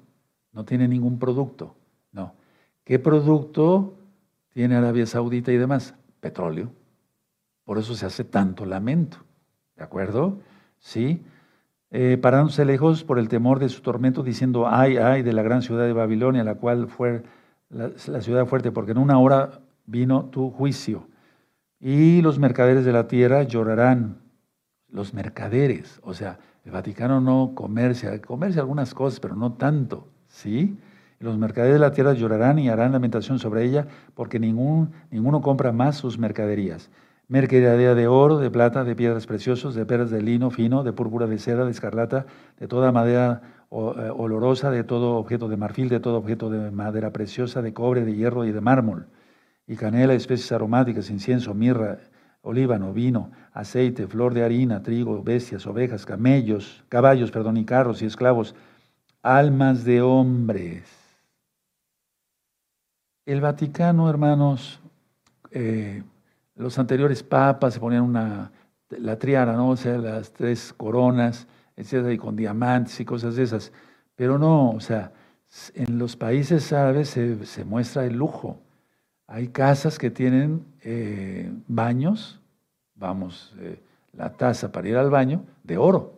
no 0.53 0.63
tiene 0.63 0.87
ningún 0.87 1.19
producto, 1.19 1.75
no. 2.13 2.33
¿Qué 2.85 2.99
producto 2.99 3.95
tiene 4.53 4.75
Arabia 4.77 5.05
Saudita 5.05 5.51
y 5.51 5.57
demás? 5.57 5.93
Petróleo. 6.21 6.71
Por 7.65 7.77
eso 7.77 7.95
se 7.95 8.05
hace 8.05 8.23
tanto 8.23 8.65
lamento, 8.65 9.17
¿de 9.75 9.83
acuerdo? 9.83 10.39
Sí. 10.79 11.23
Eh, 11.91 12.17
parándose 12.21 12.63
lejos 12.65 13.03
por 13.03 13.19
el 13.19 13.27
temor 13.27 13.59
de 13.59 13.69
su 13.69 13.81
tormento, 13.81 14.23
diciendo, 14.23 14.67
ay, 14.67 14.97
ay, 14.97 15.23
de 15.23 15.33
la 15.33 15.43
gran 15.43 15.61
ciudad 15.61 15.85
de 15.85 15.93
Babilonia, 15.93 16.43
la 16.43 16.55
cual 16.55 16.87
fue 16.87 17.23
la, 17.69 17.91
la 18.07 18.21
ciudad 18.21 18.45
fuerte, 18.45 18.71
porque 18.71 18.91
en 18.91 18.97
una 18.97 19.19
hora 19.19 19.61
vino 19.85 20.25
tu 20.25 20.51
juicio. 20.51 21.07
Y 21.79 22.21
los 22.21 22.39
mercaderes 22.39 22.85
de 22.85 22.93
la 22.93 23.07
tierra 23.07 23.43
llorarán. 23.43 24.21
Los 24.87 25.13
mercaderes, 25.13 25.99
o 26.03 26.13
sea, 26.13 26.39
el 26.63 26.71
Vaticano 26.71 27.19
no 27.21 27.51
comercia, 27.53 28.19
comercia 28.21 28.61
algunas 28.61 28.93
cosas, 28.93 29.19
pero 29.19 29.35
no 29.35 29.53
tanto, 29.53 30.07
¿sí? 30.27 30.77
Los 31.19 31.37
mercaderes 31.37 31.75
de 31.75 31.79
la 31.79 31.91
tierra 31.91 32.13
llorarán 32.13 32.59
y 32.59 32.69
harán 32.69 32.91
lamentación 32.91 33.39
sobre 33.39 33.63
ella, 33.63 33.87
porque 34.13 34.39
ningún, 34.39 34.91
ninguno 35.11 35.41
compra 35.41 35.71
más 35.71 35.97
sus 35.97 36.17
mercaderías. 36.17 36.89
Mercadería 37.27 37.95
de 37.95 38.07
oro, 38.07 38.37
de 38.37 38.51
plata, 38.51 38.83
de 38.83 38.95
piedras 38.95 39.25
preciosas, 39.25 39.73
de 39.73 39.85
perlas 39.85 40.11
de 40.11 40.21
lino 40.21 40.51
fino, 40.51 40.83
de 40.83 40.93
púrpura, 40.93 41.25
de 41.27 41.39
seda, 41.39 41.65
de 41.65 41.71
escarlata, 41.71 42.25
de 42.59 42.67
toda 42.67 42.91
madera 42.91 43.41
eh, 43.71 44.11
olorosa, 44.15 44.69
de 44.69 44.83
todo 44.83 45.15
objeto 45.15 45.47
de 45.47 45.57
marfil, 45.57 45.89
de 45.89 45.99
todo 45.99 46.17
objeto 46.17 46.49
de 46.49 46.71
madera 46.71 47.11
preciosa, 47.11 47.61
de 47.61 47.73
cobre, 47.73 48.05
de 48.05 48.15
hierro 48.15 48.45
y 48.45 48.51
de 48.51 48.61
mármol 48.61 49.07
y 49.67 49.75
canela, 49.75 50.13
especies 50.13 50.51
aromáticas, 50.51 51.09
incienso, 51.09 51.53
mirra, 51.53 51.99
olíbano, 52.41 52.93
vino, 52.93 53.31
aceite, 53.53 54.07
flor 54.07 54.33
de 54.33 54.43
harina, 54.43 54.83
trigo, 54.83 55.23
bestias, 55.23 55.65
ovejas, 55.65 56.05
camellos, 56.05 56.83
caballos, 56.89 57.31
perdón, 57.31 57.57
y 57.57 57.65
carros 57.65 58.01
y 58.01 58.05
esclavos, 58.05 58.55
almas 59.23 59.83
de 59.83 60.01
hombres. 60.01 60.83
El 63.25 63.41
Vaticano, 63.41 64.07
hermanos, 64.07 64.79
eh, 65.49 66.03
los 66.55 66.79
anteriores 66.79 67.23
papas 67.23 67.73
se 67.73 67.79
ponían 67.79 68.03
una, 68.03 68.51
la 68.89 69.19
triara, 69.19 69.53
¿no? 69.53 69.69
O 69.69 69.77
sea, 69.77 69.97
las 69.97 70.31
tres 70.31 70.73
coronas, 70.73 71.47
etcétera, 71.75 72.13
y 72.13 72.17
con 72.17 72.35
diamantes 72.35 72.99
y 72.99 73.05
cosas 73.05 73.35
de 73.35 73.43
esas. 73.43 73.71
Pero 74.15 74.37
no, 74.37 74.71
o 74.71 74.79
sea, 74.79 75.11
en 75.73 75.97
los 75.99 76.15
países 76.15 76.71
árabes 76.73 77.09
se 77.09 77.65
muestra 77.65 78.05
el 78.05 78.15
lujo. 78.15 78.59
Hay 79.27 79.47
casas 79.47 79.97
que 79.97 80.11
tienen 80.11 80.65
eh, 80.81 81.51
baños, 81.67 82.39
vamos, 82.93 83.53
eh, 83.59 83.81
la 84.13 84.31
taza 84.33 84.71
para 84.71 84.87
ir 84.87 84.97
al 84.97 85.09
baño, 85.09 85.43
de 85.63 85.77
oro, 85.77 86.13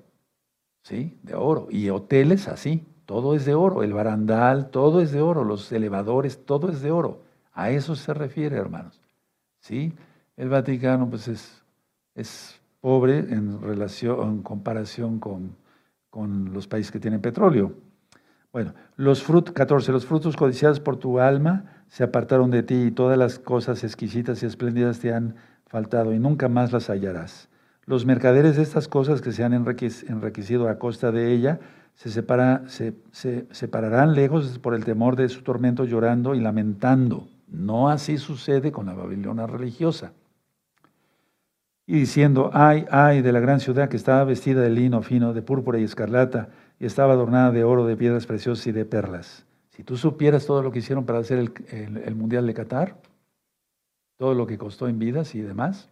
¿sí? 0.84 1.18
De 1.24 1.34
oro. 1.34 1.68
Y 1.70 1.90
hoteles 1.90 2.48
así, 2.48 2.86
todo 3.06 3.34
es 3.34 3.46
de 3.46 3.56
oro. 3.56 3.82
El 3.82 3.94
barandal, 3.94 4.70
todo 4.70 5.02
es 5.02 5.12
de 5.12 5.22
oro. 5.22 5.46
Los 5.46 5.72
elevadores, 5.72 6.46
todo 6.46 6.70
es 6.70 6.82
de 6.82 6.92
oro. 6.92 7.22
A 7.54 7.72
eso 7.72 7.96
se 7.96 8.14
refiere, 8.14 8.58
hermanos. 8.58 9.02
¿Sí? 9.60 9.94
El 10.38 10.50
Vaticano, 10.50 11.10
pues 11.10 11.28
es, 11.28 11.64
es 12.14 12.62
pobre 12.80 13.18
en, 13.18 13.60
relación, 13.60 14.22
en 14.30 14.44
comparación 14.44 15.20
con, 15.20 15.56
con 16.12 16.54
los 16.54 16.68
países 16.68 16.92
que 16.92 17.00
tienen 17.00 17.22
petróleo. 17.22 17.74
Bueno, 18.54 18.76
los 18.96 19.24
frutos, 19.24 19.54
14, 19.56 19.92
los 19.92 20.06
frutos 20.06 20.36
codiciados 20.36 20.80
por 20.80 20.98
tu 20.98 21.20
alma 21.20 21.84
se 21.88 22.04
apartaron 22.04 22.52
de 22.52 22.62
ti 22.62 22.76
y 22.76 22.92
todas 22.92 23.18
las 23.18 23.40
cosas 23.40 23.84
exquisitas 23.84 24.44
y 24.44 24.46
espléndidas 24.46 25.00
te 25.00 25.12
han 25.12 25.36
faltado 25.66 26.14
y 26.14 26.20
nunca 26.20 26.50
más 26.50 26.72
las 26.72 26.90
hallarás. 26.90 27.50
Los 27.86 28.06
mercaderes 28.06 28.58
de 28.58 28.64
estas 28.64 28.88
cosas 28.88 29.22
que 29.22 29.32
se 29.32 29.44
han 29.44 29.54
enriquecido 29.54 30.70
a 30.70 30.78
costa 30.78 31.12
de 31.12 31.34
ella 31.34 31.60
se, 31.96 32.12
separa, 32.12 32.64
se, 32.68 32.94
se 33.12 33.48
separarán 33.50 34.14
lejos 34.14 34.60
por 34.60 34.76
el 34.76 34.86
temor 34.86 35.16
de 35.16 35.30
su 35.30 35.42
tormento 35.42 35.84
llorando 35.84 36.36
y 36.36 36.42
lamentando. 36.42 37.28
No 37.48 37.90
así 37.90 38.20
sucede 38.20 38.72
con 38.72 38.86
la 38.86 38.94
Babilonia 38.94 39.48
religiosa. 39.48 40.14
Y 41.88 41.94
diciendo, 41.94 42.52
ay, 42.54 42.86
ay 42.92 43.22
de 43.22 43.32
la 43.32 43.40
gran 43.40 43.62
ciudad 43.62 43.88
que 43.88 43.96
estaba 43.96 44.26
vestida 44.26 44.62
de 44.62 44.70
lino 44.70 45.02
fino, 45.02 45.34
de 45.34 45.42
púrpura 45.42 45.80
y 45.80 45.84
escarlata, 45.84 46.50
y 46.80 46.86
estaba 46.86 47.14
adornada 47.14 47.52
de 47.52 47.64
oro, 47.64 47.88
de 47.88 47.96
piedras 47.96 48.26
preciosas 48.26 48.68
y 48.68 48.74
de 48.74 48.84
perlas. 48.84 49.46
Si 49.70 49.84
tú 49.84 49.96
supieras 49.96 50.46
todo 50.46 50.62
lo 50.62 50.72
que 50.72 50.80
hicieron 50.80 51.06
para 51.06 51.20
hacer 51.20 51.52
el, 51.70 52.16
Mundial 52.16 52.46
de 52.46 52.54
Qatar, 52.54 52.98
todo 54.18 54.34
lo 54.34 54.48
que 54.48 54.58
costó 54.58 54.88
en 54.88 55.00
vidas 55.00 55.34
y 55.34 55.42
demás, 55.42 55.90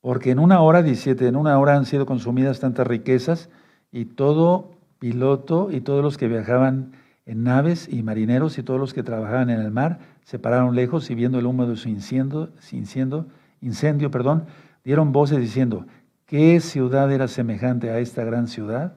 porque 0.00 0.30
en 0.30 0.38
una 0.38 0.60
hora, 0.60 0.82
17, 0.82 1.26
en 1.26 1.34
una 1.34 1.58
hora 1.58 1.76
han 1.76 1.84
sido 1.84 2.06
consumidas 2.06 2.60
tantas 2.60 2.86
riquezas 2.86 3.48
y 3.90 4.04
todo 4.04 4.70
piloto 5.00 5.70
y 5.72 5.80
todos 5.80 6.04
los 6.04 6.18
que 6.18 6.28
viajaban 6.28 6.92
en 7.24 7.42
naves 7.42 7.88
y 7.90 8.04
marineros 8.04 8.58
y 8.58 8.62
todos 8.62 8.78
los 8.78 8.94
que 8.94 9.02
trabajaban 9.02 9.50
en 9.50 9.60
el 9.60 9.72
mar 9.72 9.98
se 10.22 10.38
pararon 10.38 10.76
lejos 10.76 11.10
y 11.10 11.14
viendo 11.14 11.38
el 11.38 11.46
humo 11.46 11.66
de 11.66 11.76
su 11.76 11.88
incendio, 11.88 12.50
incendio, 13.66 14.10
perdón, 14.10 14.46
dieron 14.84 15.12
voces 15.12 15.38
diciendo, 15.38 15.86
¿qué 16.24 16.60
ciudad 16.60 17.12
era 17.12 17.28
semejante 17.28 17.90
a 17.90 17.98
esta 17.98 18.24
gran 18.24 18.46
ciudad? 18.46 18.96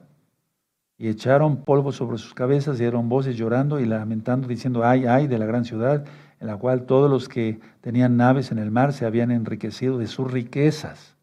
y 1.00 1.08
echaron 1.08 1.64
polvo 1.64 1.92
sobre 1.92 2.18
sus 2.18 2.34
cabezas, 2.34 2.76
y 2.76 2.80
dieron 2.80 3.08
voces 3.08 3.34
llorando 3.34 3.80
y 3.80 3.86
lamentando, 3.86 4.46
diciendo, 4.46 4.84
ay, 4.84 5.06
ay, 5.06 5.28
de 5.28 5.38
la 5.38 5.46
gran 5.46 5.64
ciudad, 5.64 6.04
en 6.40 6.46
la 6.46 6.58
cual 6.58 6.84
todos 6.84 7.10
los 7.10 7.26
que 7.26 7.58
tenían 7.80 8.18
naves 8.18 8.52
en 8.52 8.58
el 8.58 8.70
mar 8.70 8.92
se 8.92 9.06
habían 9.06 9.30
enriquecido 9.30 9.96
de 9.96 10.06
sus 10.06 10.30
riquezas. 10.30 11.16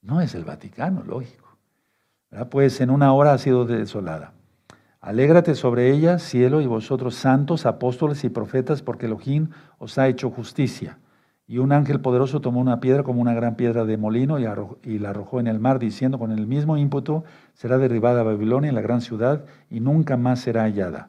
No 0.00 0.20
es 0.20 0.36
el 0.36 0.44
Vaticano, 0.44 1.02
lógico. 1.02 1.58
Pues 2.52 2.80
en 2.80 2.88
una 2.88 3.12
hora 3.12 3.32
ha 3.32 3.38
sido 3.38 3.64
desolada. 3.64 4.32
Alégrate 5.00 5.56
sobre 5.56 5.90
ella, 5.90 6.20
cielo, 6.20 6.60
y 6.60 6.66
vosotros 6.66 7.16
santos, 7.16 7.66
apóstoles 7.66 8.22
y 8.22 8.28
profetas, 8.28 8.80
porque 8.80 9.06
Elohim 9.06 9.48
os 9.78 9.98
ha 9.98 10.06
hecho 10.06 10.30
justicia. 10.30 10.98
Y 11.48 11.58
un 11.58 11.72
ángel 11.72 12.00
poderoso 12.00 12.40
tomó 12.40 12.60
una 12.60 12.80
piedra 12.80 13.04
como 13.04 13.20
una 13.20 13.32
gran 13.32 13.54
piedra 13.54 13.84
de 13.84 13.96
molino 13.96 14.38
y, 14.38 14.98
la 14.98 15.10
arrojó 15.10 15.38
en 15.38 15.46
el 15.46 15.60
mar, 15.60 15.78
diciendo, 15.78 16.18
con 16.18 16.32
el 16.32 16.46
mismo 16.46 16.76
ímpetu 16.76 17.22
será 17.54 17.78
derribada 17.78 18.24
Babilonia, 18.24 18.72
la 18.72 18.80
gran 18.80 19.00
ciudad, 19.00 19.44
y 19.70 19.78
nunca 19.78 20.16
más 20.16 20.40
será 20.40 20.62
hallada. 20.62 21.08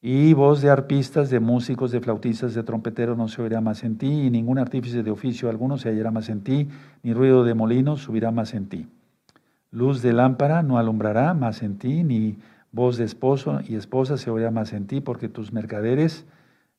Y 0.00 0.32
voz 0.32 0.62
de 0.62 0.70
arpistas, 0.70 1.28
de 1.28 1.40
músicos, 1.40 1.90
de 1.90 2.00
flautistas, 2.00 2.54
de 2.54 2.62
trompeteros 2.62 3.18
no 3.18 3.28
se 3.28 3.42
oirá 3.42 3.60
más 3.60 3.84
en 3.84 3.98
ti, 3.98 4.06
y 4.06 4.30
ningún 4.30 4.58
artífice 4.58 5.02
de 5.02 5.10
oficio 5.10 5.50
alguno 5.50 5.76
se 5.76 5.90
hallará 5.90 6.10
más 6.10 6.30
en 6.30 6.42
ti, 6.42 6.68
ni 7.02 7.12
ruido 7.12 7.44
de 7.44 7.54
molino 7.54 7.96
subirá 7.96 8.30
más 8.30 8.54
en 8.54 8.68
ti. 8.68 8.86
Luz 9.70 10.00
de 10.00 10.14
lámpara 10.14 10.62
no 10.62 10.78
alumbrará 10.78 11.34
más 11.34 11.62
en 11.62 11.76
ti, 11.76 12.04
ni 12.04 12.38
voz 12.72 12.96
de 12.96 13.04
esposo 13.04 13.60
y 13.68 13.74
esposa 13.74 14.16
se 14.16 14.30
oirá 14.30 14.50
más 14.50 14.72
en 14.72 14.86
ti, 14.86 15.02
porque 15.02 15.28
tus 15.28 15.52
mercaderes 15.52 16.24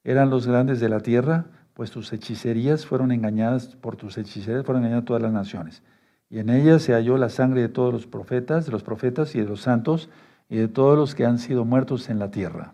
eran 0.04 0.32
los 0.32 0.48
grandes 0.48 0.80
de 0.80 0.90
la 0.90 1.02
tierra, 1.02 1.46
pues 1.80 1.92
tus 1.92 2.12
hechicerías 2.12 2.86
fueron 2.86 3.14
engañadas, 3.14 3.78
por 3.78 3.96
tus 3.96 4.18
hechicerías 4.18 4.66
fueron 4.66 4.84
engañadas 4.84 5.06
todas 5.06 5.22
las 5.22 5.32
naciones. 5.32 5.82
Y 6.30 6.40
en 6.40 6.50
ellas 6.50 6.82
se 6.82 6.92
halló 6.92 7.18
la 7.18 7.30
sangre 7.30 7.62
de 7.62 7.70
todos 7.70 7.94
los 7.94 8.06
profetas, 8.06 8.66
de 8.66 8.74
los 8.74 8.84
profetas 8.84 9.34
y 9.34 9.40
de 9.40 9.46
los 9.46 9.62
santos, 9.62 10.10
y 10.50 10.58
de 10.58 10.68
todos 10.68 10.98
los 10.98 11.16
que 11.16 11.26
han 11.26 11.40
sido 11.40 11.64
muertos 11.64 12.10
en 12.10 12.20
la 12.20 12.32
tierra. 12.32 12.74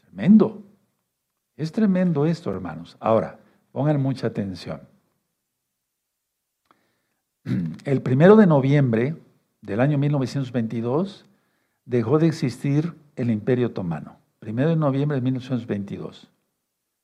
Tremendo. 0.00 0.62
Es 1.58 1.70
tremendo 1.70 2.24
esto, 2.24 2.50
hermanos. 2.50 2.96
Ahora, 2.98 3.38
pongan 3.72 4.00
mucha 4.00 4.28
atención. 4.28 4.80
El 7.84 8.00
primero 8.00 8.36
de 8.36 8.46
noviembre 8.46 9.16
del 9.60 9.80
año 9.80 9.98
1922 9.98 11.26
dejó 11.84 12.18
de 12.18 12.28
existir 12.28 12.94
el 13.16 13.30
Imperio 13.30 13.66
Otomano. 13.66 14.16
Primero 14.38 14.70
de 14.70 14.76
noviembre 14.76 15.16
de 15.16 15.20
1922. 15.20 16.30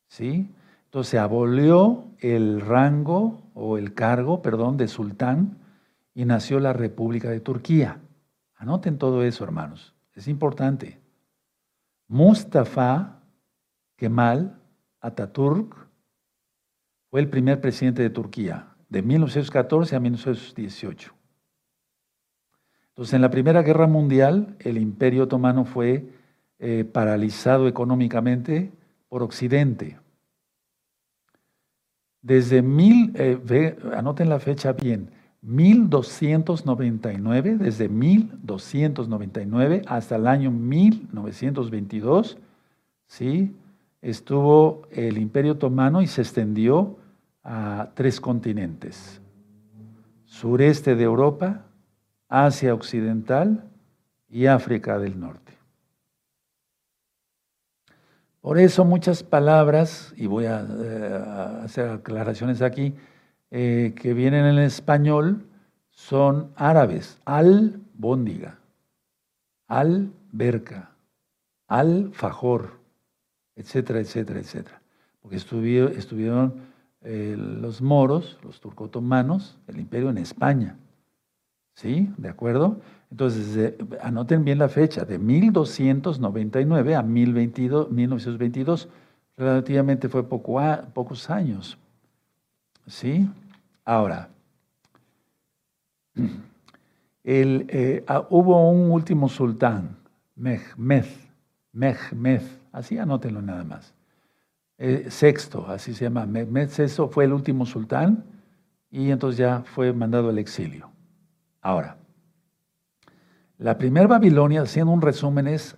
¿Sí? 0.09 0.48
Entonces 0.93 1.18
abolió 1.18 2.05
el 2.18 2.61
rango 2.61 3.51
o 3.55 3.78
el 3.78 3.95
cargo, 3.95 4.43
perdón, 4.43 4.76
de 4.76 4.88
sultán 4.88 5.57
y 6.12 6.26
nació 6.26 6.61
la 6.61 6.74
República 6.74 7.30
de 7.30 7.40
Turquía. 7.40 8.03
Anoten 8.57 8.99
todo 8.99 9.22
eso, 9.22 9.43
hermanos. 9.43 9.95
Es 10.14 10.28
importante. 10.28 11.01
Mustafa 12.09 13.22
Kemal 13.97 14.61
Atatürk 15.01 15.74
fue 17.09 17.20
el 17.20 17.30
primer 17.30 17.62
presidente 17.62 18.03
de 18.03 18.11
Turquía, 18.11 18.76
de 18.90 19.01
1914 19.01 19.97
a 19.97 20.01
1918. 20.01 21.14
Entonces, 22.88 23.14
en 23.14 23.22
la 23.22 23.30
Primera 23.30 23.62
Guerra 23.62 23.86
Mundial, 23.86 24.57
el 24.59 24.76
Imperio 24.76 25.22
Otomano 25.22 25.64
fue 25.64 26.07
eh, 26.59 26.84
paralizado 26.84 27.66
económicamente 27.66 28.70
por 29.09 29.22
Occidente. 29.22 30.03
Desde 32.22 32.62
mil, 32.62 33.12
eh, 33.16 33.76
anoten 33.94 34.28
la 34.28 34.38
fecha 34.38 34.72
bien, 34.72 35.10
1299, 35.42 37.56
desde 37.58 37.88
1299 37.88 39.82
hasta 39.86 40.16
el 40.16 40.28
año 40.28 40.50
1922, 40.52 42.38
¿sí? 43.06 43.54
estuvo 44.00 44.82
el 44.92 45.18
Imperio 45.18 45.52
Otomano 45.52 46.00
y 46.00 46.06
se 46.06 46.22
extendió 46.22 46.96
a 47.42 47.90
tres 47.94 48.20
continentes. 48.20 49.20
Sureste 50.24 50.94
de 50.94 51.04
Europa, 51.04 51.66
Asia 52.28 52.72
Occidental 52.72 53.68
y 54.28 54.46
África 54.46 54.98
del 54.98 55.18
Norte. 55.18 55.52
Por 58.43 58.59
eso 58.59 58.84
muchas 58.84 59.22
palabras, 59.22 60.12
y 60.16 60.26
voy 60.26 60.47
a, 60.47 60.66
eh, 60.68 61.24
hacer 61.62 61.88
aclaraciones 61.90 62.61
aquí, 62.61 62.93
eh, 63.53 63.95
que 63.95 64.14
vienen 64.14 64.45
en 64.47 64.59
español 64.59 65.47
son 65.90 66.51
árabes. 66.57 67.20
Al-bóndiga, 67.24 68.59
al-berca, 69.68 70.90
al-fajor, 71.68 72.80
etcétera, 73.55 74.01
etcétera, 74.01 74.40
etcétera. 74.40 74.82
Porque 75.20 75.36
estuvieron, 75.36 75.93
estuvieron 75.93 76.55
eh, 77.03 77.36
los 77.38 77.80
moros, 77.80 78.40
los 78.43 78.61
turcotomanos, 78.61 79.57
el 79.68 79.78
imperio 79.78 80.11
en 80.11 80.18
España. 80.18 80.76
¿Sí? 81.74 82.12
¿De 82.16 82.28
acuerdo? 82.28 82.80
Entonces, 83.12 83.74
anoten 84.00 84.42
bien 84.42 84.56
la 84.56 84.70
fecha, 84.70 85.04
de 85.04 85.18
1299 85.18 86.96
a 86.96 87.02
1922, 87.02 88.88
relativamente 89.36 90.08
fue 90.08 90.26
poco 90.26 90.58
pocos 90.94 91.28
años. 91.28 91.76
¿Sí? 92.86 93.28
Ahora, 93.84 94.30
el, 97.24 97.66
eh, 97.68 98.02
ah, 98.06 98.26
hubo 98.30 98.70
un 98.70 98.90
último 98.90 99.28
sultán, 99.28 99.94
Mehmed, 100.34 101.04
Mehmed, 101.74 102.40
así 102.72 102.96
anótenlo 102.96 103.42
nada 103.42 103.62
más. 103.62 103.92
Eh, 104.78 105.08
sexto, 105.10 105.66
así 105.68 105.92
se 105.92 106.04
llama, 106.04 106.24
Mehmed 106.24 106.70
VI 106.74 107.08
fue 107.10 107.26
el 107.26 107.34
último 107.34 107.66
sultán 107.66 108.24
y 108.90 109.10
entonces 109.10 109.36
ya 109.36 109.64
fue 109.66 109.92
mandado 109.92 110.30
al 110.30 110.38
exilio. 110.38 110.90
Ahora, 111.60 111.98
la 113.62 113.78
primera 113.78 114.06
Babilonia, 114.06 114.62
haciendo 114.62 114.92
un 114.92 115.00
resumen, 115.00 115.46
es, 115.46 115.76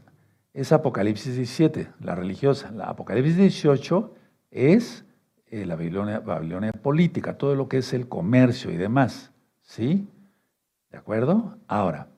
es 0.55 0.73
Apocalipsis 0.73 1.37
17, 1.37 1.89
la 2.01 2.15
religiosa. 2.15 2.71
La 2.73 2.85
Apocalipsis 2.85 3.37
18 3.37 4.15
es 4.51 5.05
eh, 5.49 5.67
la 5.67 5.77
Babilonia, 5.77 6.73
política, 6.73 7.37
todo 7.37 7.55
lo 7.55 7.69
que 7.69 7.79
es 7.79 7.93
el 7.93 8.09
comercio 8.09 8.71
y 8.71 8.77
demás. 8.77 9.33
¿Sí? 9.63 10.09
¿De 10.91 10.99
acuerdo? 10.99 11.59
Ahora, 11.69 12.09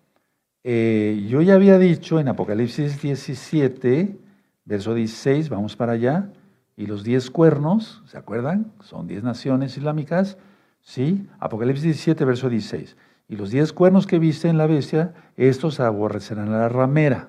eh, 0.62 1.26
yo 1.28 1.42
ya 1.42 1.54
había 1.54 1.78
dicho 1.78 2.20
en 2.20 2.28
Apocalipsis 2.28 3.02
17, 3.02 4.16
verso 4.64 4.94
16, 4.94 5.48
vamos 5.48 5.74
para 5.74 5.92
allá, 5.92 6.30
y 6.76 6.86
los 6.86 7.02
diez 7.02 7.30
cuernos, 7.30 8.02
¿se 8.06 8.18
acuerdan? 8.18 8.72
Son 8.80 9.06
diez 9.06 9.22
naciones 9.22 9.76
islámicas, 9.76 10.38
¿sí? 10.80 11.26
Apocalipsis 11.40 11.84
17, 11.84 12.24
verso 12.24 12.48
16. 12.48 12.96
Y 13.28 13.36
los 13.36 13.50
diez 13.50 13.72
cuernos 13.72 14.06
que 14.06 14.18
viste 14.18 14.48
en 14.48 14.58
la 14.58 14.66
bestia, 14.66 15.14
estos 15.36 15.80
aborrecerán 15.80 16.52
a 16.52 16.58
la 16.58 16.68
ramera. 16.68 17.28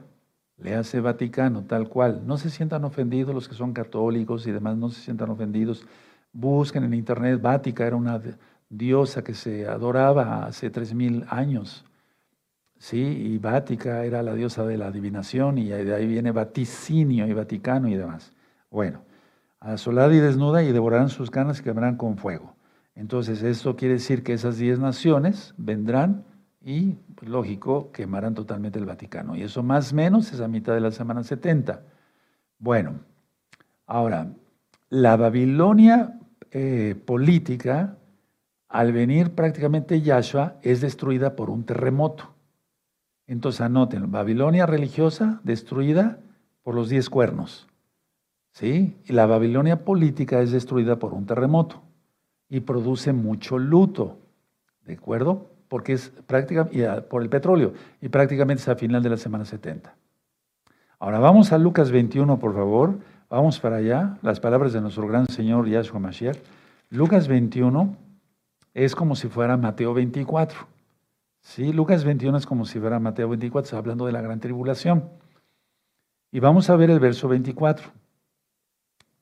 Le 0.58 0.76
hace 0.76 1.02
Vaticano, 1.02 1.64
tal 1.64 1.90
cual. 1.90 2.24
No 2.26 2.38
se 2.38 2.50
sientan 2.50 2.84
ofendidos 2.84 3.34
los 3.34 3.48
que 3.48 3.56
son 3.56 3.74
católicos 3.74 4.46
y 4.48 4.52
demás, 4.52 4.78
no 4.78 4.90
se 4.90 5.02
sientan 5.02 5.30
ofendidos. 5.30 5.86
Busquen 6.34 6.84
en 6.84 6.94
internet, 6.94 7.42
Vática 7.42 7.86
era 7.86 7.96
una 7.96 8.22
diosa 8.70 9.24
que 9.24 9.34
se 9.34 9.68
adoraba 9.68 10.46
hace 10.46 10.70
tres 10.70 10.94
mil 10.94 11.26
años. 11.30 11.86
Sí, 12.80 13.00
y 13.00 13.38
Vática 13.40 14.04
era 14.06 14.22
la 14.22 14.36
diosa 14.36 14.66
de 14.66 14.78
la 14.78 14.88
adivinación 14.88 15.58
y 15.58 15.70
de 15.70 15.96
ahí 15.96 16.06
viene 16.06 16.32
vaticinio 16.32 17.28
y 17.28 17.34
Vaticano 17.34 17.88
y 17.88 17.96
demás. 17.96 18.34
Bueno, 18.70 19.02
asolada 19.60 20.14
y 20.14 20.20
desnuda 20.20 20.62
y 20.64 20.72
devorarán 20.72 21.10
sus 21.10 21.32
carnes 21.32 21.60
y 21.60 21.64
quemarán 21.64 21.98
con 21.98 22.18
fuego. 22.18 22.57
Entonces, 22.98 23.44
esto 23.44 23.76
quiere 23.76 23.96
decir 23.96 24.24
que 24.24 24.34
esas 24.34 24.58
diez 24.58 24.80
naciones 24.80 25.54
vendrán 25.56 26.26
y, 26.66 26.94
pues, 27.14 27.30
lógico, 27.30 27.92
quemarán 27.92 28.34
totalmente 28.34 28.80
el 28.80 28.86
Vaticano. 28.86 29.36
Y 29.36 29.44
eso 29.44 29.62
más 29.62 29.94
o 29.94 29.96
menos 29.96 30.34
es 30.34 30.42
a 30.42 30.48
mitad 30.48 30.74
de 30.74 30.82
la 30.82 30.90
semana 30.90 31.24
70. 31.24 31.84
Bueno, 32.58 32.96
ahora, 33.86 34.34
la 34.90 35.16
Babilonia 35.16 36.20
eh, 36.50 36.96
política, 37.06 37.98
al 38.68 38.94
venir 38.94 39.30
prácticamente 39.36 40.02
Yahshua, 40.02 40.56
es 40.64 40.82
destruida 40.82 41.36
por 41.36 41.52
un 41.52 41.66
terremoto. 41.66 42.34
Entonces 43.28 43.62
anoten, 43.62 44.10
Babilonia 44.10 44.66
religiosa 44.66 45.40
destruida 45.44 46.18
por 46.64 46.74
los 46.74 46.90
diez 46.90 47.12
cuernos. 47.12 47.68
¿Sí? 48.54 48.98
Y 49.06 49.14
la 49.14 49.28
Babilonia 49.28 49.86
política 49.86 50.42
es 50.42 50.52
destruida 50.52 50.98
por 50.98 51.14
un 51.14 51.28
terremoto 51.28 51.84
y 52.50 52.62
produce 52.62 53.14
mucho 53.14 53.58
luto. 53.58 54.20
¿De 54.86 54.94
acuerdo? 54.94 55.52
Porque 55.68 55.94
es 55.94 56.10
prácticamente 56.26 56.88
ah, 56.88 57.02
por 57.08 57.22
el 57.22 57.30
petróleo 57.30 57.74
y 58.02 58.10
prácticamente 58.10 58.62
es 58.62 58.70
a 58.70 58.76
final 58.76 59.04
de 59.04 59.10
la 59.10 59.18
semana 59.18 59.46
70. 59.46 59.94
Ahora 61.00 61.20
vamos 61.20 61.52
a 61.52 61.58
Lucas 61.58 61.92
21, 61.92 62.40
por 62.40 62.54
favor. 62.54 63.00
Vamos 63.30 63.60
para 63.60 63.78
allá. 63.78 64.18
Las 64.22 64.40
palabras 64.40 64.74
de 64.74 64.82
nuestro 64.82 65.08
gran 65.08 65.28
Señor 65.28 65.68
Yahshua 65.68 66.00
Mashiach. 66.00 66.38
Lucas 66.90 67.28
21 67.28 67.96
es 68.74 68.96
como 68.96 69.16
si 69.16 69.28
fuera 69.28 69.58
Mateo 69.58 69.94
24. 69.94 70.60
Sí, 71.42 71.74
Lucas 71.74 72.04
21 72.04 72.38
es 72.38 72.46
como 72.46 72.66
si 72.66 72.80
fuera 72.80 73.00
Mateo 73.00 73.30
24, 73.30 73.66
está 73.66 73.78
hablando 73.78 74.06
de 74.06 74.12
la 74.12 74.22
gran 74.22 74.40
tribulación. 74.40 75.10
Y 76.32 76.40
vamos 76.40 76.70
a 76.70 76.76
ver 76.76 76.90
el 76.90 77.00
verso 77.00 77.28
24. 77.28 77.88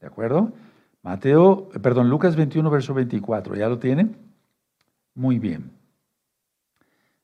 ¿De 0.02 0.08
acuerdo? 0.08 0.52
Mateo, 1.06 1.70
eh, 1.76 1.80
perdón, 1.80 2.10
Lucas 2.10 2.36
21, 2.36 2.68
verso 2.72 2.96
24. 2.96 3.56
¿Ya 3.56 3.70
lo 3.70 3.78
tienen? 3.78 4.18
Muy 5.14 5.38
bien. 5.38 5.70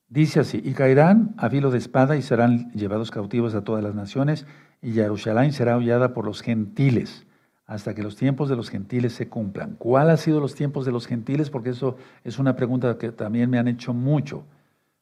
Dice 0.07 0.39
así, 0.39 0.61
y 0.63 0.73
caerán 0.73 1.33
a 1.37 1.49
filo 1.49 1.71
de 1.71 1.79
espada 1.79 2.15
y 2.15 2.21
serán 2.21 2.71
llevados 2.73 3.09
cautivos 3.09 3.55
a 3.55 3.63
todas 3.63 3.83
las 3.83 3.95
naciones, 3.95 4.45
y 4.83 4.91
Jerusalén 4.91 5.51
será 5.51 5.77
hollada 5.77 6.13
por 6.13 6.25
los 6.25 6.41
gentiles, 6.41 7.25
hasta 7.65 7.95
que 7.95 8.03
los 8.03 8.15
tiempos 8.17 8.49
de 8.49 8.55
los 8.55 8.69
gentiles 8.69 9.13
se 9.13 9.29
cumplan. 9.29 9.77
¿Cuál 9.79 10.11
ha 10.11 10.17
sido 10.17 10.39
los 10.39 10.53
tiempos 10.53 10.85
de 10.85 10.91
los 10.91 11.07
gentiles? 11.07 11.49
Porque 11.49 11.71
eso 11.71 11.97
es 12.23 12.37
una 12.37 12.55
pregunta 12.55 12.99
que 12.99 13.11
también 13.11 13.49
me 13.49 13.57
han 13.57 13.67
hecho 13.67 13.95
mucho. 13.95 14.43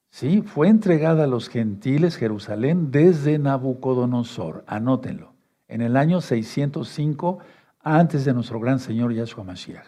Sí, 0.10 0.42
fue 0.42 0.70
entregada 0.70 1.26
a 1.26 1.28
los 1.28 1.50
gentiles 1.50 2.16
Jerusalén 2.16 2.92
desde 2.92 3.40
Nabucodonosor, 3.40 4.64
anótenlo, 4.68 5.34
en 5.68 5.82
el 5.82 5.98
año 5.98 6.22
605 6.22 7.40
antes 7.82 8.26
de 8.26 8.34
nuestro 8.34 8.60
gran 8.60 8.80
Señor 8.80 9.14
Yahshua 9.14 9.44
Mashiach. 9.44 9.88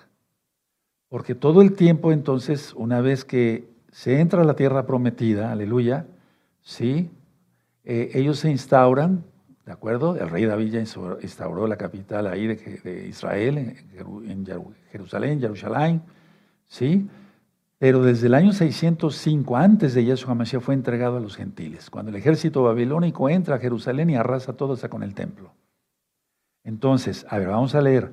Porque 1.09 1.35
todo 1.35 1.61
el 1.61 1.73
tiempo 1.73 2.11
entonces, 2.11 2.73
una 2.73 3.01
vez 3.01 3.25
que 3.25 3.69
se 3.91 4.19
entra 4.19 4.41
a 4.41 4.45
la 4.45 4.55
tierra 4.55 4.85
prometida, 4.85 5.51
aleluya, 5.51 6.05
¿sí? 6.61 7.09
Eh, 7.83 8.11
ellos 8.13 8.39
se 8.39 8.49
instauran, 8.49 9.25
¿de 9.65 9.71
acuerdo? 9.73 10.15
El 10.15 10.29
rey 10.29 10.45
David 10.45 10.71
ya 10.71 10.79
instauró 10.79 11.67
la 11.67 11.75
capital 11.75 12.27
ahí 12.27 12.47
de, 12.47 13.07
Israel, 13.09 13.57
en, 13.57 14.45
Jerusalén, 14.91 15.41
Jerusalén, 15.41 16.01
¿sí? 16.67 17.09
Pero 17.77 18.03
desde 18.03 18.27
el 18.27 18.35
año 18.35 18.53
605, 18.53 19.57
antes 19.57 19.93
de 19.93 20.05
Yahshua 20.05 20.35
Mashiach, 20.35 20.61
fue 20.61 20.75
entregado 20.75 21.17
a 21.17 21.19
los 21.19 21.35
gentiles. 21.35 21.89
Cuando 21.89 22.11
el 22.11 22.15
ejército 22.15 22.63
babilónico 22.63 23.27
entra 23.27 23.55
a 23.55 23.59
Jerusalén 23.59 24.11
y 24.11 24.15
arrasa 24.15 24.53
todo 24.53 24.73
hasta 24.73 24.87
con 24.87 25.03
el 25.03 25.13
templo. 25.13 25.51
Entonces, 26.63 27.25
a 27.29 27.37
ver, 27.37 27.47
vamos 27.47 27.75
a 27.75 27.81
leer 27.81 28.11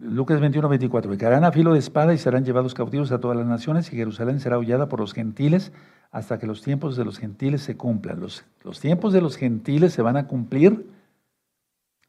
Lucas 0.00 0.40
21, 0.40 0.68
24. 0.68 1.12
Y 1.14 1.18
caerán 1.18 1.44
a 1.44 1.52
filo 1.52 1.72
de 1.72 1.78
espada 1.78 2.14
y 2.14 2.18
serán 2.18 2.44
llevados 2.44 2.74
cautivos 2.74 3.12
a 3.12 3.20
todas 3.20 3.36
las 3.36 3.46
naciones 3.46 3.92
y 3.92 3.96
Jerusalén 3.96 4.40
será 4.40 4.58
hollada 4.58 4.88
por 4.88 5.00
los 5.00 5.12
gentiles 5.12 5.72
hasta 6.10 6.38
que 6.38 6.46
los 6.46 6.62
tiempos 6.62 6.96
de 6.96 7.04
los 7.04 7.18
gentiles 7.18 7.62
se 7.62 7.76
cumplan. 7.76 8.20
Los, 8.20 8.44
los 8.64 8.80
tiempos 8.80 9.12
de 9.12 9.20
los 9.20 9.36
gentiles 9.36 9.92
se 9.92 10.02
van 10.02 10.16
a 10.16 10.26
cumplir, 10.26 10.88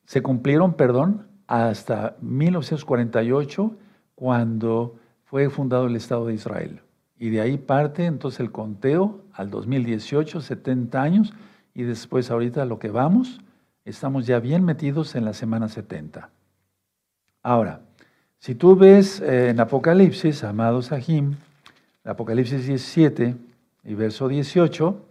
se 0.06 0.22
cumplieron, 0.22 0.74
perdón, 0.74 1.28
hasta 1.48 2.16
1948, 2.22 3.76
cuando 4.16 4.96
fue 5.26 5.50
fundado 5.50 5.88
el 5.88 5.96
Estado 5.96 6.28
de 6.28 6.34
Israel. 6.34 6.82
Y 7.18 7.30
de 7.30 7.42
ahí 7.42 7.58
parte 7.58 8.06
entonces 8.06 8.40
el 8.40 8.52
conteo 8.52 9.22
al 9.34 9.50
2018, 9.50 10.42
70 10.42 11.02
años, 11.02 11.34
y 11.74 11.84
después 11.84 12.32
ahorita 12.32 12.66
lo 12.66 12.80
que 12.80 12.90
vamos, 12.90 13.42
Estamos 13.84 14.28
ya 14.28 14.40
bien 14.40 14.64
metidos 14.64 15.16
en 15.16 15.26
la 15.26 15.34
semana 15.34 15.68
70. 15.68 16.30
Ahora, 17.42 17.82
si 18.38 18.54
tú 18.54 18.76
ves 18.76 19.20
eh, 19.22 19.50
en 19.50 19.60
Apocalipsis, 19.60 20.44
amados 20.44 20.92
Ahim, 20.92 21.36
Apocalipsis 22.04 22.68
17 22.68 23.36
y 23.84 23.94
verso 23.96 24.28
18, 24.28 25.06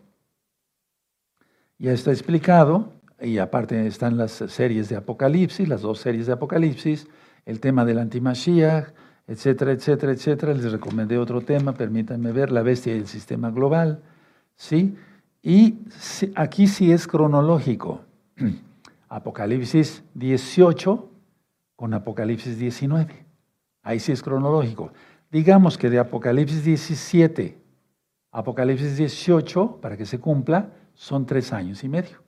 ya 1.78 1.92
está 1.92 2.12
explicado, 2.12 2.92
y 3.20 3.38
aparte 3.38 3.86
están 3.86 4.16
las 4.16 4.32
series 4.32 4.88
de 4.88 4.96
Apocalipsis, 4.96 5.68
las 5.68 5.82
dos 5.82 5.98
series 5.98 6.26
de 6.26 6.34
Apocalipsis, 6.34 7.08
el 7.46 7.58
tema 7.60 7.84
del 7.84 7.98
antimashiach, 7.98 8.88
etcétera, 9.26 9.72
etcétera, 9.72 10.12
etcétera. 10.12 10.54
Les 10.54 10.70
recomendé 10.70 11.18
otro 11.18 11.40
tema, 11.40 11.72
permítanme 11.72 12.32
ver, 12.32 12.52
la 12.52 12.62
bestia 12.62 12.94
y 12.94 12.98
el 12.98 13.06
sistema 13.06 13.50
global, 13.50 14.02
¿sí? 14.56 14.96
Y 15.42 15.78
aquí 16.34 16.66
sí 16.66 16.92
es 16.92 17.06
cronológico. 17.06 18.02
Apocalipsis 19.08 20.02
18 20.14 21.10
con 21.76 21.94
Apocalipsis 21.94 22.58
19. 22.58 23.26
Ahí 23.82 23.98
sí 23.98 24.12
es 24.12 24.22
cronológico. 24.22 24.92
Digamos 25.30 25.78
que 25.78 25.90
de 25.90 25.98
Apocalipsis 25.98 26.64
17 26.64 27.58
a 28.32 28.38
Apocalipsis 28.40 28.96
18, 28.96 29.80
para 29.80 29.96
que 29.96 30.06
se 30.06 30.20
cumpla, 30.20 30.70
son 30.94 31.26
tres 31.26 31.52
años 31.52 31.82
y 31.82 31.88
medio. 31.88 32.22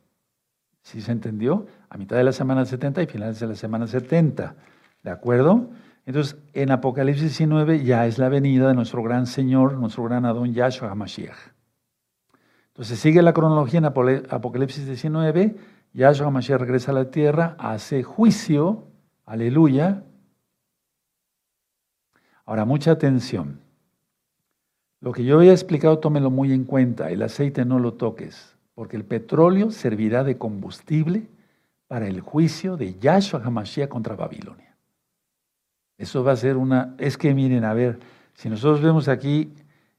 ¿Sí 0.82 1.00
se 1.00 1.12
entendió? 1.12 1.66
A 1.88 1.96
mitad 1.96 2.16
de 2.16 2.24
la 2.24 2.32
semana 2.32 2.64
70 2.64 3.02
y 3.02 3.06
finales 3.06 3.38
de 3.38 3.46
la 3.46 3.54
semana 3.54 3.86
70. 3.86 4.56
¿De 5.02 5.10
acuerdo? 5.10 5.70
Entonces, 6.06 6.36
en 6.54 6.72
Apocalipsis 6.72 7.38
19 7.38 7.84
ya 7.84 8.06
es 8.06 8.18
la 8.18 8.28
venida 8.28 8.68
de 8.68 8.74
nuestro 8.74 9.02
gran 9.02 9.26
Señor, 9.26 9.74
nuestro 9.74 10.02
gran 10.04 10.24
Adón 10.24 10.52
Yahshua 10.52 10.90
HaMashiach. 10.90 11.36
Entonces, 12.68 12.98
sigue 12.98 13.22
la 13.22 13.32
cronología 13.32 13.78
en 13.78 13.84
Apocalipsis 13.84 14.86
19. 14.86 15.54
Yahshua 15.94 16.28
HaMashiach 16.28 16.60
regresa 16.60 16.90
a 16.92 16.94
la 16.94 17.10
tierra, 17.10 17.54
hace 17.58 18.02
juicio, 18.02 18.84
aleluya. 19.26 20.04
Ahora, 22.46 22.64
mucha 22.64 22.92
atención. 22.92 23.60
Lo 25.00 25.12
que 25.12 25.24
yo 25.24 25.42
he 25.42 25.50
explicado, 25.50 25.98
tómelo 25.98 26.30
muy 26.30 26.52
en 26.52 26.64
cuenta. 26.64 27.10
El 27.10 27.22
aceite 27.22 27.64
no 27.64 27.78
lo 27.78 27.94
toques, 27.94 28.56
porque 28.74 28.96
el 28.96 29.04
petróleo 29.04 29.70
servirá 29.70 30.24
de 30.24 30.38
combustible 30.38 31.26
para 31.88 32.06
el 32.06 32.20
juicio 32.20 32.76
de 32.76 32.98
Yahshua 32.98 33.42
HaMashiach 33.44 33.88
contra 33.88 34.16
Babilonia. 34.16 34.76
Eso 35.98 36.24
va 36.24 36.32
a 36.32 36.36
ser 36.36 36.56
una... 36.56 36.94
Es 36.98 37.18
que 37.18 37.34
miren, 37.34 37.64
a 37.64 37.74
ver, 37.74 38.00
si 38.34 38.48
nosotros 38.48 38.80
vemos 38.80 39.08
aquí, 39.08 39.52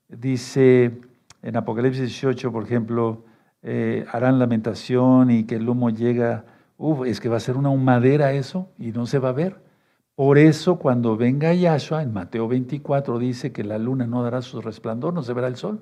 dice 0.07 0.99
en 1.41 1.55
Apocalipsis 1.55 2.09
18, 2.09 2.51
por 2.51 2.63
ejemplo, 2.63 3.23
eh, 3.63 4.05
harán 4.11 4.39
lamentación 4.39 5.31
y 5.31 5.45
que 5.45 5.55
el 5.55 5.67
humo 5.67 5.89
llega, 5.89 6.45
uf, 6.77 7.05
es 7.07 7.19
que 7.19 7.29
va 7.29 7.37
a 7.37 7.39
ser 7.39 7.57
una 7.57 7.69
humadera 7.69 8.33
eso 8.33 8.69
y 8.77 8.91
no 8.91 9.05
se 9.05 9.19
va 9.19 9.29
a 9.29 9.33
ver. 9.33 9.61
Por 10.15 10.37
eso 10.37 10.77
cuando 10.77 11.17
venga 11.17 11.53
Yahshua, 11.53 12.03
en 12.03 12.13
Mateo 12.13 12.47
24 12.47 13.17
dice 13.19 13.51
que 13.51 13.63
la 13.63 13.77
luna 13.77 14.05
no 14.05 14.23
dará 14.23 14.41
su 14.41 14.61
resplandor, 14.61 15.13
no 15.13 15.23
se 15.23 15.33
verá 15.33 15.47
el 15.47 15.55
sol, 15.55 15.81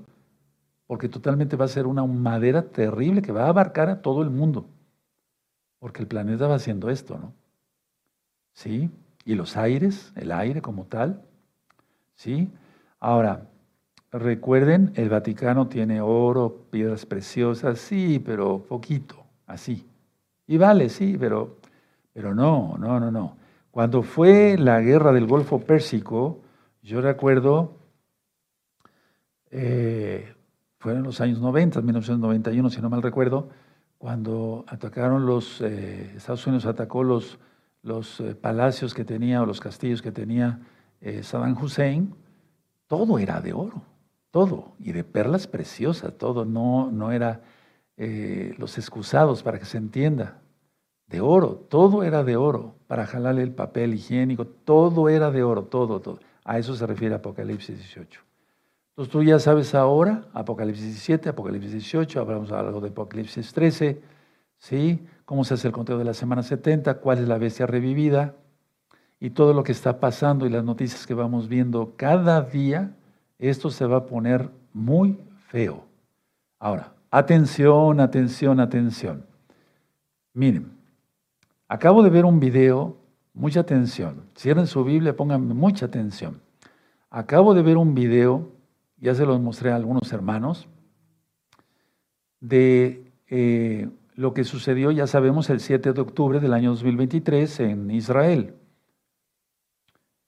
porque 0.87 1.09
totalmente 1.09 1.57
va 1.57 1.65
a 1.65 1.67
ser 1.67 1.87
una 1.87 2.03
humadera 2.03 2.63
terrible 2.69 3.21
que 3.21 3.31
va 3.31 3.45
a 3.45 3.49
abarcar 3.49 3.89
a 3.89 4.01
todo 4.01 4.21
el 4.21 4.29
mundo, 4.29 4.67
porque 5.79 6.01
el 6.01 6.07
planeta 6.07 6.47
va 6.47 6.55
haciendo 6.55 6.89
esto, 6.89 7.17
¿no? 7.17 7.33
¿Sí? 8.53 8.89
y 9.25 9.35
los 9.35 9.57
aires, 9.57 10.11
el 10.15 10.31
aire 10.31 10.61
como 10.61 10.85
tal. 10.85 11.23
¿Sí? 12.15 12.51
Ahora, 12.99 13.47
recuerden, 14.11 14.91
el 14.95 15.09
Vaticano 15.09 15.67
tiene 15.67 16.01
oro, 16.01 16.65
piedras 16.69 17.05
preciosas, 17.05 17.79
sí, 17.79 18.19
pero 18.19 18.59
poquito, 18.63 19.23
así. 19.47 19.85
Y 20.47 20.57
vale, 20.57 20.89
sí, 20.89 21.17
pero, 21.19 21.57
pero 22.13 22.35
no, 22.35 22.77
no, 22.77 22.99
no, 22.99 23.11
no. 23.11 23.37
Cuando 23.71 24.03
fue 24.03 24.57
la 24.57 24.81
guerra 24.81 25.13
del 25.13 25.27
Golfo 25.27 25.59
Pérsico, 25.61 26.41
yo 26.83 26.99
recuerdo, 26.99 27.77
eh, 29.49 30.33
fueron 30.79 31.03
los 31.03 31.21
años 31.21 31.39
90, 31.39 31.81
1991, 31.81 32.69
si 32.69 32.81
no 32.81 32.89
mal 32.89 33.01
recuerdo, 33.01 33.49
cuando 33.97 34.65
atacaron 34.67 35.25
los, 35.25 35.61
eh, 35.61 36.13
Estados 36.17 36.45
Unidos 36.47 36.65
atacó 36.65 37.03
los 37.03 37.39
los 37.83 38.19
eh, 38.19 38.35
palacios 38.35 38.93
que 38.93 39.03
tenía 39.03 39.41
o 39.41 39.45
los 39.45 39.59
castillos 39.59 40.01
que 40.03 40.11
tenía 40.11 40.59
Saddam 41.23 41.57
Hussein, 41.59 42.13
todo 42.85 43.17
era 43.17 43.41
de 43.41 43.53
oro, 43.53 43.81
todo, 44.31 44.73
y 44.79 44.93
de 44.93 45.03
perlas 45.03 45.47
preciosas, 45.47 46.17
todo, 46.17 46.45
no, 46.45 46.89
no 46.91 47.11
era 47.11 47.41
eh, 47.97 48.53
los 48.57 48.77
excusados 48.77 49.43
para 49.43 49.59
que 49.59 49.65
se 49.65 49.77
entienda, 49.77 50.41
de 51.07 51.19
oro, 51.19 51.55
todo 51.69 52.03
era 52.03 52.23
de 52.23 52.37
oro, 52.37 52.75
para 52.87 53.05
jalarle 53.05 53.43
el 53.43 53.51
papel 53.51 53.93
higiénico, 53.93 54.45
todo 54.45 55.09
era 55.09 55.29
de 55.29 55.43
oro, 55.43 55.65
todo, 55.65 55.99
todo. 55.99 56.19
A 56.45 56.57
eso 56.57 56.73
se 56.73 56.87
refiere 56.87 57.13
Apocalipsis 57.15 57.77
18. 57.77 58.21
Entonces 58.91 59.11
tú 59.11 59.23
ya 59.23 59.39
sabes 59.39 59.75
ahora, 59.75 60.27
Apocalipsis 60.33 60.85
17, 60.85 61.29
Apocalipsis 61.29 61.71
18, 61.73 62.19
hablamos 62.19 62.51
algo 62.51 62.79
de 62.79 62.89
Apocalipsis 62.89 63.53
13, 63.53 64.01
¿sí? 64.57 65.05
cómo 65.25 65.43
se 65.43 65.53
hace 65.53 65.67
el 65.67 65.73
conteo 65.73 65.97
de 65.97 66.05
la 66.05 66.13
semana 66.13 66.43
70, 66.43 66.95
cuál 66.95 67.19
es 67.19 67.27
la 67.27 67.37
bestia 67.37 67.65
revivida 67.65 68.35
y 69.19 69.31
todo 69.31 69.53
lo 69.53 69.63
que 69.63 69.71
está 69.71 69.99
pasando 69.99 70.45
y 70.45 70.49
las 70.49 70.63
noticias 70.63 71.05
que 71.05 71.13
vamos 71.13 71.47
viendo 71.47 71.93
cada 71.95 72.41
día, 72.41 72.95
esto 73.49 73.71
se 73.71 73.85
va 73.85 73.97
a 73.97 74.05
poner 74.05 74.49
muy 74.73 75.17
feo. 75.47 75.83
Ahora, 76.59 76.93
atención, 77.09 77.99
atención, 77.99 78.59
atención. 78.59 79.25
Miren, 80.33 80.71
acabo 81.67 82.03
de 82.03 82.09
ver 82.11 82.25
un 82.25 82.39
video, 82.39 82.97
mucha 83.33 83.61
atención. 83.61 84.23
Cierren 84.37 84.67
su 84.67 84.83
Biblia, 84.83 85.15
pongan 85.15 85.47
mucha 85.47 85.87
atención. 85.87 86.39
Acabo 87.09 87.53
de 87.53 87.63
ver 87.63 87.77
un 87.77 87.95
video, 87.95 88.51
ya 88.97 89.15
se 89.15 89.25
los 89.25 89.41
mostré 89.41 89.71
a 89.71 89.75
algunos 89.75 90.13
hermanos, 90.13 90.69
de 92.39 93.11
eh, 93.27 93.89
lo 94.15 94.33
que 94.33 94.43
sucedió, 94.43 94.91
ya 94.91 95.07
sabemos, 95.07 95.49
el 95.49 95.59
7 95.59 95.93
de 95.93 96.01
octubre 96.01 96.39
del 96.39 96.53
año 96.53 96.71
2023 96.71 97.59
en 97.61 97.91
Israel. 97.91 98.55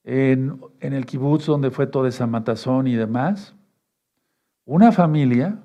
En, 0.04 0.60
el 0.80 1.06
kibutz 1.06 1.46
donde 1.46 1.72
fue 1.72 1.88
toda 1.88 2.10
esa 2.10 2.28
matazón 2.28 2.88
y 2.88 2.96
demás, 2.96 3.56
una 4.66 4.92
familia, 4.92 5.60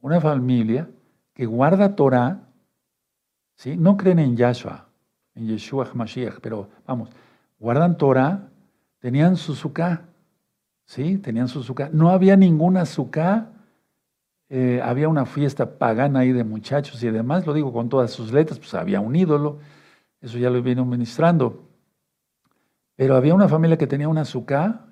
una 0.00 0.20
familia 0.20 0.88
que 1.34 1.46
guarda 1.46 1.94
Torah, 1.94 2.40
¿sí? 3.54 3.76
no 3.76 3.96
creen 3.96 4.18
en 4.18 4.36
Yahshua, 4.36 4.86
en 5.34 5.46
Yeshua 5.46 5.86
HaMashiach, 5.92 6.40
pero 6.40 6.68
vamos, 6.86 7.10
guardan 7.58 7.98
Torah, 7.98 8.48
tenían 8.98 9.36
su 9.36 9.54
¿sí? 10.86 11.18
Tenían 11.18 11.48
su 11.48 11.74
No 11.92 12.10
había 12.10 12.36
ninguna 12.36 12.86
suká 12.86 13.50
eh, 14.48 14.80
había 14.82 15.08
una 15.08 15.26
fiesta 15.26 15.76
pagana 15.76 16.20
ahí 16.20 16.32
de 16.32 16.44
muchachos 16.44 17.02
y 17.02 17.10
demás, 17.10 17.46
lo 17.46 17.52
digo 17.52 17.72
con 17.72 17.88
todas 17.88 18.12
sus 18.12 18.32
letras, 18.32 18.60
pues 18.60 18.74
había 18.74 19.00
un 19.00 19.16
ídolo, 19.16 19.58
eso 20.20 20.38
ya 20.38 20.50
lo 20.50 20.62
vino 20.62 20.84
ministrando. 20.84 21.64
Pero 22.96 23.16
había 23.16 23.34
una 23.34 23.48
familia 23.48 23.76
que 23.76 23.86
tenía 23.86 24.08
una 24.08 24.22
azúcar 24.22 24.86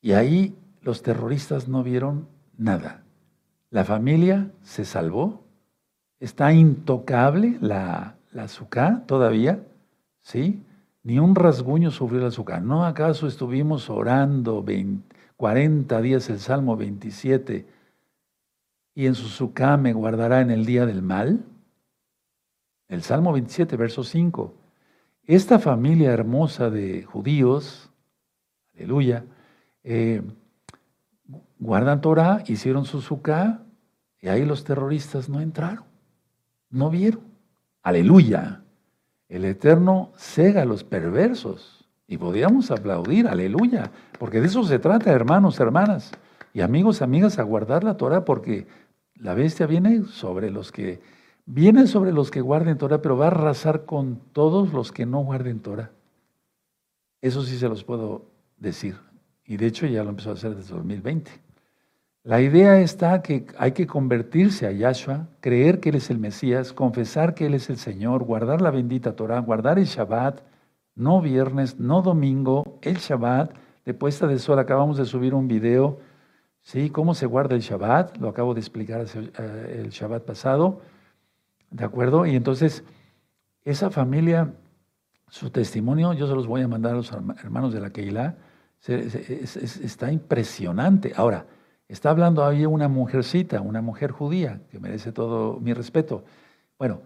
y 0.00 0.12
ahí 0.12 0.58
los 0.82 1.02
terroristas 1.02 1.68
no 1.68 1.82
vieron 1.82 2.28
nada. 2.58 3.04
La 3.70 3.84
familia 3.84 4.50
se 4.62 4.84
salvó, 4.84 5.44
está 6.20 6.52
intocable 6.52 7.56
la, 7.60 8.16
la 8.32 8.44
azúcar 8.44 9.06
todavía, 9.06 9.64
¿sí? 10.22 10.62
Ni 11.02 11.18
un 11.18 11.34
rasguño 11.34 11.90
sufrió 11.90 12.20
el 12.20 12.26
azúcar. 12.26 12.62
¿No 12.62 12.84
acaso 12.84 13.26
estuvimos 13.26 13.90
orando 13.90 14.64
40 15.36 16.00
días 16.00 16.28
el 16.30 16.40
Salmo 16.40 16.76
27? 16.76 17.66
y 18.94 19.06
en 19.06 19.14
su 19.14 19.52
me 19.78 19.92
guardará 19.92 20.40
en 20.40 20.50
el 20.50 20.64
día 20.64 20.86
del 20.86 21.02
mal? 21.02 21.44
El 22.88 23.02
Salmo 23.02 23.32
27, 23.32 23.76
verso 23.76 24.04
5. 24.04 24.54
Esta 25.26 25.58
familia 25.58 26.12
hermosa 26.12 26.68
de 26.68 27.02
judíos, 27.02 27.90
aleluya, 28.74 29.24
eh, 29.82 30.20
guardan 31.58 32.02
Torah, 32.02 32.44
hicieron 32.46 32.84
su 32.84 33.00
suká, 33.00 33.62
y 34.20 34.28
ahí 34.28 34.44
los 34.44 34.64
terroristas 34.64 35.30
no 35.30 35.40
entraron, 35.40 35.84
no 36.68 36.90
vieron. 36.90 37.22
Aleluya. 37.82 38.62
El 39.28 39.46
Eterno 39.46 40.12
cega 40.16 40.62
a 40.62 40.66
los 40.66 40.84
perversos. 40.84 41.86
Y 42.06 42.18
podríamos 42.18 42.70
aplaudir, 42.70 43.26
aleluya, 43.26 43.90
porque 44.18 44.42
de 44.42 44.48
eso 44.48 44.62
se 44.64 44.78
trata, 44.78 45.10
hermanos, 45.10 45.58
hermanas, 45.58 46.12
y 46.52 46.60
amigos, 46.60 47.00
amigas, 47.00 47.38
a 47.38 47.44
guardar 47.44 47.82
la 47.82 47.96
Torah, 47.96 48.26
porque 48.26 48.66
la 49.14 49.32
bestia 49.32 49.66
viene 49.66 50.02
sobre 50.04 50.50
los 50.50 50.70
que 50.70 51.00
viene 51.46 51.86
sobre 51.86 52.12
los 52.12 52.30
que 52.30 52.40
guarden 52.40 52.78
Torah, 52.78 53.02
pero 53.02 53.16
va 53.16 53.26
a 53.26 53.28
arrasar 53.28 53.84
con 53.84 54.20
todos 54.32 54.72
los 54.72 54.92
que 54.92 55.06
no 55.06 55.20
guarden 55.20 55.60
Torah. 55.60 55.90
Eso 57.20 57.42
sí 57.42 57.58
se 57.58 57.68
los 57.68 57.84
puedo 57.84 58.26
decir. 58.58 58.96
Y 59.44 59.56
de 59.56 59.66
hecho 59.66 59.86
ya 59.86 60.04
lo 60.04 60.10
empezó 60.10 60.30
a 60.30 60.34
hacer 60.34 60.54
desde 60.54 60.74
2020. 60.74 61.30
La 62.22 62.40
idea 62.40 62.80
está 62.80 63.20
que 63.22 63.46
hay 63.58 63.72
que 63.72 63.86
convertirse 63.86 64.66
a 64.66 64.72
Yahshua, 64.72 65.28
creer 65.40 65.80
que 65.80 65.90
Él 65.90 65.96
es 65.96 66.08
el 66.08 66.18
Mesías, 66.18 66.72
confesar 66.72 67.34
que 67.34 67.46
Él 67.46 67.54
es 67.54 67.68
el 67.68 67.76
Señor, 67.76 68.24
guardar 68.24 68.62
la 68.62 68.70
bendita 68.70 69.14
Torah, 69.14 69.40
guardar 69.40 69.78
el 69.78 69.84
Shabbat, 69.84 70.40
no 70.94 71.20
viernes, 71.20 71.78
no 71.78 72.00
domingo, 72.00 72.78
el 72.80 72.96
Shabbat, 72.96 73.54
de 73.84 73.92
puesta 73.92 74.26
de 74.26 74.38
sol. 74.38 74.58
Acabamos 74.58 74.96
de 74.96 75.04
subir 75.04 75.34
un 75.34 75.48
video 75.48 75.98
¿Sí? 76.64 76.88
¿Cómo 76.88 77.14
se 77.14 77.26
guarda 77.26 77.54
el 77.54 77.60
Shabbat? 77.60 78.16
Lo 78.16 78.30
acabo 78.30 78.54
de 78.54 78.60
explicar 78.60 79.04
eh, 79.14 79.80
el 79.80 79.90
Shabbat 79.90 80.24
pasado. 80.24 80.80
¿De 81.74 81.84
acuerdo? 81.84 82.24
Y 82.24 82.36
entonces, 82.36 82.84
esa 83.64 83.90
familia, 83.90 84.54
su 85.28 85.50
testimonio, 85.50 86.12
yo 86.12 86.28
se 86.28 86.34
los 86.34 86.46
voy 86.46 86.62
a 86.62 86.68
mandar 86.68 86.92
a 86.92 86.96
los 86.98 87.10
hermanos 87.10 87.74
de 87.74 87.80
la 87.80 87.90
Keilah. 87.90 88.36
está 88.86 90.12
impresionante. 90.12 91.12
Ahora, 91.16 91.46
está 91.88 92.10
hablando 92.10 92.46
ahí 92.46 92.64
una 92.64 92.86
mujercita, 92.86 93.60
una 93.60 93.82
mujer 93.82 94.12
judía, 94.12 94.60
que 94.70 94.78
merece 94.78 95.10
todo 95.10 95.58
mi 95.58 95.72
respeto. 95.72 96.22
Bueno, 96.78 97.00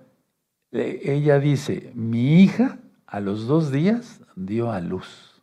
ella 0.71 1.41
dice, 1.41 1.91
mi 1.95 2.43
hija 2.43 2.79
a 3.07 3.21
los 3.21 3.47
dos 3.47 3.73
días 3.73 4.21
dio 4.37 4.71
a 4.71 4.83
luz. 4.83 5.41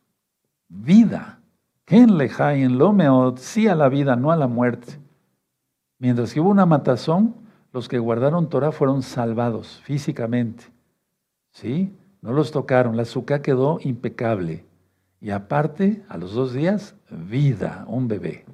Vida. 0.67 1.39
¿Quién 1.84 2.19
le 2.19 2.30
en 2.30 2.78
lo 2.78 3.36
sí 3.38 3.67
a 3.67 3.73
la 3.73 3.89
vida, 3.89 4.15
no 4.15 4.32
a 4.32 4.36
la 4.36 4.47
muerte. 4.47 4.99
Mientras 5.97 6.32
que 6.32 6.39
hubo 6.39 6.49
una 6.49 6.67
matazón, 6.67 7.45
los 7.76 7.89
que 7.89 7.99
guardaron 7.99 8.47
Torah 8.47 8.71
fueron 8.71 9.03
salvados 9.03 9.82
físicamente. 9.84 10.63
¿Sí? 11.51 11.93
No 12.21 12.32
los 12.32 12.51
tocaron. 12.51 12.95
La 12.95 13.03
azúcar 13.03 13.41
quedó 13.41 13.80
impecable. 13.82 14.63
Y 15.19 15.32
aparte, 15.32 16.01
a 16.07 16.17
los 16.17 16.34
dos 16.34 16.53
días, 16.53 16.95
vida, 17.09 17.84
un 17.88 18.07
bebé. 18.07 18.45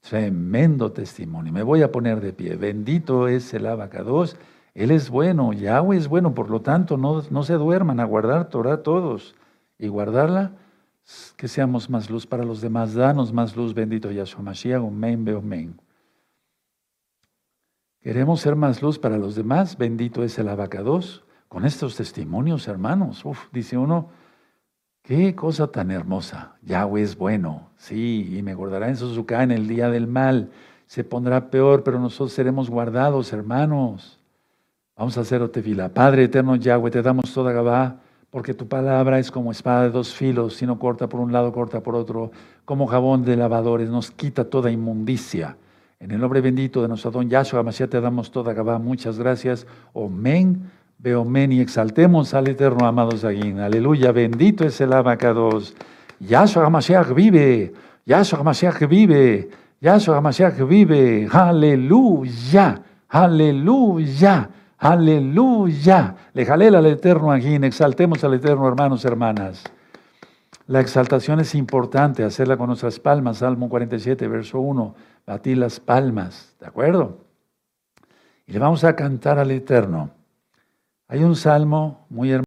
Tremendo 0.00 0.90
testimonio. 0.90 1.52
Me 1.52 1.62
voy 1.62 1.82
a 1.82 1.92
poner 1.92 2.22
de 2.22 2.32
pie. 2.32 2.56
Bendito 2.56 3.28
es 3.28 3.52
el 3.52 3.66
abacados. 3.66 4.36
Él 4.74 4.90
es 4.90 5.10
bueno, 5.10 5.52
Yahweh 5.52 5.98
es 5.98 6.08
bueno, 6.08 6.34
por 6.34 6.48
lo 6.48 6.62
tanto, 6.62 6.96
no, 6.96 7.22
no 7.28 7.42
se 7.42 7.54
duerman 7.54 8.00
a 8.00 8.04
guardar 8.04 8.48
Torah 8.48 8.82
todos. 8.82 9.34
Y 9.78 9.88
guardarla, 9.88 10.52
que 11.36 11.46
seamos 11.46 11.90
más 11.90 12.08
luz 12.08 12.26
para 12.26 12.42
los 12.42 12.62
demás. 12.62 12.94
Danos 12.94 13.34
más 13.34 13.54
luz, 13.54 13.74
bendito 13.74 14.10
Yahshua 14.10 14.42
Mashiach. 14.42 14.82
Amén, 14.82 15.28
amén. 15.28 15.76
Queremos 18.02 18.40
ser 18.40 18.56
más 18.56 18.82
luz 18.82 18.98
para 18.98 19.16
los 19.16 19.36
demás. 19.36 19.78
Bendito 19.78 20.24
es 20.24 20.36
el 20.38 20.48
abacados. 20.48 21.22
Con 21.46 21.64
estos 21.64 21.94
testimonios, 21.94 22.66
hermanos. 22.66 23.24
Uf, 23.24 23.46
dice 23.52 23.78
uno, 23.78 24.08
qué 25.02 25.36
cosa 25.36 25.68
tan 25.68 25.92
hermosa. 25.92 26.56
Yahweh 26.62 27.02
es 27.02 27.16
bueno. 27.16 27.68
Sí, 27.76 28.36
y 28.36 28.42
me 28.42 28.54
guardará 28.54 28.88
en 28.88 28.96
su 28.96 29.24
en 29.28 29.52
el 29.52 29.68
día 29.68 29.88
del 29.88 30.08
mal. 30.08 30.50
Se 30.86 31.04
pondrá 31.04 31.48
peor, 31.48 31.84
pero 31.84 32.00
nosotros 32.00 32.32
seremos 32.32 32.68
guardados, 32.68 33.32
hermanos. 33.32 34.18
Vamos 34.96 35.16
a 35.16 35.20
hacer 35.20 35.40
otefila. 35.40 35.88
Padre 35.88 36.24
eterno 36.24 36.56
Yahweh, 36.56 36.90
te 36.90 37.02
damos 37.02 37.32
toda 37.32 37.52
Gabá, 37.52 38.00
porque 38.30 38.52
tu 38.52 38.66
palabra 38.66 39.20
es 39.20 39.30
como 39.30 39.52
espada 39.52 39.84
de 39.84 39.90
dos 39.90 40.12
filos, 40.12 40.56
si 40.56 40.66
no 40.66 40.78
corta 40.78 41.08
por 41.08 41.20
un 41.20 41.32
lado, 41.32 41.52
corta 41.52 41.82
por 41.82 41.94
otro, 41.94 42.32
como 42.64 42.86
jabón 42.88 43.24
de 43.24 43.36
lavadores, 43.36 43.90
nos 43.90 44.10
quita 44.10 44.44
toda 44.44 44.70
inmundicia. 44.72 45.56
En 46.02 46.10
el 46.10 46.18
nombre 46.18 46.40
bendito 46.40 46.82
de 46.82 46.88
nuestro 46.88 47.12
don 47.12 47.30
Yahshua 47.30 47.62
Mashiach 47.62 47.88
te 47.88 48.00
damos 48.00 48.32
toda 48.32 48.52
Gabá. 48.52 48.76
Muchas 48.80 49.20
gracias. 49.20 49.68
Omen, 49.92 50.68
men 50.98 51.52
y 51.52 51.60
exaltemos 51.60 52.34
al 52.34 52.48
eterno 52.48 52.88
amado 52.88 53.16
Zaguín. 53.16 53.60
Aleluya. 53.60 54.10
Bendito 54.10 54.64
es 54.64 54.80
el 54.80 54.92
abacados. 54.94 55.76
Yahshua 56.18 56.68
Mashiach 56.70 57.14
vive. 57.14 57.72
Yahshua 58.04 58.42
Mashiach 58.42 58.84
vive. 58.88 59.48
Yahshua 59.80 60.20
Mashiach 60.20 60.58
vive. 60.66 61.28
Aleluya. 61.30 62.82
Aleluya. 63.08 64.50
Aleluya. 64.78 66.16
Le 66.34 66.44
jalela 66.44 66.78
al 66.78 66.86
eterno 66.86 67.30
Aguín. 67.30 67.62
Exaltemos 67.62 68.24
al 68.24 68.34
eterno, 68.34 68.66
hermanos, 68.66 69.04
hermanas. 69.04 69.62
La 70.66 70.80
exaltación 70.80 71.38
es 71.38 71.54
importante, 71.54 72.24
hacerla 72.24 72.56
con 72.56 72.66
nuestras 72.66 72.98
palmas. 72.98 73.38
Salmo 73.38 73.68
47, 73.68 74.26
verso 74.26 74.58
1 74.58 75.11
batir 75.26 75.58
las 75.58 75.80
palmas, 75.80 76.56
¿de 76.58 76.66
acuerdo? 76.66 77.24
Y 78.46 78.52
le 78.52 78.58
vamos 78.58 78.84
a 78.84 78.96
cantar 78.96 79.38
al 79.38 79.50
Eterno. 79.50 80.10
Hay 81.08 81.22
un 81.22 81.36
salmo 81.36 82.06
muy 82.10 82.32
hermoso. 82.32 82.40